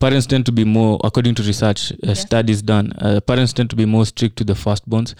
parents 0.00 0.26
tend 0.26 0.46
to 0.46 0.52
be 0.52 0.64
more 0.64 0.98
according 1.04 1.34
to 1.34 1.42
research 1.42 1.92
uh, 2.06 2.14
studies 2.14 2.62
done 2.62 2.92
uh, 2.98 3.20
parents 3.20 3.52
tend 3.52 3.68
to 3.68 3.74
be 3.76 3.84
more 3.84 4.06
strict 4.06 4.36
to 4.36 4.44
the 4.44 4.52
firstborns 4.52 5.14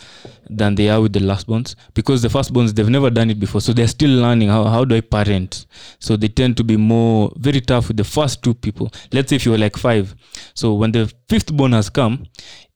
than 0.49 0.77
they 0.77 0.89
are 0.89 1.01
with 1.01 1.13
the 1.13 1.19
lastborns 1.19 1.75
because 1.95 2.23
the 2.23 2.29
firstborns 2.29 2.75
they've 2.75 2.89
never 2.89 3.11
done 3.11 3.29
it 3.29 3.39
before 3.41 3.61
so 3.61 3.73
they're 3.73 3.89
still 3.89 4.11
learning. 4.11 4.49
How, 4.49 4.65
how 4.65 4.85
do 4.85 4.95
i 4.95 5.01
parent? 5.01 5.67
So 5.99 6.17
they 6.17 6.29
tend 6.29 6.57
to 6.59 6.65
be 6.65 6.77
more 6.77 7.33
very 7.37 7.61
tough 7.61 7.89
with 7.89 7.97
the 7.97 8.05
first 8.05 8.43
two 8.43 8.55
people. 8.55 8.91
Let's 9.13 9.31
say 9.31 9.37
if 9.37 9.45
you 9.45 9.53
were 9.53 9.59
like 9.59 9.77
five. 9.77 10.15
So 10.55 10.75
when 10.75 10.93
the 10.93 11.13
fifth 11.29 11.53
born 11.55 11.73
has 11.73 11.91
come 11.91 12.27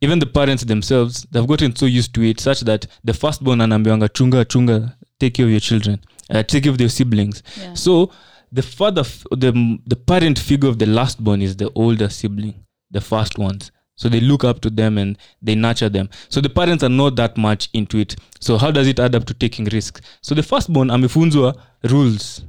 even 0.00 0.18
the 0.18 0.26
parents 0.26 0.64
themselves 0.64 1.26
they've 1.30 1.46
gotten 1.46 1.74
so 1.76 1.86
used 1.86 2.12
to 2.14 2.22
it 2.22 2.40
such 2.40 2.60
that 2.62 2.86
the 3.04 3.14
firstborn 3.14 3.60
anaambiwanga 3.60 4.08
chunga 4.08 4.44
chunga 4.44 4.94
take 5.20 5.34
care 5.34 5.46
of 5.46 5.50
your 5.50 5.60
children. 5.60 6.00
Uh, 6.28 6.42
take 6.42 6.64
care 6.64 6.72
of 6.72 6.78
their 6.78 6.88
siblings. 6.88 7.42
Yeah. 7.60 7.74
so 7.74 8.10
the 8.52 8.62
father 8.62 9.02
the 9.30 9.78
the 9.86 9.96
parent 9.96 10.38
figure 10.38 10.68
of 10.68 10.78
the 10.78 10.86
last 10.86 11.22
born 11.24 11.42
is 11.42 11.56
the 11.56 11.70
older 11.74 12.08
sibling 12.08 12.54
the 12.92 13.00
first 13.00 13.38
ones. 13.38 13.72
So 13.96 14.08
they 14.08 14.20
look 14.20 14.44
up 14.44 14.60
to 14.60 14.70
them 14.70 14.98
and 14.98 15.18
they 15.40 15.54
nurture 15.54 15.88
them. 15.88 16.08
So 16.28 16.40
the 16.40 16.48
parents 16.48 16.82
are 16.82 16.88
not 16.88 17.16
that 17.16 17.36
much 17.36 17.68
into 17.72 17.98
it. 17.98 18.16
So 18.40 18.56
how 18.58 18.70
does 18.70 18.86
it 18.88 18.98
add 18.98 19.14
up 19.14 19.24
to 19.26 19.34
taking 19.34 19.64
risks? 19.66 20.00
So 20.22 20.34
the 20.34 20.42
firstborn 20.42 20.88
amefunzwa 20.88 21.58
rules 21.90 22.44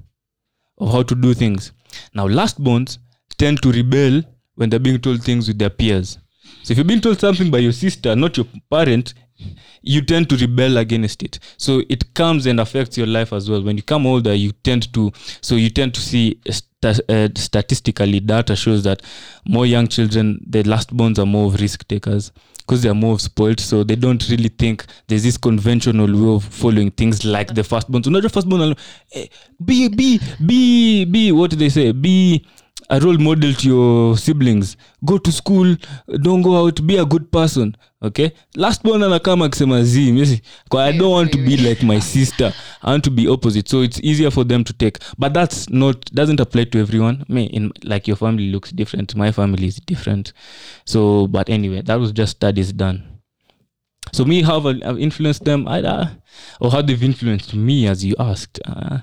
of 0.78 0.91
how 0.91 1.04
to 1.04 1.16
do 1.16 1.34
things. 1.34 1.72
Now 2.14 2.28
lastborns 2.28 2.97
tend 3.38 3.62
to 3.62 3.72
rebel 3.72 4.24
when 4.56 4.70
they're 4.70 4.80
being 4.80 4.99
told 4.99 5.24
things 5.24 5.47
with 5.47 5.60
their 5.60 5.70
peers. 5.70 6.18
So 6.64 6.72
if 6.72 6.78
you're 6.78 6.86
being 6.86 7.01
told 7.01 7.20
something 7.20 7.51
by 7.51 7.60
your 7.60 7.74
sister 7.74 8.16
not 8.16 8.38
your 8.38 8.47
parent 8.70 9.14
you 9.82 10.02
tend 10.02 10.30
to 10.30 10.38
rebel 10.38 10.78
against 10.78 11.24
it. 11.24 11.40
So 11.58 11.82
it 11.90 12.14
comes 12.14 12.46
and 12.46 12.60
affects 12.60 12.98
your 12.98 13.08
life 13.08 13.34
as 13.34 13.50
well. 13.50 13.62
When 13.62 13.78
you 13.78 13.84
come 13.84 14.06
older 14.06 14.34
you 14.34 14.52
tend 14.52 14.94
to 14.94 15.12
so 15.42 15.56
you 15.56 15.70
tend 15.70 15.94
to 15.96 16.02
see 16.02 16.40
sta- 16.50 17.04
uh, 17.10 17.30
statistically 17.36 18.20
data 18.20 18.56
shows 18.56 18.84
that 18.84 19.02
more 19.48 19.66
young 19.66 19.88
children 19.88 20.44
the 20.48 20.64
last 20.64 20.96
borns 20.96 21.20
are 21.20 21.26
more 21.26 21.48
of 21.48 21.60
risk 21.60 21.88
takers 21.88 22.32
because 22.58 22.82
they 22.82 22.90
are 22.90 22.96
more 22.96 23.20
spoiled. 23.20 23.60
So 23.60 23.84
they 23.84 23.96
don't 23.96 24.28
really 24.30 24.50
think 24.50 24.86
there's 25.08 25.24
this 25.24 25.38
conventional 25.38 26.08
way 26.08 26.36
of 26.36 26.44
following 26.44 26.92
things 26.92 27.26
like 27.26 27.54
the 27.54 27.64
first 27.64 27.88
so 27.92 28.10
not 28.10 28.24
the 28.24 28.30
first 28.30 28.48
born 28.48 28.76
eh, 29.14 29.28
be 29.64 29.90
be 29.90 30.20
be 30.46 31.06
be 31.06 31.32
what 31.32 31.52
do 31.52 31.58
they 31.58 31.70
say? 31.70 31.92
Be 31.92 32.46
a 32.94 33.00
role 33.00 33.18
model 33.18 33.54
to 33.54 33.68
your 33.68 34.18
siblings. 34.18 34.78
Go 35.06 35.18
to 35.18 35.32
school 35.32 35.76
don't 36.22 36.41
go 36.44 36.54
out 36.66 36.82
be 36.88 36.98
a 36.98 37.06
good 37.06 37.26
person 37.32 37.76
okay? 38.04 38.32
Last 38.56 38.84
born 38.84 39.02
anakama 39.04 39.46
akisema 39.46 39.82
mimi- 39.84 40.41
'cause 40.70 40.82
i 40.84 40.98
don't 40.98 41.12
want 41.14 41.32
to 41.32 41.38
be 41.38 41.58
like 41.58 41.84
my 41.86 42.00
sister. 42.02 42.54
I 42.82 42.91
want 42.91 43.04
to 43.04 43.12
be 43.12 43.28
opposite. 43.28 43.70
So 43.70 43.84
it's 43.84 44.00
easier 44.04 44.32
for 44.32 44.44
them 44.48 44.64
to 44.64 44.74
take. 44.74 45.00
But 45.18 45.34
that's 45.34 45.70
not 45.70 46.12
doesn't 46.14 46.39
apply 46.39 46.66
to 46.66 46.80
everyone. 46.80 47.24
Me 47.30 47.44
in 47.46 47.72
like 47.84 48.08
your 48.08 48.18
family 48.18 48.52
looks 48.52 48.72
different. 48.72 49.16
My 49.16 49.32
family 49.32 49.68
is 49.68 49.82
different. 49.88 50.34
So 50.86 51.28
but 51.28 51.50
anyway 51.50 51.82
that 51.82 52.00
was 52.00 52.12
just 52.12 52.32
studies 52.38 52.74
done. 52.74 53.02
So 54.12 54.26
me 54.26 54.44
how 54.44 54.60
I've 54.68 55.00
influenced 55.00 55.46
them 55.46 55.68
I, 55.68 55.82
uh, 55.82 56.08
or 56.60 56.72
how 56.72 56.82
they've 56.82 57.04
influenced 57.06 57.54
me 57.56 57.88
as 57.88 58.04
you 58.04 58.16
asked 58.20 58.60
uh, 58.66 58.98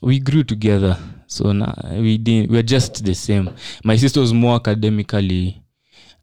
we 0.00 0.18
grew 0.18 0.44
together. 0.44 0.96
So 1.26 1.52
now 1.52 1.74
we 1.92 2.18
didn't 2.18 2.50
we're 2.50 2.62
just 2.62 3.04
the 3.04 3.14
same. 3.14 3.50
My 3.84 3.96
sister 3.96 4.20
was 4.20 4.32
more 4.32 4.56
academically 4.56 5.62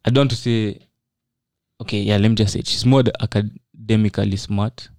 i 0.05 0.09
don't 0.09 0.21
want 0.21 0.31
to 0.31 0.37
say 0.37 0.79
okay 1.81 1.99
yeah 1.99 2.17
let 2.17 2.29
me 2.29 2.35
just 2.35 2.53
say 2.53 2.61
she's 2.63 2.85
more 2.85 3.03
academically 3.19 4.37
smart. 4.37 4.89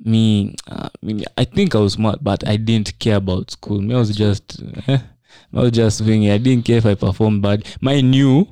Me, 0.00 0.54
uh, 0.66 0.88
me 1.02 1.24
i 1.38 1.44
think 1.44 1.74
i 1.74 1.78
was 1.78 1.94
smart 1.94 2.22
but 2.22 2.46
i 2.48 2.56
didn't 2.56 2.98
care 2.98 3.16
about 3.16 3.50
school. 3.50 3.80
Me 3.80 3.94
i 3.94 3.98
was 3.98 4.14
just 4.14 4.62
i 4.88 5.00
was 5.52 5.70
just 5.70 5.98
swinging 5.98 6.30
i 6.30 6.38
didn't 6.38 6.64
care 6.64 6.78
if 6.78 6.86
i 6.86 6.94
performed 6.94 7.42
bad. 7.42 7.66
My 7.80 8.00
knew 8.00 8.48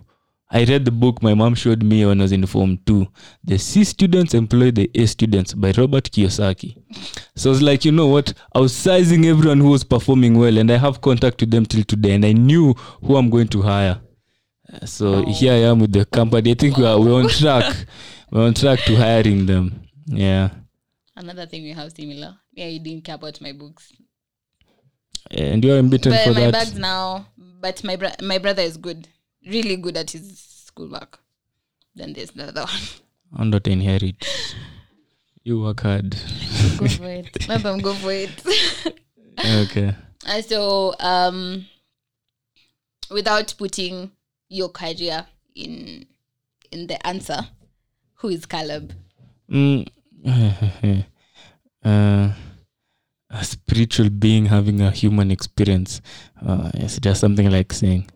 I 0.54 0.64
read 0.64 0.84
the 0.84 0.90
book 0.90 1.22
my 1.22 1.32
mom 1.32 1.54
showed 1.54 1.82
me 1.82 2.04
when 2.04 2.20
I 2.20 2.24
was 2.24 2.32
in 2.32 2.44
Form 2.46 2.78
2. 2.84 3.06
The 3.44 3.58
C 3.58 3.84
students 3.84 4.34
employ 4.34 4.70
the 4.70 4.90
A 4.94 5.06
students 5.06 5.54
by 5.54 5.72
Robert 5.78 6.10
Kiyosaki. 6.10 6.76
So 7.34 7.48
I 7.48 7.52
was 7.52 7.62
like, 7.62 7.86
you 7.86 7.92
know 7.92 8.08
what? 8.08 8.34
I 8.54 8.58
was 8.60 8.76
sizing 8.76 9.24
everyone 9.24 9.60
who 9.60 9.70
was 9.70 9.82
performing 9.82 10.36
well, 10.38 10.58
and 10.58 10.70
I 10.70 10.76
have 10.76 11.00
contact 11.00 11.40
with 11.40 11.50
them 11.50 11.64
till 11.64 11.82
today, 11.84 12.12
and 12.14 12.24
I 12.24 12.32
knew 12.32 12.74
who 13.02 13.16
I'm 13.16 13.30
going 13.30 13.48
to 13.48 13.62
hire. 13.62 14.00
So 14.84 15.24
So 15.24 15.24
here 15.26 15.52
I 15.54 15.70
am 15.70 15.80
with 15.80 15.92
the 15.92 16.04
company. 16.04 16.50
I 16.50 16.54
think 16.54 16.76
we 16.76 16.84
are 16.86 17.00
we're 17.00 17.14
on 17.22 17.28
track. 17.40 17.74
we're 18.30 18.46
on 18.46 18.52
track 18.54 18.80
to 18.80 18.94
hiring 18.96 19.46
them. 19.46 19.82
Yeah, 20.06 20.50
Another 21.16 21.46
thing 21.46 21.62
we 21.62 21.72
have 21.72 21.92
similar. 21.92 22.36
Yeah, 22.52 22.66
you 22.66 22.78
didn't 22.80 23.04
care 23.04 23.14
about 23.14 23.40
my 23.40 23.52
books. 23.52 23.90
and 25.30 25.64
you're 25.64 25.82
but 25.82 26.02
for 26.02 26.10
my 26.10 26.32
that. 26.32 26.52
bags 26.52 26.78
now. 26.78 27.26
But 27.60 27.82
my 27.84 27.96
bro- 27.96 28.18
my 28.22 28.38
brother 28.38 28.62
is 28.62 28.76
good, 28.76 29.08
really 29.46 29.76
good 29.76 29.96
at 29.96 30.10
his 30.10 30.38
schoolwork. 30.66 31.20
Then 31.94 32.12
there's 32.12 32.30
the 32.30 32.48
other 32.48 32.62
one. 32.62 32.80
I'm 33.36 33.50
not 33.50 33.66
inherit. 33.66 34.26
You 35.44 35.60
work 35.60 35.80
hard. 35.80 36.16
go 36.78 36.88
for 36.88 37.08
it. 37.08 37.48
Let 37.48 37.62
them 37.62 37.78
go 37.80 37.94
for 37.94 38.12
it. 38.12 38.30
Okay. 39.38 39.94
and 40.26 40.44
so, 40.44 40.94
um, 41.00 41.66
without 43.10 43.54
putting 43.58 44.10
your 44.48 44.68
career 44.68 45.26
in 45.54 46.06
in 46.70 46.86
the 46.86 47.04
answer, 47.06 47.40
who 48.14 48.28
is 48.28 48.46
Caleb? 48.46 48.92
Mm. 49.50 49.86
uh, 51.84 52.32
a 53.32 53.44
spiritual 53.44 54.10
being 54.10 54.46
having 54.46 54.80
a 54.82 54.90
human 54.90 55.30
experience. 55.30 56.00
Uh, 56.46 56.70
it's 56.74 56.98
just 57.00 57.20
something 57.20 57.50
like 57.50 57.72
saying, 57.72 58.06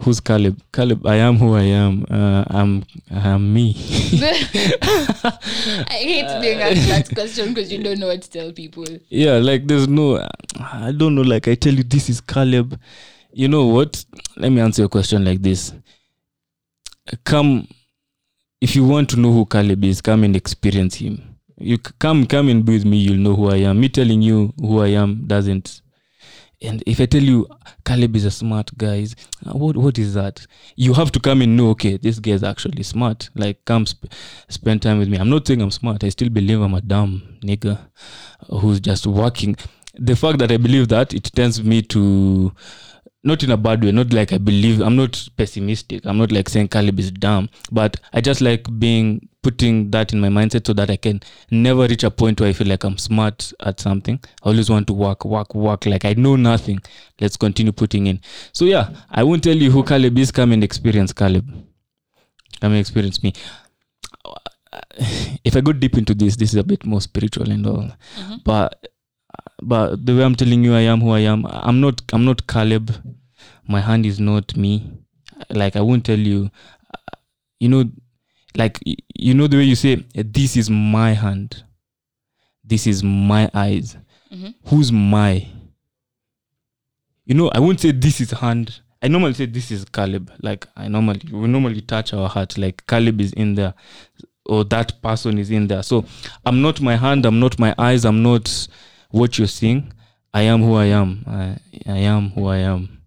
"Who's 0.00 0.18
Caleb? 0.20 0.60
Caleb, 0.72 1.06
I 1.06 1.16
am 1.16 1.36
who 1.36 1.54
I 1.54 1.62
am. 1.62 2.06
Uh, 2.10 2.44
I'm 2.48 2.84
I'm 3.10 3.52
me." 3.52 3.74
I 5.28 5.98
hate 6.00 6.40
being 6.40 6.60
asked 6.60 6.88
that 6.88 7.10
question 7.14 7.52
because 7.52 7.70
you 7.70 7.82
don't 7.82 7.98
know 7.98 8.06
what 8.08 8.22
to 8.22 8.30
tell 8.30 8.52
people. 8.52 8.86
yeah, 9.10 9.34
like 9.38 9.66
there's 9.66 9.88
no, 9.88 10.26
I 10.58 10.92
don't 10.92 11.14
know. 11.14 11.22
Like 11.22 11.48
I 11.48 11.54
tell 11.54 11.74
you, 11.74 11.82
this 11.82 12.08
is 12.08 12.20
Caleb. 12.20 12.80
You 13.32 13.48
know 13.48 13.66
what? 13.66 14.04
Let 14.36 14.52
me 14.52 14.60
answer 14.60 14.82
your 14.82 14.88
question 14.88 15.24
like 15.24 15.42
this. 15.42 15.72
Come, 17.24 17.66
if 18.60 18.74
you 18.76 18.84
want 18.86 19.10
to 19.10 19.16
know 19.18 19.32
who 19.32 19.44
Caleb 19.44 19.84
is, 19.84 20.00
come 20.00 20.24
and 20.24 20.36
experience 20.36 20.96
him. 20.96 21.31
You 21.62 21.78
come, 21.78 22.26
come 22.26 22.48
and 22.48 22.64
be 22.64 22.72
with 22.74 22.84
me. 22.84 22.96
You'll 22.98 23.18
know 23.18 23.34
who 23.36 23.50
I 23.50 23.56
am. 23.58 23.80
Me 23.80 23.88
telling 23.88 24.22
you 24.22 24.52
who 24.58 24.80
I 24.80 24.88
am 24.88 25.26
doesn't. 25.26 25.80
And 26.60 26.82
if 26.86 27.00
I 27.00 27.06
tell 27.06 27.22
you 27.22 27.48
Caleb 27.84 28.14
is 28.14 28.24
a 28.24 28.30
smart 28.30 28.76
guy, 28.78 28.96
is- 28.96 29.16
uh, 29.44 29.52
what 29.52 29.76
what 29.76 29.98
is 29.98 30.14
that? 30.14 30.46
You 30.76 30.94
have 30.94 31.10
to 31.12 31.20
come 31.20 31.42
and 31.42 31.56
know. 31.56 31.70
Okay, 31.70 31.96
this 31.96 32.18
guy 32.20 32.32
is 32.32 32.44
actually 32.44 32.82
smart. 32.84 33.30
Like, 33.34 33.64
come 33.64 33.84
sp- 33.86 34.06
spend 34.48 34.82
time 34.82 34.98
with 34.98 35.08
me. 35.08 35.18
I'm 35.18 35.30
not 35.30 35.46
saying 35.46 35.60
I'm 35.60 35.70
smart. 35.72 36.04
I 36.04 36.08
still 36.10 36.28
believe 36.28 36.60
I'm 36.60 36.74
a 36.74 36.80
dumb 36.80 37.38
nigga 37.44 37.78
who's 38.48 38.80
just 38.80 39.06
working. 39.06 39.56
The 39.94 40.14
fact 40.16 40.38
that 40.38 40.52
I 40.52 40.56
believe 40.56 40.88
that 40.88 41.12
it 41.14 41.24
tends 41.34 41.62
me 41.62 41.82
to 41.82 42.52
not 43.24 43.42
in 43.42 43.50
a 43.50 43.56
bad 43.56 43.84
way, 43.84 43.92
not 43.92 44.12
like 44.12 44.32
I 44.32 44.38
believe 44.38 44.80
I'm 44.80 44.96
not 44.96 45.28
pessimistic. 45.36 46.06
I'm 46.06 46.18
not 46.18 46.32
like 46.32 46.48
saying 46.48 46.68
Caleb 46.68 46.98
is 47.00 47.10
dumb, 47.10 47.48
but 47.70 47.98
I 48.12 48.20
just 48.20 48.40
like 48.40 48.66
being 48.78 49.28
putting 49.42 49.90
that 49.90 50.12
in 50.12 50.20
my 50.20 50.28
mindset 50.28 50.66
so 50.66 50.72
that 50.72 50.88
I 50.90 50.96
can 50.96 51.20
never 51.50 51.86
reach 51.86 52.04
a 52.04 52.10
point 52.10 52.40
where 52.40 52.48
I 52.48 52.52
feel 52.52 52.68
like 52.68 52.84
I'm 52.84 52.96
smart 52.96 53.52
at 53.60 53.80
something. 53.80 54.20
I 54.42 54.48
always 54.48 54.70
want 54.70 54.86
to 54.86 54.92
work, 54.92 55.24
work, 55.24 55.54
work. 55.54 55.84
Like 55.86 56.04
I 56.04 56.14
know 56.14 56.36
nothing. 56.36 56.80
Let's 57.20 57.36
continue 57.36 57.72
putting 57.72 58.06
in. 58.06 58.20
So 58.52 58.64
yeah, 58.64 58.90
I 59.10 59.24
won't 59.24 59.42
tell 59.42 59.56
you 59.56 59.70
who 59.70 59.82
Caleb 59.82 60.16
is. 60.18 60.30
Come 60.30 60.52
and 60.52 60.62
experience 60.62 61.12
Caleb. 61.12 61.46
Come 62.60 62.72
and 62.72 62.80
experience 62.80 63.22
me. 63.22 63.32
If 65.44 65.56
I 65.56 65.60
go 65.60 65.72
deep 65.72 65.98
into 65.98 66.14
this, 66.14 66.36
this 66.36 66.50
is 66.50 66.56
a 66.56 66.64
bit 66.64 66.86
more 66.86 67.00
spiritual 67.00 67.50
and 67.50 67.66
all. 67.66 67.90
Mm-hmm. 68.16 68.36
But 68.44 68.86
but 69.62 70.06
the 70.06 70.14
way 70.16 70.22
I'm 70.24 70.34
telling 70.34 70.64
you 70.64 70.74
I 70.74 70.80
am 70.80 71.00
who 71.00 71.10
I 71.10 71.20
am, 71.20 71.46
I'm 71.46 71.80
not 71.80 72.00
I'm 72.12 72.24
not 72.24 72.46
Caleb. 72.46 72.92
My 73.66 73.80
hand 73.80 74.06
is 74.06 74.20
not 74.20 74.56
me. 74.56 74.92
Like 75.50 75.76
I 75.76 75.80
won't 75.80 76.04
tell 76.06 76.18
you 76.18 76.50
you 77.58 77.68
know 77.68 77.84
like 78.56 78.78
you 79.14 79.34
know 79.34 79.46
the 79.46 79.56
way 79.58 79.64
you 79.64 79.76
say 79.76 79.96
this 80.14 80.56
is 80.56 80.68
my 80.70 81.12
hand. 81.12 81.64
This 82.64 82.86
is 82.86 83.02
my 83.02 83.50
eyes. 83.54 83.96
Mhm. 84.32 84.54
Who's 84.66 84.92
my? 84.92 85.46
You 87.24 87.34
know, 87.34 87.48
I 87.54 87.60
won't 87.60 87.80
say 87.80 87.92
this 87.92 88.20
is 88.20 88.30
hand. 88.32 88.80
I 89.02 89.08
normally 89.08 89.34
say 89.34 89.46
this 89.46 89.70
is 89.70 89.84
Caleb. 89.84 90.30
Like 90.42 90.66
I 90.76 90.88
normally 90.88 91.20
we 91.32 91.48
normally 91.48 91.80
touch 91.80 92.12
our 92.14 92.28
heart. 92.28 92.56
Like 92.58 92.86
Caleb 92.86 93.20
is 93.20 93.32
in 93.32 93.54
there, 93.54 93.74
or 94.46 94.64
that 94.64 95.00
person 95.02 95.38
is 95.38 95.50
in 95.50 95.66
there. 95.68 95.82
So 95.82 96.04
I'm 96.44 96.62
not 96.62 96.80
my 96.80 96.96
hand. 96.96 97.24
I'm 97.26 97.40
not 97.40 97.58
my 97.58 97.74
eyes. 97.78 98.04
I'm 98.04 98.22
not 98.22 98.68
what 99.10 99.38
you're 99.38 99.48
seeing. 99.48 99.92
I 100.34 100.42
am 100.42 100.62
who 100.62 100.74
I 100.74 100.86
am. 100.86 101.24
I, 101.26 101.56
I 101.86 101.98
am 101.98 102.30
who 102.30 102.46
I 102.46 102.58
am, 102.58 103.02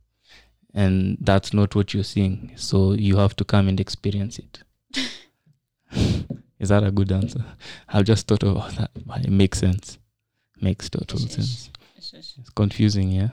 and 0.73 1.17
that's 1.21 1.53
not 1.53 1.73
what 1.75 1.93
you're 1.93 2.03
seeing. 2.03 2.51
So 2.55 2.93
you 2.93 3.17
have 3.17 3.35
to 3.37 3.43
come 3.45 3.67
and 3.67 3.79
experience 3.79 4.37
it. 4.37 4.59
is 6.59 6.69
that 6.69 6.83
a 6.83 6.91
good 6.91 7.11
answer? 7.11 7.43
I've 7.87 8.05
just 8.05 8.27
thought 8.27 8.43
about 8.43 8.75
that, 8.75 8.91
but 9.05 9.25
it 9.25 9.31
makes 9.31 9.59
sense. 9.59 9.97
Makes 10.61 10.89
total 10.89 11.19
sense. 11.19 11.69
It's 11.97 12.49
confusing, 12.55 13.11
yeah. 13.11 13.29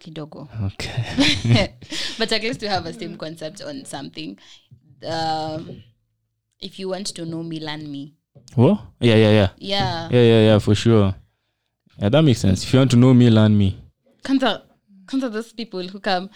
kidogo. 0.00 0.48
Okay. 0.72 1.74
But 2.18 2.32
at 2.32 2.42
least 2.42 2.60
we 2.60 2.68
have 2.68 2.86
a 2.86 2.92
same 2.92 3.16
concept 3.16 3.62
on 3.62 3.84
something. 3.84 4.38
Um, 5.06 5.82
if 6.60 6.78
you 6.78 6.88
want 6.88 7.06
to 7.14 7.24
know 7.24 7.42
me 7.42 7.60
learn 7.60 7.90
me. 7.90 8.14
What? 8.54 8.80
Yeah 9.00 9.14
yeah 9.14 9.30
yeah. 9.30 9.48
Yeah. 9.58 10.08
Yeah 10.10 10.22
yeah 10.22 10.40
yeah 10.46 10.58
for 10.58 10.74
sure. 10.74 11.14
Yeah 11.98 12.08
that 12.08 12.22
makes 12.22 12.40
sense. 12.40 12.64
If 12.64 12.72
you 12.72 12.78
want 12.78 12.90
to 12.90 12.96
know 12.96 13.14
me 13.14 13.30
learn 13.30 13.56
me. 13.56 13.78
Kwanza 14.22 14.62
kwanza 15.06 15.32
those 15.32 15.52
people 15.52 15.88
who 15.88 16.00
come 16.00 16.30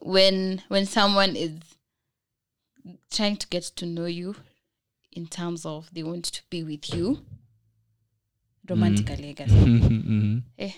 when 0.00 0.62
when 0.68 0.86
someone 0.86 1.36
is 1.36 1.52
trying 3.10 3.36
to 3.36 3.46
get 3.48 3.64
to 3.76 3.86
know 3.86 4.06
you 4.06 4.34
in 5.12 5.26
terms 5.26 5.66
of 5.66 5.88
they 5.92 6.02
want 6.02 6.30
to 6.30 6.42
be 6.50 6.62
with 6.62 6.94
you. 6.94 7.18
Romantically 8.68 9.28
I 9.30 9.32
guess. 9.32 9.50
Mhm. 9.50 10.42
eh. 10.58 10.72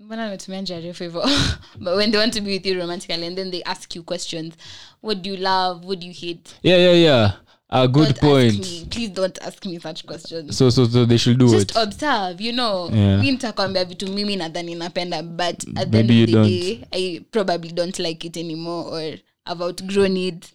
Mbona 0.00 0.30
natumia 0.30 0.60
njia 0.62 0.80
refu 0.80 1.02
hivyo? 1.04 1.22
But 1.78 1.94
when 1.96 2.10
they 2.10 2.20
want 2.20 2.34
to 2.34 2.40
be 2.40 2.50
with 2.52 2.66
you 2.66 2.74
romantically 2.74 3.26
and 3.26 3.36
then 3.36 3.50
they 3.50 3.62
ask 3.64 3.96
you 3.96 4.02
questions 4.02 4.54
what 5.02 5.22
do 5.22 5.30
you 5.30 5.36
love? 5.36 5.86
What 5.86 5.98
do 6.00 6.06
you 6.06 6.12
hate? 6.12 6.50
Yeah 6.62 6.78
yeah 6.80 6.94
yeah. 6.98 7.32
A 7.68 7.88
good 7.88 8.04
don't 8.06 8.20
point. 8.20 8.58
me. 8.58 8.86
please 8.90 9.08
don't 9.08 9.38
ask 9.42 9.64
me 9.66 9.78
such 9.80 10.04
questions. 10.06 10.56
So 10.58 10.70
so 10.70 10.86
so 10.86 11.06
they 11.06 11.16
should 11.18 11.38
do 11.38 11.48
just 11.50 11.70
it. 11.70 11.76
observe 11.76 12.40
you 12.40 12.52
know. 12.52 12.90
Yeah. 12.92 13.20
mi 13.20 13.30
nitakwambia 13.30 13.84
vitu 13.84 14.08
mimi 14.12 14.36
nadhani 14.36 14.74
napenda 14.74 15.22
but 15.22 15.64
at 15.76 15.90
the 15.90 15.98
end 15.98 16.10
of 16.10 16.16
the 16.16 16.26
don't. 16.32 16.48
day 16.48 16.84
i 16.92 17.20
probably 17.30 17.72
don't 17.72 17.98
like 17.98 18.26
it 18.26 18.36
anymore 18.36 18.84
or 18.90 19.18
i've 19.52 19.64
outgrown 19.64 20.16
it 20.16 20.46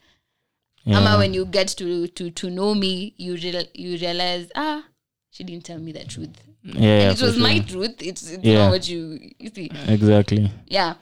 yeah. 0.88 0.98
ama 0.98 1.18
when 1.18 1.34
you 1.34 1.46
get 1.46 1.68
to 1.78 2.08
to 2.08 2.30
to 2.32 2.50
know 2.50 2.74
me 2.76 3.14
you 3.18 3.36
real, 3.36 3.64
you 3.74 3.98
realize 3.98 4.48
ah 4.56 4.84
she 5.32 5.44
didn't 5.44 5.66
tell 5.66 5.80
me 5.80 5.92
the 5.92 6.04
truth. 6.06 6.36
Yeah, 6.64 7.10
and 7.10 7.18
it 7.18 7.22
was 7.22 7.36
sure. 7.36 7.44
my 7.44 7.60
truth. 7.60 7.96
It's, 8.02 8.30
it's 8.32 8.44
Yeah. 8.44 8.58
not 8.66 8.72
what 8.72 8.90
you 8.90 9.20
you 9.40 9.50
see. 9.54 9.70
Exactly. 9.88 10.52
Yeah. 10.68 10.96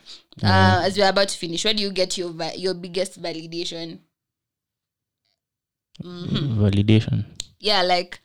Uh, 0.43 0.81
as 0.83 0.97
we're 0.97 1.09
about 1.09 1.29
to 1.29 1.37
finish 1.37 1.63
where 1.65 1.73
do 1.73 1.81
you 1.81 1.91
get 1.91 2.17
your 2.17 2.31
va- 2.31 2.57
your 2.57 2.73
biggest 2.73 3.21
validation? 3.21 3.99
Validation. 6.03 7.25
Yeah 7.59 7.81
like 7.83 8.19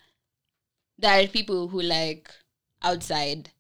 there 0.99 1.23
are 1.23 1.27
people 1.29 1.69
who 1.69 1.81
like 1.83 2.31
outside 2.83 3.51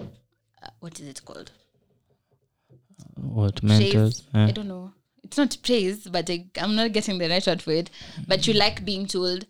uh, 0.00 0.70
what 0.80 1.00
is 1.00 1.08
it 1.08 1.24
called? 1.24 1.50
What 3.16 3.62
mentors? 3.62 4.22
I 4.32 4.46
yeah. 4.46 4.52
don't 4.52 4.68
know 4.68 4.92
it's 5.26 5.36
not 5.38 5.56
praise 5.62 6.06
but 6.08 6.30
I, 6.30 6.46
i'm 6.60 6.74
not 6.76 6.92
getting 6.92 7.18
the 7.18 7.28
right 7.28 7.46
word 7.46 7.60
for 7.62 7.72
it 7.72 7.90
but 8.28 8.46
you 8.46 8.54
like 8.54 8.84
being 8.84 9.06
told 9.06 9.46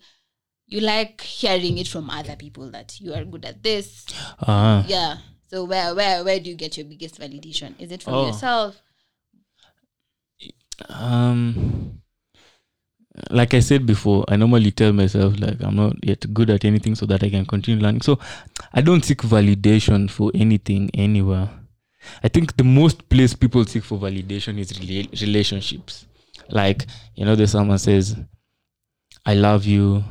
you 0.69 0.81
like 0.81 1.21
hearing 1.21 1.77
it 1.77 1.87
from 1.87 2.09
other 2.09 2.35
people 2.35 2.69
that 2.71 2.99
you 2.99 3.13
are 3.13 3.23
good 3.23 3.45
at 3.45 3.63
this. 3.63 4.05
Ah. 4.41 4.83
Yeah. 4.85 5.19
So 5.49 5.63
where 5.63 5.95
where 5.95 6.25
where 6.25 6.41
do 6.41 6.49
you 6.49 6.57
get 6.57 6.75
your 6.75 6.85
biggest 6.85 7.21
validation? 7.21 7.73
Is 7.79 7.89
it 7.93 8.03
from 8.03 8.15
Oh. 8.15 8.27
yourself? 8.27 8.75
Um 10.89 12.01
like 13.31 13.53
i 13.55 13.59
said 13.59 13.83
before 13.85 14.23
i 14.27 14.35
normally 14.35 14.69
tell 14.71 14.93
myself 14.93 15.39
like 15.39 15.59
i'm 15.63 15.75
not 15.75 15.95
yet 16.05 16.23
good 16.33 16.51
at 16.51 16.63
anything 16.63 16.93
so 16.95 17.05
that 17.05 17.23
i 17.23 17.29
can 17.29 17.45
continue 17.45 17.81
learning. 17.81 18.01
So 18.01 18.19
i 18.73 18.81
don't 18.81 19.03
seek 19.03 19.19
validation 19.23 20.07
for 20.09 20.31
anything 20.35 20.91
anywhere 20.93 21.49
i 22.23 22.27
think 22.27 22.55
the 22.57 22.63
most 22.63 23.07
place 23.09 23.33
people 23.35 23.63
seek 23.65 23.83
for 23.83 23.97
validation 23.97 24.57
is 24.59 24.71
rela- 24.73 25.21
relationships. 25.21 26.05
Like 26.49 26.85
you 27.15 27.25
know 27.25 27.35
there's 27.35 27.51
someone 27.51 27.77
says 27.79 28.15
i 29.25 29.33
love 29.33 29.65
you 29.65 30.03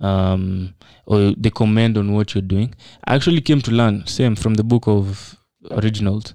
um 0.00 0.74
or 1.06 1.32
they 1.36 1.50
comment 1.50 1.96
on 1.98 2.12
what 2.12 2.34
you're 2.34 2.42
doing. 2.42 2.74
I 3.04 3.14
actually 3.14 3.40
came 3.40 3.60
to 3.62 3.70
learn 3.70 4.06
same 4.06 4.36
from 4.36 4.54
the 4.54 4.64
book 4.64 4.88
of 4.88 5.36
originals. 5.70 6.34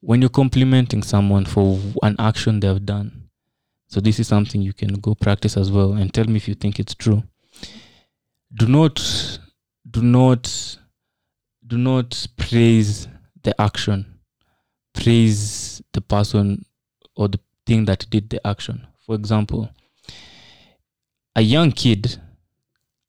When 0.00 0.20
you're 0.22 0.30
complimenting 0.30 1.02
someone 1.02 1.44
for 1.44 1.78
an 2.02 2.16
action 2.18 2.60
they've 2.60 2.84
done 2.84 3.28
so 3.88 4.00
this 4.00 4.20
is 4.20 4.28
something 4.28 4.60
you 4.60 4.74
can 4.74 4.94
go 5.00 5.14
practice 5.14 5.56
as 5.56 5.72
well 5.72 5.94
and 5.94 6.12
tell 6.12 6.26
me 6.26 6.36
if 6.36 6.46
you 6.46 6.54
think 6.54 6.78
it's 6.78 6.94
true. 6.94 7.22
Do 8.54 8.66
not 8.66 9.38
do 9.90 10.02
not 10.02 10.78
do 11.66 11.78
not 11.78 12.26
praise 12.36 13.08
the 13.48 13.60
action 13.60 14.04
praise 14.92 15.80
the 15.92 16.00
person 16.02 16.64
or 17.16 17.28
the 17.28 17.40
thing 17.66 17.86
that 17.86 18.08
did 18.10 18.28
the 18.28 18.46
action. 18.46 18.86
For 19.06 19.14
example 19.14 19.70
a 21.34 21.40
young 21.40 21.72
kid 21.72 22.20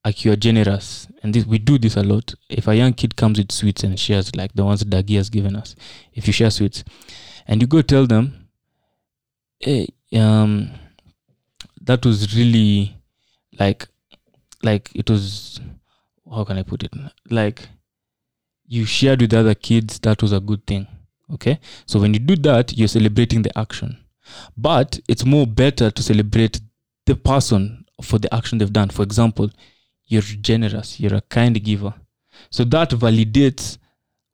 like 0.06 0.24
you're 0.24 0.38
generous 0.38 1.08
and 1.22 1.34
this, 1.34 1.46
we 1.46 1.58
do 1.58 1.78
this 1.78 1.98
a 1.98 2.04
lot. 2.04 2.34
If 2.50 2.68
a 2.68 2.76
young 2.76 2.94
kid 2.94 3.18
comes 3.18 3.38
with 3.38 3.52
sweets 3.52 3.84
and 3.84 4.00
shares 4.00 4.34
like 4.34 4.54
the 4.54 4.64
ones 4.64 4.84
Dagi 4.86 5.18
has 5.18 5.30
given 5.30 5.56
us 5.58 5.76
if 6.14 6.26
you 6.26 6.32
share 6.34 6.52
sweets 6.52 6.86
and 7.46 7.62
you 7.62 7.68
go 7.68 7.82
tell 7.82 8.08
them 8.08 8.48
hey 9.60 9.90
um 10.16 10.72
that 11.82 12.06
was 12.06 12.34
really 12.38 12.96
like 13.60 13.88
like 14.64 14.90
it 14.96 15.10
was 15.10 15.60
how 16.32 16.46
can 16.46 16.58
i 16.58 16.64
put 16.64 16.84
it? 16.84 16.94
Like 17.30 17.68
you 18.70 18.86
shared 18.86 19.20
with 19.22 19.34
other 19.34 19.56
kids 19.56 20.00
that 20.00 20.22
was 20.22 20.32
a 20.32 20.40
good 20.40 20.66
thing 20.66 20.88
okay? 21.34 21.60
So 21.86 22.00
when 22.00 22.14
you 22.14 22.20
do 22.20 22.36
that 22.38 22.78
you're 22.78 22.88
celebrating 22.88 23.42
the 23.42 23.58
action. 23.58 23.98
But 24.56 25.00
it's 25.08 25.26
more 25.26 25.48
better 25.48 25.92
to 25.92 26.04
celebrate 26.04 26.60
the 27.06 27.16
person 27.16 27.86
for 28.04 28.20
the 28.20 28.34
action 28.34 28.58
they've 28.58 28.72
done. 28.72 28.90
For 28.90 29.04
example 29.04 29.50
you're 30.06 30.22
generous 30.22 31.00
you're 31.00 31.16
a 31.16 31.22
kind 31.22 31.62
giver. 31.64 31.94
So 32.50 32.64
that 32.66 32.92
validates 32.92 33.78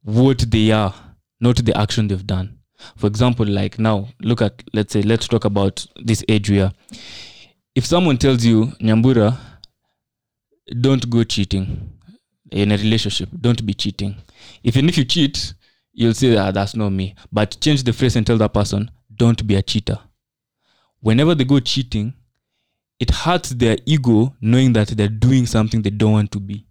what 0.03 0.39
they 0.51 0.71
are 0.71 0.93
not 1.39 1.57
the 1.57 1.77
action 1.77 2.07
they've 2.07 2.25
done. 2.27 2.59
For 2.97 3.07
example 3.07 3.45
like 3.45 3.79
now 3.79 4.09
look 4.21 4.41
at 4.41 4.63
let's 4.73 4.93
say 4.93 5.01
let's 5.01 5.27
talk 5.27 5.45
about 5.45 5.85
this 6.03 6.23
age 6.27 6.51
if 7.73 7.85
someone 7.85 8.17
tells 8.17 8.45
you 8.45 8.67
nyambura 8.79 9.37
don't 10.81 11.09
go 11.09 11.23
cheating 11.23 11.94
in 12.51 12.71
a 12.71 12.77
relationship 12.77 13.29
don't 13.39 13.65
be 13.65 13.73
cheating. 13.73 14.15
Even 14.63 14.87
if 14.89 14.97
you 14.97 15.05
cheat 15.05 15.53
you'll 15.93 16.13
say 16.13 16.35
ah, 16.37 16.51
that's 16.51 16.75
not 16.75 16.89
me. 16.89 17.15
But 17.31 17.57
change 17.61 17.83
the 17.83 17.93
phrase 17.93 18.15
and 18.15 18.25
tell 18.25 18.37
that 18.37 18.53
person 18.53 18.91
don't 19.15 19.45
be 19.47 19.55
a 19.55 19.61
cheater. 19.61 19.97
Whenever 20.99 21.35
they 21.35 21.43
go 21.45 21.59
cheating 21.59 22.13
it 22.99 23.11
hurts 23.11 23.49
their 23.49 23.77
ego 23.85 24.35
knowing 24.41 24.73
that 24.73 24.87
they're 24.89 25.07
doing 25.07 25.45
something 25.45 25.81
they 25.81 25.89
don't 25.89 26.13
want 26.13 26.31
to 26.31 26.39
be. 26.39 26.65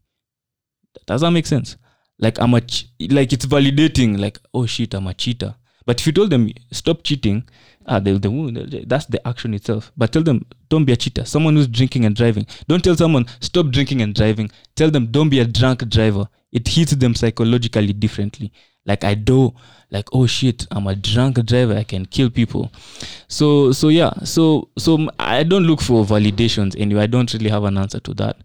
Does 1.07 1.21
that 1.21 1.31
make 1.31 1.47
sense? 1.47 1.77
Like 2.19 2.39
i'm 2.41 2.55
a 2.55 2.61
ch- 2.61 2.89
like 3.11 3.33
it's 3.33 3.47
validating 3.47 4.19
like 4.19 4.39
oh 4.53 4.67
shit 4.67 4.95
i'm 4.95 5.07
a 5.09 5.15
cheater 5.15 5.55
but 5.87 6.01
if 6.01 6.07
you 6.07 6.13
told 6.13 6.31
them 6.31 6.51
stop 6.71 7.03
cheating 7.03 7.45
ah 7.87 7.99
they, 7.99 8.17
they. 8.19 8.85
That's 8.87 9.07
the 9.07 9.27
action 9.27 9.55
itself. 9.55 9.93
But 9.97 10.13
tell 10.13 10.23
them 10.23 10.47
don't 10.69 10.85
be 10.85 10.93
a 10.93 10.97
cheater. 10.97 11.25
Someone 11.25 11.57
who's 11.57 11.69
drinking 11.69 12.05
and 12.05 12.17
driving. 12.17 12.47
Don't 12.69 12.83
tell 12.83 12.97
someone 12.97 13.27
stop 13.41 13.71
drinking 13.71 14.03
and 14.03 14.15
driving. 14.15 14.51
Tell 14.75 14.91
them 14.91 15.07
don't 15.07 15.29
be 15.29 15.41
a 15.41 15.45
drunk 15.45 15.89
driver. 15.89 16.29
It 16.53 16.69
hits 16.69 16.93
them 16.93 17.15
psychologically 17.15 17.93
differently. 17.93 18.53
Like 18.87 19.05
i 19.05 19.15
do. 19.15 19.55
Like 19.91 20.09
oh 20.13 20.27
shit 20.27 20.67
i'm 20.71 20.87
a 20.87 20.95
drunk 20.95 21.45
driver. 21.45 21.75
I 21.75 21.85
can 21.85 22.07
kill 22.07 22.31
people. 22.31 22.73
So 23.29 23.73
so 23.73 23.89
yeah. 23.89 24.13
So 24.25 24.71
so 24.79 25.09
i 25.19 25.43
don't 25.43 25.65
look 25.65 25.81
for 25.81 26.05
validations 26.05 26.79
anyway. 26.79 27.03
I 27.03 27.07
don't 27.07 27.33
really 27.33 27.51
have 27.51 27.65
an 27.65 27.79
answer 27.79 28.01
to 28.01 28.15
that 28.15 28.39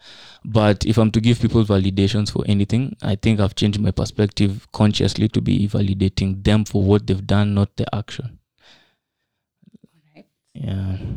but 0.45 0.85
if 0.85 0.97
i'm 0.97 1.11
to 1.11 1.19
give 1.19 1.39
people 1.39 1.63
validations 1.63 2.31
for 2.31 2.43
anything 2.47 2.95
i 3.01 3.15
think 3.15 3.39
i've 3.39 3.55
changed 3.55 3.79
my 3.79 3.91
perspective 3.91 4.67
consciously 4.71 5.27
to 5.27 5.41
be 5.41 5.67
validating 5.67 6.43
them 6.43 6.65
for 6.65 6.81
what 6.81 7.05
they've 7.07 7.27
done 7.27 7.53
not 7.53 7.75
the 7.77 7.95
action. 7.95 8.39
Yeah. 10.53 10.97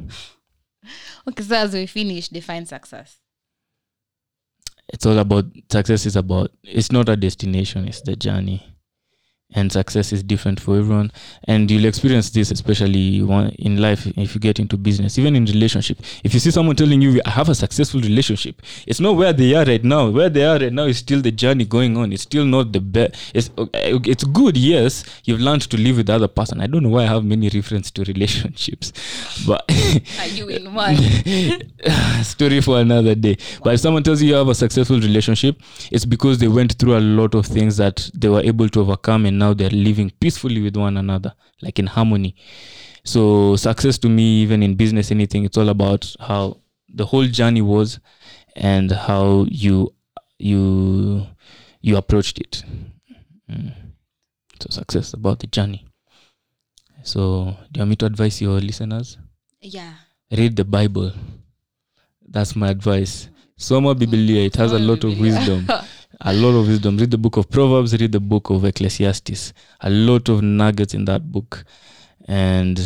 Okay 1.28 1.44
so 1.44 1.54
as 1.54 1.72
we 1.72 1.86
finish 1.86 2.28
define 2.28 2.66
success. 2.66 3.18
It's 4.92 5.06
all 5.06 5.16
about 5.18 5.44
success 5.70 6.06
is 6.06 6.16
about 6.16 6.50
it's 6.64 6.90
not 6.90 7.08
a 7.08 7.16
destination 7.16 7.86
it's 7.86 8.00
the 8.00 8.16
journey 8.16 8.71
and 9.54 9.72
success 9.72 10.12
is 10.12 10.22
different 10.22 10.60
for 10.60 10.78
everyone. 10.78 11.12
And 11.44 11.70
you'll 11.70 11.84
experience 11.84 12.30
this 12.30 12.50
especially 12.50 13.18
in 13.58 13.80
life 13.80 14.06
if 14.16 14.34
you 14.34 14.40
get 14.40 14.58
into 14.58 14.76
business 14.76 15.18
even 15.18 15.36
in 15.36 15.44
relationship. 15.44 15.98
If 16.24 16.34
you 16.34 16.40
see 16.40 16.50
someone 16.50 16.76
telling 16.76 17.02
you 17.02 17.20
i 17.26 17.30
have 17.30 17.48
a 17.48 17.54
successful 17.54 18.00
relationship 18.00 18.62
it's 18.86 19.00
not 19.00 19.16
where 19.16 19.32
they 19.32 19.54
are 19.54 19.64
right 19.64 19.82
now. 19.84 20.10
Where 20.10 20.28
they 20.28 20.44
are 20.44 20.58
right 20.58 20.72
now 20.72 20.84
is 20.84 20.98
still 20.98 21.20
the 21.20 21.30
journey 21.30 21.64
going 21.64 21.96
on. 21.96 22.12
It's 22.12 22.22
still 22.22 22.44
not 22.44 22.72
the 22.72 22.80
best 22.80 23.14
it's 23.34 23.50
it's 23.74 24.24
good 24.24 24.56
yes 24.56 25.04
you've 25.24 25.40
learned 25.40 25.62
to 25.62 25.76
live 25.76 25.96
with 25.96 26.06
the 26.06 26.14
other 26.14 26.28
person. 26.28 26.60
I 26.60 26.66
don't 26.66 26.82
know 26.82 26.90
why 26.90 27.02
i 27.02 27.06
have 27.06 27.24
many 27.24 27.48
reference 27.48 27.90
to 27.92 28.04
relationships 28.04 28.92
but 29.46 29.64
are 30.20 30.26
you 30.28 30.48
in 30.48 30.72
one? 30.72 30.96
Story 32.22 32.60
for 32.60 32.80
another 32.80 33.14
day. 33.14 33.36
But 33.62 33.74
if 33.74 33.80
someone 33.80 34.02
tells 34.02 34.22
you 34.22 34.28
you 34.28 34.34
have 34.34 34.48
a 34.48 34.54
successful 34.54 35.00
relationship, 35.00 35.60
it's 35.90 36.04
because 36.04 36.38
they 36.38 36.48
went 36.48 36.74
through 36.78 36.96
a 36.96 37.00
lot 37.00 37.34
of 37.34 37.46
things 37.46 37.76
that 37.76 38.10
they 38.14 38.28
were 38.28 38.40
able 38.40 38.68
to 38.70 38.80
overcome 38.80 39.26
and 39.26 39.38
now 39.42 39.52
they're 39.54 39.70
living 39.88 40.10
peacefully 40.20 40.60
with 40.62 40.76
one 40.76 40.96
another, 40.96 41.32
like 41.60 41.78
in 41.82 41.88
harmony. 41.88 42.34
So, 43.04 43.56
success 43.56 43.98
to 43.98 44.08
me, 44.08 44.42
even 44.42 44.62
in 44.62 44.76
business, 44.76 45.10
anything, 45.10 45.44
it's 45.44 45.58
all 45.58 45.68
about 45.68 46.14
how 46.20 46.42
the 46.88 47.06
whole 47.06 47.26
journey 47.26 47.62
was 47.62 47.98
and 48.54 48.92
how 48.92 49.46
you 49.48 49.92
you 50.38 51.26
you 51.80 51.96
approached 51.96 52.38
it. 52.38 52.64
Mm. 53.50 53.72
So 54.60 54.68
success 54.70 55.14
about 55.14 55.40
the 55.40 55.48
journey. 55.48 55.86
So 57.02 57.56
do 57.72 57.78
you 57.78 57.80
want 57.80 57.90
me 57.90 57.96
to 57.96 58.06
advise 58.06 58.40
your 58.40 58.60
listeners? 58.60 59.18
Yeah. 59.60 59.94
Read 60.30 60.54
the 60.56 60.64
Bible. 60.64 61.12
That's 62.28 62.54
my 62.54 62.68
advice. 62.70 63.28
Soma 63.56 63.94
Biblia. 63.94 64.46
It 64.46 64.56
has 64.56 64.72
a 64.72 64.78
lot 64.78 65.04
of 65.04 65.18
wisdom. 65.18 65.66
A 66.24 66.32
lot 66.32 66.50
of 66.54 66.68
wisdom. 66.68 66.96
Read 66.98 67.10
the 67.10 67.18
book 67.18 67.36
of 67.36 67.50
Proverbs, 67.50 67.92
read 68.00 68.12
the 68.12 68.20
book 68.20 68.50
of 68.50 68.64
Ecclesiastes. 68.64 69.52
A 69.80 69.90
lot 69.90 70.28
of 70.28 70.40
nuggets 70.42 70.94
in 70.94 71.04
that 71.06 71.30
book. 71.32 71.64
And 72.28 72.78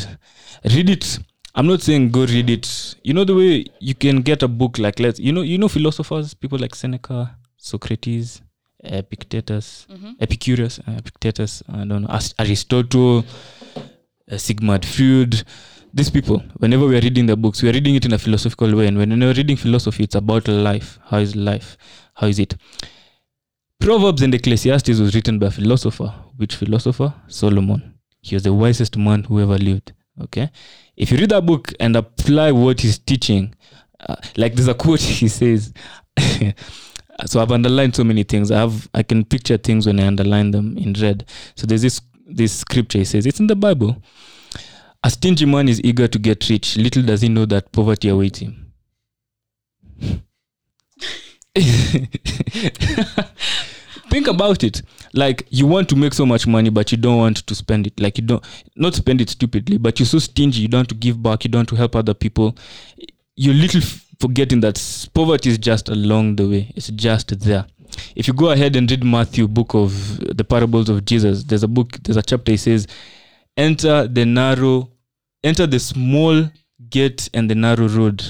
read 0.64 0.88
it. 0.88 1.18
I'm 1.54 1.66
not 1.66 1.82
saying 1.82 2.10
go 2.10 2.24
read 2.26 2.48
it. 2.50 2.96
You 3.02 3.12
know 3.14 3.24
the 3.24 3.34
way 3.34 3.66
you 3.80 3.94
can 3.94 4.22
get 4.22 4.42
a 4.42 4.48
book 4.48 4.78
like 4.78 4.98
let's 5.00 5.18
you 5.18 5.32
know 5.32 5.42
you 5.42 5.58
know 5.58 5.68
philosophers, 5.68 6.34
people 6.34 6.58
like 6.58 6.74
Seneca, 6.74 7.36
Socrates, 7.56 8.42
Epictetus, 8.82 9.86
Mhm. 9.90 10.16
Epicurus, 10.20 10.78
uh, 10.86 10.92
Epictetus, 10.98 11.62
I 11.68 11.84
don't 11.84 12.02
know, 12.02 12.18
Aristotle, 12.38 13.24
uh, 14.30 14.38
Sigmund 14.38 14.84
Freud. 14.84 15.44
These 15.94 16.10
people, 16.10 16.42
whenever 16.58 16.86
we 16.86 16.96
are 16.96 17.00
reading 17.00 17.26
the 17.26 17.36
books, 17.36 17.62
we 17.62 17.70
are 17.70 17.72
reading 17.72 17.94
it 17.94 18.04
in 18.04 18.12
a 18.12 18.18
philosophical 18.18 18.74
way. 18.74 18.86
And 18.86 18.98
when 18.98 19.18
we're 19.18 19.32
reading 19.32 19.56
philosophy, 19.56 20.04
it's 20.04 20.14
about 20.14 20.46
life. 20.48 20.98
How 21.04 21.18
is 21.18 21.34
life? 21.34 21.78
How 22.14 22.26
is 22.26 22.38
it? 22.38 22.54
Proverbs 23.86 24.22
and 24.22 24.34
Ecclesiastes 24.34 24.98
was 24.98 25.14
written 25.14 25.38
by 25.38 25.46
a 25.46 25.50
philosopher. 25.52 26.12
Which 26.38 26.56
philosopher? 26.56 27.14
Solomon. 27.28 27.94
He 28.20 28.34
was 28.34 28.42
the 28.42 28.52
wisest 28.52 28.96
man 28.96 29.22
who 29.22 29.40
ever 29.40 29.56
lived. 29.56 29.92
Okay. 30.22 30.50
If 30.96 31.12
you 31.12 31.18
read 31.18 31.30
that 31.30 31.46
book 31.46 31.72
and 31.78 31.94
apply 31.94 32.50
what 32.50 32.80
he's 32.80 32.98
teaching, 32.98 33.54
uh, 34.00 34.16
like 34.36 34.56
there's 34.56 34.66
a 34.66 34.74
quote 34.74 34.98
he 35.00 35.28
says. 35.28 35.72
so 37.26 37.40
I've 37.40 37.52
underlined 37.52 37.94
so 37.94 38.02
many 38.02 38.24
things. 38.24 38.50
I 38.50 38.58
have 38.58 38.88
I 38.92 39.04
can 39.04 39.24
picture 39.24 39.56
things 39.56 39.86
when 39.86 40.00
I 40.00 40.08
underline 40.08 40.50
them 40.50 40.76
in 40.76 40.94
red. 40.94 41.24
So 41.54 41.68
there's 41.68 41.82
this 41.82 42.00
this 42.26 42.58
scripture. 42.58 42.98
He 42.98 43.04
says 43.04 43.24
it's 43.24 43.38
in 43.38 43.46
the 43.46 43.54
Bible. 43.54 44.02
A 45.04 45.10
stingy 45.10 45.46
man 45.46 45.68
is 45.68 45.80
eager 45.84 46.08
to 46.08 46.18
get 46.18 46.50
rich. 46.50 46.76
Little 46.76 47.04
does 47.04 47.20
he 47.20 47.28
know 47.28 47.46
that 47.46 47.70
poverty 47.70 48.08
awaits 48.08 48.40
him. 48.40 48.72
Think 54.08 54.28
about 54.28 54.62
it. 54.64 54.82
Like 55.12 55.46
you 55.50 55.66
want 55.66 55.88
to 55.88 55.96
make 55.96 56.14
so 56.14 56.24
much 56.24 56.46
money, 56.46 56.70
but 56.70 56.92
you 56.92 56.98
don't 56.98 57.18
want 57.18 57.46
to 57.46 57.54
spend 57.54 57.86
it. 57.86 58.00
Like 58.00 58.18
you 58.18 58.24
don't 58.24 58.44
not 58.76 58.94
spend 58.94 59.20
it 59.20 59.30
stupidly, 59.30 59.78
but 59.78 59.98
you're 59.98 60.06
so 60.06 60.18
stingy. 60.18 60.62
You 60.62 60.68
don't 60.68 60.80
want 60.80 60.88
to 60.90 60.94
give 60.94 61.22
back. 61.22 61.44
You 61.44 61.50
don't 61.50 61.60
want 61.60 61.68
to 61.70 61.76
help 61.76 61.96
other 61.96 62.14
people. 62.14 62.56
You're 63.34 63.54
little 63.54 63.82
forgetting 64.18 64.60
that 64.60 65.08
poverty 65.12 65.50
is 65.50 65.58
just 65.58 65.88
along 65.88 66.36
the 66.36 66.48
way. 66.48 66.72
It's 66.76 66.88
just 66.88 67.38
there. 67.40 67.66
If 68.14 68.26
you 68.28 68.34
go 68.34 68.50
ahead 68.50 68.76
and 68.76 68.90
read 68.90 69.04
Matthew, 69.04 69.48
book 69.48 69.74
of 69.74 70.18
the 70.36 70.44
parables 70.44 70.88
of 70.88 71.04
Jesus, 71.04 71.44
there's 71.44 71.62
a 71.62 71.68
book. 71.68 71.98
There's 72.02 72.16
a 72.16 72.22
chapter. 72.22 72.52
He 72.52 72.58
says, 72.58 72.86
"Enter 73.56 74.06
the 74.08 74.24
narrow, 74.24 74.90
enter 75.42 75.66
the 75.66 75.78
small 75.78 76.50
gate 76.90 77.28
and 77.34 77.50
the 77.50 77.54
narrow 77.54 77.88
road." 77.88 78.24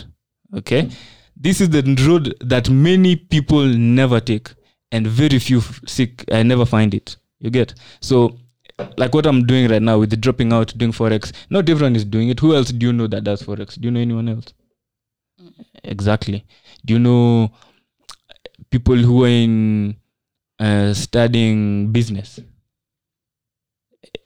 Okay, 0.54 0.88
this 1.36 1.60
is 1.60 1.70
the 1.70 1.82
road 2.06 2.34
that 2.40 2.70
many 2.70 3.16
people 3.16 3.64
never 3.64 4.20
take 4.20 4.50
and 4.92 5.06
very 5.06 5.38
few 5.38 5.60
sick 5.60 5.88
seek 5.88 6.24
i 6.32 6.42
never 6.42 6.64
find 6.66 6.94
it. 6.94 7.16
You 7.40 7.50
get? 7.50 7.74
So 8.00 8.38
like 8.98 9.14
what 9.14 9.26
i'm 9.26 9.46
doing 9.46 9.70
right 9.70 9.80
now 9.82 9.98
with 9.98 10.10
the 10.10 10.16
dropping 10.16 10.52
out 10.52 10.76
doing 10.76 10.92
forex 10.92 11.32
not 11.48 11.68
everyone 11.68 11.96
is 11.96 12.04
doing 12.04 12.28
it. 12.28 12.40
Who 12.40 12.54
else 12.54 12.70
do 12.70 12.86
you 12.86 12.92
know 12.92 13.06
that 13.06 13.24
does 13.24 13.42
forex? 13.42 13.80
Do 13.80 13.86
you 13.88 13.90
know 13.90 14.00
anyone 14.00 14.28
else? 14.28 14.52
Exactly. 15.84 16.44
Do 16.84 16.94
you 16.94 16.98
know 17.00 17.50
people 18.70 18.96
who 18.96 19.24
are 19.24 19.28
in 19.28 19.96
uh, 20.58 20.92
studying 20.94 21.92
business? 21.92 22.40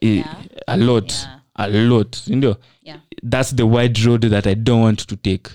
Yeah. 0.00 0.34
a 0.68 0.76
lot. 0.76 1.12
Yeah. 1.12 1.66
a 1.66 1.68
lot. 1.68 2.22
You 2.26 2.36
know 2.36 2.56
Yeah. 2.82 2.98
that's 3.22 3.50
the 3.50 3.66
wide 3.66 4.00
road 4.02 4.22
that 4.22 4.46
i 4.46 4.54
don't 4.54 4.80
want 4.80 5.00
to 5.00 5.16
take. 5.16 5.48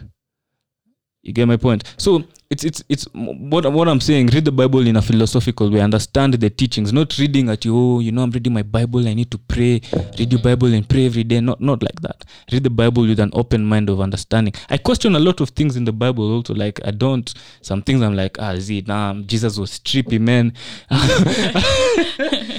You 1.23 1.33
get 1.33 1.47
my 1.47 1.57
point? 1.57 1.83
So 1.97 2.23
it's 2.55 2.63
it's 2.63 2.83
it's 2.87 3.05
what 3.13 3.69
what 3.71 3.87
i'm 3.87 3.99
saying 3.99 4.27
read 4.27 4.45
the 4.45 4.51
bible 4.51 4.85
in 4.87 4.95
a 4.95 5.01
philosophical 5.01 5.69
way. 5.69 5.81
Understand 5.81 6.35
the 6.35 6.49
teachings. 6.49 6.93
Not 6.93 7.17
reading 7.17 7.49
at 7.49 7.65
you 7.65 7.75
oh 7.77 7.99
you 7.99 8.11
know 8.11 8.23
i'm 8.23 8.31
reading 8.31 8.53
my 8.53 8.63
bible 8.63 9.05
i 9.07 9.13
need 9.13 9.29
to 9.31 9.37
pray 9.37 9.81
read 10.17 10.31
your 10.31 10.41
bible 10.41 10.73
and 10.73 10.87
pray 10.87 11.05
every 11.05 11.23
day. 11.23 11.41
Not 11.41 11.59
not 11.59 11.83
like 11.83 12.01
that. 12.01 12.23
Read 12.51 12.63
the 12.63 12.69
bible 12.69 13.03
with 13.03 13.19
an 13.19 13.31
open 13.33 13.65
mind 13.65 13.89
of 13.89 13.99
understanding. 13.99 14.53
I 14.69 14.77
question 14.77 15.15
a 15.15 15.19
lot 15.19 15.41
of 15.41 15.49
things 15.49 15.75
in 15.75 15.83
the 15.83 15.91
bible 15.91 16.33
also. 16.33 16.53
Like 16.53 16.79
i 16.85 16.91
don't 16.91 17.33
some 17.61 17.81
things 17.81 18.01
i'm 18.01 18.15
like 18.15 18.39
ah 18.39 18.55
see 18.57 18.83
nah 18.87 19.13
jesus 19.13 19.57
was 19.57 19.79
trippy 19.79 20.19
man. 20.19 20.53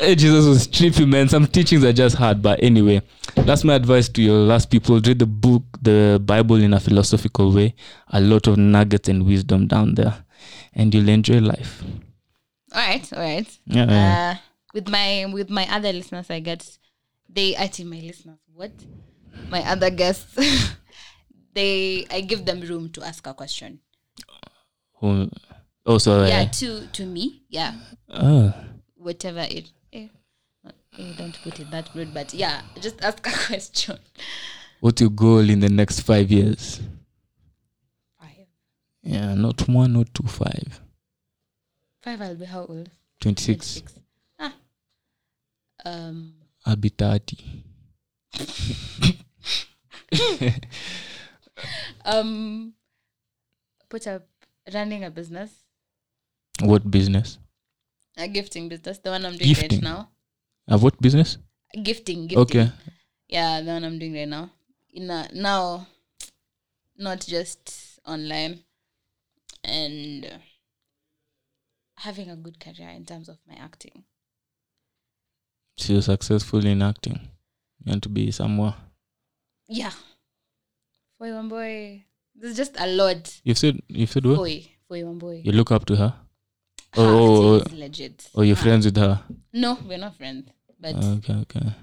Jesus 0.00 0.46
was 0.46 0.66
trippy, 0.66 1.06
man. 1.06 1.28
Some 1.28 1.46
teachings 1.46 1.84
are 1.84 1.92
just 1.92 2.16
hard, 2.16 2.40
but 2.40 2.62
anyway, 2.62 3.02
that's 3.34 3.64
my 3.64 3.74
advice 3.74 4.08
to 4.10 4.22
your 4.22 4.38
last 4.38 4.70
people. 4.70 4.98
Read 5.00 5.18
the 5.18 5.26
book, 5.26 5.62
the 5.82 6.20
Bible, 6.24 6.56
in 6.62 6.74
a 6.74 6.80
philosophical 6.80 7.52
way. 7.52 7.74
A 8.08 8.20
lot 8.20 8.46
of 8.46 8.56
nuggets 8.58 9.08
and 9.08 9.24
wisdom 9.26 9.66
down 9.66 9.94
there, 9.94 10.24
and 10.74 10.94
you'll 10.94 11.08
enjoy 11.08 11.38
life. 11.40 11.82
All 12.72 12.80
right, 12.80 13.12
all 13.12 13.20
right. 13.20 13.58
Yeah, 13.66 13.86
yeah. 13.90 14.30
Uh, 14.32 14.36
with 14.74 14.88
my 14.88 15.26
with 15.32 15.50
my 15.50 15.66
other 15.74 15.92
listeners, 15.92 16.30
I 16.30 16.40
get 16.40 16.78
they 17.28 17.54
actually 17.56 17.86
my 17.86 18.00
listeners. 18.00 18.38
What? 18.54 18.72
My 19.48 19.62
other 19.68 19.90
guests, 19.90 20.36
they 21.54 22.06
I 22.10 22.20
give 22.20 22.44
them 22.44 22.60
room 22.60 22.90
to 22.90 23.02
ask 23.02 23.26
a 23.26 23.34
question. 23.34 23.80
Who- 25.00 25.30
Also, 25.86 26.26
Yeah, 26.26 26.42
uh, 26.42 26.50
to 26.60 26.86
to 26.92 27.06
me. 27.06 27.42
Yeah, 27.48 27.72
oh, 28.10 28.52
whatever 28.96 29.40
it. 29.48 29.72
Eh, 29.92 30.08
eh, 30.98 31.12
don't 31.16 31.34
put 31.42 31.58
it 31.58 31.70
that 31.72 31.88
rude, 31.94 32.12
but 32.14 32.34
yeah, 32.34 32.60
just 32.80 33.00
ask 33.02 33.26
a 33.26 33.32
question. 33.48 33.98
What's 34.80 35.00
your 35.00 35.10
goal 35.10 35.48
in 35.50 35.60
the 35.60 35.68
next 35.68 36.00
five 36.00 36.30
years? 36.30 36.80
Five. 38.18 38.46
Yeah, 39.02 39.34
not 39.34 39.68
one, 39.68 39.92
not 39.92 40.12
two, 40.14 40.26
five. 40.26 40.80
Five. 42.02 42.20
I'll 42.20 42.34
be 42.34 42.44
how 42.46 42.60
old? 42.64 42.90
26. 43.20 43.80
26. 43.82 44.00
Ah. 44.38 44.54
Um. 45.84 46.34
I'll 46.66 46.76
be 46.76 46.88
30. 46.90 47.36
Um. 52.04 52.74
Put 53.88 54.06
up 54.06 54.22
running 54.72 55.02
a 55.04 55.10
business, 55.10 55.50
What 56.62 56.88
business? 56.90 57.38
a 58.16 58.28
gifting 58.28 58.68
business. 58.68 58.98
The 58.98 59.10
one 59.10 59.24
I'm 59.26 59.32
doing 59.36 59.48
Gifting? 59.54 59.70
right 59.80 59.82
now. 59.82 60.10
a 60.68 60.78
what 60.78 61.00
business? 61.00 61.38
Gifting. 61.74 62.28
gifting. 62.28 62.38
Okay. 62.38 62.70
Yeah, 63.28 63.60
the 63.62 63.70
one 63.72 63.82
I'm 63.84 63.98
doing 63.98 64.14
right 64.14 64.28
now. 64.28 64.50
In 64.92 65.10
a, 65.10 65.28
now, 65.32 65.86
not 66.96 67.20
just 67.20 68.00
online, 68.06 68.60
and 69.62 70.24
uh, 70.26 70.38
having 71.98 72.30
a 72.30 72.36
good 72.36 72.58
career 72.58 72.88
in 72.90 73.04
terms 73.04 73.28
of 73.28 73.38
my 73.48 73.54
acting. 73.54 74.04
So 75.76 75.92
you're 75.92 76.02
successful 76.02 76.64
in 76.64 76.82
acting. 76.82 77.20
You 77.84 77.90
want 77.90 78.02
to 78.02 78.08
be 78.08 78.30
somewhere. 78.30 78.74
Yeah. 79.68 79.92
Boy, 81.18 81.32
one 81.32 81.48
boy. 81.48 82.04
There's 82.34 82.56
just 82.56 82.74
a 82.78 82.86
lot. 82.86 83.40
You've 83.44 83.58
said, 83.58 83.80
you've 83.88 84.10
said 84.10 84.26
what? 84.26 84.36
Boy, 84.36 84.66
boy, 84.88 85.04
one 85.04 85.18
boy. 85.18 85.42
You 85.44 85.52
look 85.52 85.70
up 85.70 85.84
to 85.86 85.96
her? 85.96 86.14
Her 86.94 87.02
oh, 87.02 87.58
acting 87.60 87.72
is 87.74 87.78
legit. 87.80 88.30
Or 88.34 88.44
you're 88.44 88.56
Her- 88.56 88.62
friends 88.62 88.86
with 88.86 88.96
her? 88.96 89.22
No, 89.52 89.78
we're 89.86 89.98
not 89.98 90.16
friends, 90.16 90.50
but 90.80 90.96
Okay, 90.96 91.34
okay. 91.34 91.74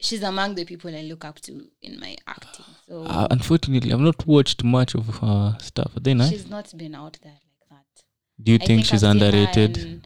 She's 0.00 0.22
among 0.22 0.54
the 0.54 0.64
people 0.64 0.94
I 0.94 1.02
look 1.02 1.24
up 1.24 1.40
to 1.40 1.66
in 1.82 1.98
my 2.00 2.16
acting. 2.26 2.64
So 2.88 3.04
Uh, 3.04 3.28
unfortunately, 3.30 3.92
I've 3.92 4.00
not 4.00 4.26
watched 4.26 4.62
much 4.64 4.94
of 4.94 5.06
her 5.18 5.56
stuff. 5.60 5.92
Nice? 6.04 6.30
she's 6.30 6.48
not 6.48 6.76
been 6.76 6.94
out 6.94 7.18
there 7.22 7.32
like 7.32 7.68
that. 7.70 8.02
Do 8.42 8.52
you 8.52 8.58
I 8.60 8.66
think, 8.66 8.84
she's 8.86 9.02
I've 9.04 9.10
underrated? 9.12 9.76
in- 9.78 10.04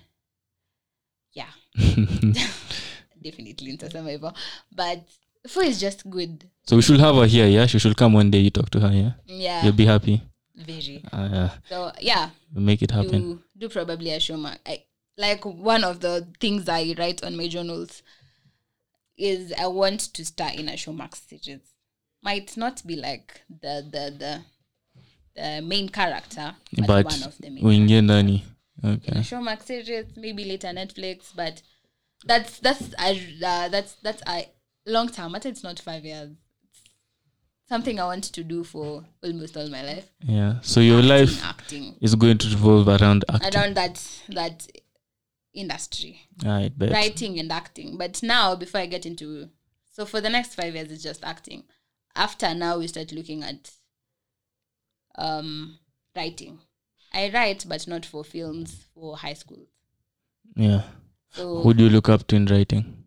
yeah, 1.32 1.50
definitely 3.22 3.70
into 3.70 3.90
some 3.90 4.06
level. 4.06 4.34
But 4.74 5.04
Fo 5.46 5.60
is 5.60 5.80
just 5.80 6.08
good. 6.10 6.44
so 6.66 6.76
we 6.76 6.82
should 6.82 7.00
have 7.00 7.14
her 7.16 7.26
here, 7.26 7.46
yeah? 7.46 7.66
She 7.66 7.78
should 7.78 7.96
come 7.96 8.12
one 8.12 8.30
day, 8.30 8.38
you 8.38 8.50
talk 8.50 8.70
to 8.70 8.80
her, 8.80 8.92
yeah? 8.92 9.12
Yeah, 9.26 9.64
You'll 9.64 9.72
be 9.72 9.86
happy. 9.86 10.22
very. 10.56 11.02
Uh, 11.12 11.48
So 11.68 11.92
yeah, 12.00 12.30
we'll 12.52 12.64
make 12.64 12.82
it 12.82 12.90
happen. 12.90 13.10
do 13.10 13.42
do 13.56 13.68
probably 13.68 14.10
a 14.10 14.20
show. 14.20 14.36
I, 14.66 14.84
like 15.16 15.44
one 15.44 15.84
of 15.84 16.00
the 16.00 16.26
things 16.40 16.68
I 16.68 16.94
write 16.98 17.24
on 17.24 17.36
my 17.36 17.48
journals 17.48 18.02
is 19.18 19.52
I 19.52 19.66
want 19.66 20.00
to 20.14 20.24
star 20.24 20.50
in 20.52 20.68
a 20.68 20.72
Showmax 20.72 21.28
series. 21.28 21.60
Might 22.22 22.56
not 22.56 22.86
be 22.86 22.96
like 22.96 23.42
the 23.48 23.84
the 23.90 24.14
the 24.18 24.40
the 25.36 25.62
main 25.62 25.88
character, 25.88 26.54
but, 26.76 26.86
But 26.86 27.04
one 27.06 27.22
of 27.22 27.38
the 27.38 27.50
main. 27.50 27.64
uingie 27.64 28.02
ndani. 28.02 28.44
in 28.82 28.90
Okay. 28.90 29.12
a 29.18 29.22
Showmax 29.22 29.62
series, 29.64 30.06
maybe 30.16 30.44
later 30.44 30.68
Netflix, 30.68 31.32
but 31.34 31.62
that's 32.24 32.58
that's 32.60 32.94
I 32.98 33.10
uh, 33.44 33.68
that's 33.68 33.94
that's 34.02 34.22
I 34.26 34.48
long 34.86 35.08
term. 35.08 35.34
I 35.34 35.38
think 35.40 35.54
it's 35.54 35.64
not 35.64 35.78
five 35.80 36.04
years. 36.04 36.30
It's 36.64 37.68
something 37.68 37.98
I 38.00 38.04
want 38.04 38.24
to 38.24 38.44
do 38.44 38.64
for 38.64 39.04
almost 39.22 39.56
all 39.56 39.68
my 39.68 39.82
life. 39.82 40.10
Yeah. 40.22 40.60
So 40.62 40.80
your 40.80 40.98
Acting, 40.98 41.08
life 41.08 41.44
acting 41.44 41.96
is 42.00 42.14
going 42.14 42.38
to 42.38 42.48
revolve 42.48 42.88
around 42.88 43.24
acting. 43.28 43.54
around 43.54 43.74
that 43.76 44.00
that 44.30 44.66
industry. 45.58 46.28
I 46.44 46.70
bet. 46.76 46.92
writing 46.92 47.38
and 47.38 47.50
acting. 47.52 47.96
But 47.98 48.22
now 48.22 48.54
before 48.54 48.80
i 48.80 48.86
get 48.86 49.04
into 49.06 49.48
so 49.90 50.04
for 50.06 50.20
the 50.20 50.30
next 50.30 50.54
five 50.54 50.74
years 50.74 50.90
it's 50.92 51.02
just 51.02 51.24
acting. 51.24 51.64
After 52.16 52.54
now 52.54 52.78
we 52.78 52.86
start 52.88 53.12
looking 53.12 53.42
at 53.42 53.70
um 55.16 55.78
writing. 56.16 56.58
I 57.12 57.30
write 57.34 57.64
but 57.68 57.86
not 57.88 58.04
for 58.06 58.22
films 58.24 58.86
for 58.94 59.16
high 59.16 59.34
school 59.34 59.66
Yeah. 60.56 60.82
so 61.30 61.62
Who 61.62 61.74
do 61.74 61.84
you 61.84 61.90
look 61.90 62.08
up 62.08 62.26
to 62.28 62.36
in 62.36 62.46
writing? 62.46 63.04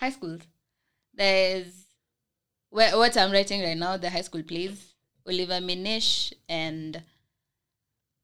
high 0.00 0.10
schools. 0.10 0.42
There's 1.14 1.72
where, 2.70 2.96
what 2.98 3.16
i'm 3.16 3.30
writing 3.30 3.62
right 3.62 3.76
now 3.76 3.96
the 3.96 4.10
high 4.10 4.22
school 4.22 4.42
plays 4.42 4.94
oliver 5.28 5.60
minishi 5.60 6.32
and 6.48 7.00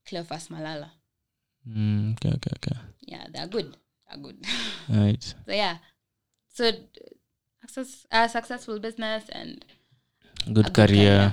cleophas 0.07 0.49
malala 0.49 0.91
Mm, 1.69 2.13
okay, 2.17 2.31
okay, 2.37 2.51
okay. 2.57 2.77
yeah 3.07 3.27
they're 3.33 3.47
good 3.47 3.77
they're 4.09 4.19
good 4.23 4.39
Right. 4.89 5.23
so 5.23 5.53
yeah 5.53 5.77
so 6.53 6.71
access 7.63 8.07
a 8.11 8.29
successful 8.29 8.79
business 8.81 9.25
and 9.31 9.65
Good 10.47 10.73
good 10.73 10.89
career. 10.89 11.33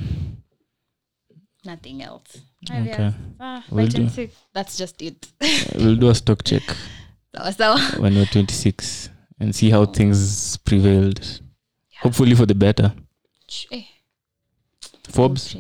nothing 1.66 2.02
else 2.04 2.38
Five 2.68 2.88
Okay. 2.88 3.14
Ah, 3.40 3.64
by 3.70 3.76
Will 3.84 3.88
do. 3.88 4.10
that's 4.54 4.78
just 4.78 5.02
it 5.02 5.28
we'll 5.76 5.96
do 5.96 6.10
a 6.10 6.16
stock 6.16 6.44
check 6.44 6.64
so, 7.36 7.52
so 7.52 8.02
when 8.02 8.16
we're 8.16 8.26
26 8.26 9.10
and 9.40 9.56
see 9.56 9.70
how 9.70 9.86
things 9.86 10.58
prevailed. 10.58 11.42
Hopefully 12.02 12.34
for 12.36 12.46
the 12.46 12.56
better. 12.56 12.94
eh, 13.72 13.84
Forbes. 15.10 15.56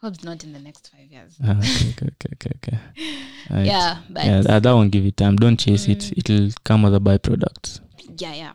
Forbes 0.00 0.22
not 0.24 0.44
in 0.44 0.52
the 0.52 0.58
next 0.60 0.90
five 0.92 1.10
years 1.10 1.32
Ah, 1.44 1.58
okay, 1.58 1.90
okay, 1.90 2.08
okay, 2.12 2.28
okay, 2.34 2.50
okay. 2.56 2.78
Right. 3.50 3.66
yeah 3.66 3.98
but 4.10 4.24
yeah, 4.24 4.40
that, 4.42 4.62
that 4.62 4.72
won't 4.72 4.90
give 4.92 5.06
it 5.06 5.16
time. 5.16 5.36
Don't 5.36 5.58
chase 5.58 5.88
it. 5.88 6.12
It'll 6.18 6.50
come 6.64 6.84
as 6.84 6.92
a 6.94 7.00
byproduct. 7.00 7.80
yeah 8.18 8.34
yeah 8.34 8.52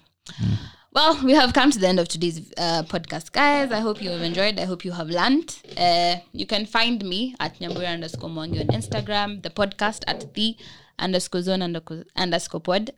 well 0.93 1.19
we 1.23 1.33
have 1.33 1.53
come 1.53 1.71
to 1.71 1.79
the 1.79 1.87
end 1.87 1.99
of 1.99 2.07
today's 2.07 2.51
uh, 2.57 2.83
podcast 2.83 3.31
guys 3.31 3.71
i 3.71 3.79
hope 3.79 4.01
you 4.01 4.09
have 4.11 4.21
enjoyed 4.21 4.59
i 4.59 4.65
hope 4.65 4.85
you 4.85 4.91
have 4.91 5.09
learned 5.09 5.57
uh, 5.77 6.15
you 6.31 6.45
can 6.45 6.65
find 6.65 7.03
me 7.03 7.35
at 7.39 7.59
nyambura 7.59 7.89
underscore 7.89 8.29
mwangi 8.29 8.59
on 8.59 8.67
instagram 8.67 9.41
the 9.41 9.49
podcast 9.49 10.03
at 10.07 10.33
the 10.33 10.55
underscore 10.99 11.41
zone 11.41 11.63
underscore, 11.65 12.03
underscore 12.15 12.61
pod 12.61 12.93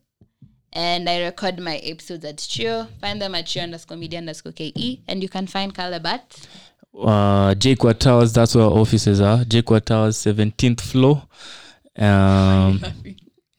and 0.74 1.10
i 1.10 1.18
record 1.24 1.60
my 1.60 1.78
episodes 1.78 2.26
at 2.26 2.38
Chio. 2.38 2.88
find 3.02 3.22
them 3.22 3.34
at 3.36 3.46
Chio 3.46 3.64
underscore 3.64 3.98
media 3.98 4.20
underscore 4.20 4.54
ke 4.54 5.00
and 5.08 5.24
you 5.24 5.30
can 5.30 5.48
find 5.48 5.74
caleb 5.74 6.06
at 6.06 6.48
Uh, 6.98 7.54
JKUAT 7.56 8.00
Towers, 8.00 8.34
that's 8.34 8.56
where 8.56 8.66
our 8.66 8.72
offices 8.72 9.20
are. 9.22 9.40
JKUAT 9.40 9.86
Towers, 9.86 10.18
17th 10.18 10.82
floor. 10.82 11.24
Um, 11.98 12.82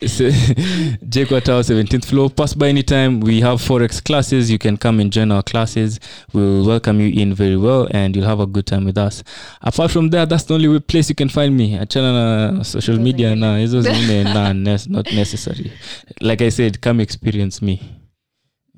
JKUAT 0.00 1.42
Towers, 1.44 1.68
17th 1.68 2.04
floor. 2.06 2.30
Pass 2.30 2.54
by 2.54 2.68
anytime. 2.68 3.20
We 3.20 3.40
have 3.42 3.60
Forex 3.60 4.02
classes. 4.02 4.50
You 4.50 4.58
can 4.58 4.76
come 4.76 5.00
and 5.00 5.12
join 5.12 5.30
our 5.32 5.42
classes. 5.42 6.00
We'll 6.32 6.66
welcome 6.66 7.00
you 7.00 7.20
in 7.20 7.34
very 7.34 7.56
well 7.56 7.88
and 7.90 8.14
you'll 8.16 8.26
have 8.26 8.40
a 8.40 8.46
good 8.46 8.66
time 8.66 8.84
with 8.84 8.98
us. 8.98 9.22
Apart 9.62 9.90
from 9.90 10.10
that, 10.10 10.28
that's 10.28 10.44
the 10.44 10.54
only 10.54 10.80
place 10.80 11.08
you 11.08 11.14
can 11.14 11.28
find 11.28 11.56
me. 11.56 11.76
I 11.78 11.84
Achana 11.84 12.56
na 12.56 12.62
social 12.62 12.98
media 12.98 13.34
now. 13.36 13.56
zingine 13.56 14.88
not 14.90 15.12
necessary. 15.12 15.72
Like 16.20 16.42
I 16.42 16.48
said, 16.50 16.80
come 16.80 17.00
experience 17.00 17.60
me. 17.62 17.82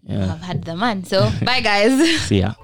Yeah. 0.08 0.32
i've 0.32 0.40
had 0.40 0.64
the 0.64 0.74
man 0.74 1.04
so 1.04 1.30
bye 1.44 1.60
guys 1.60 1.92
See 2.28 2.40
ya. 2.40 2.54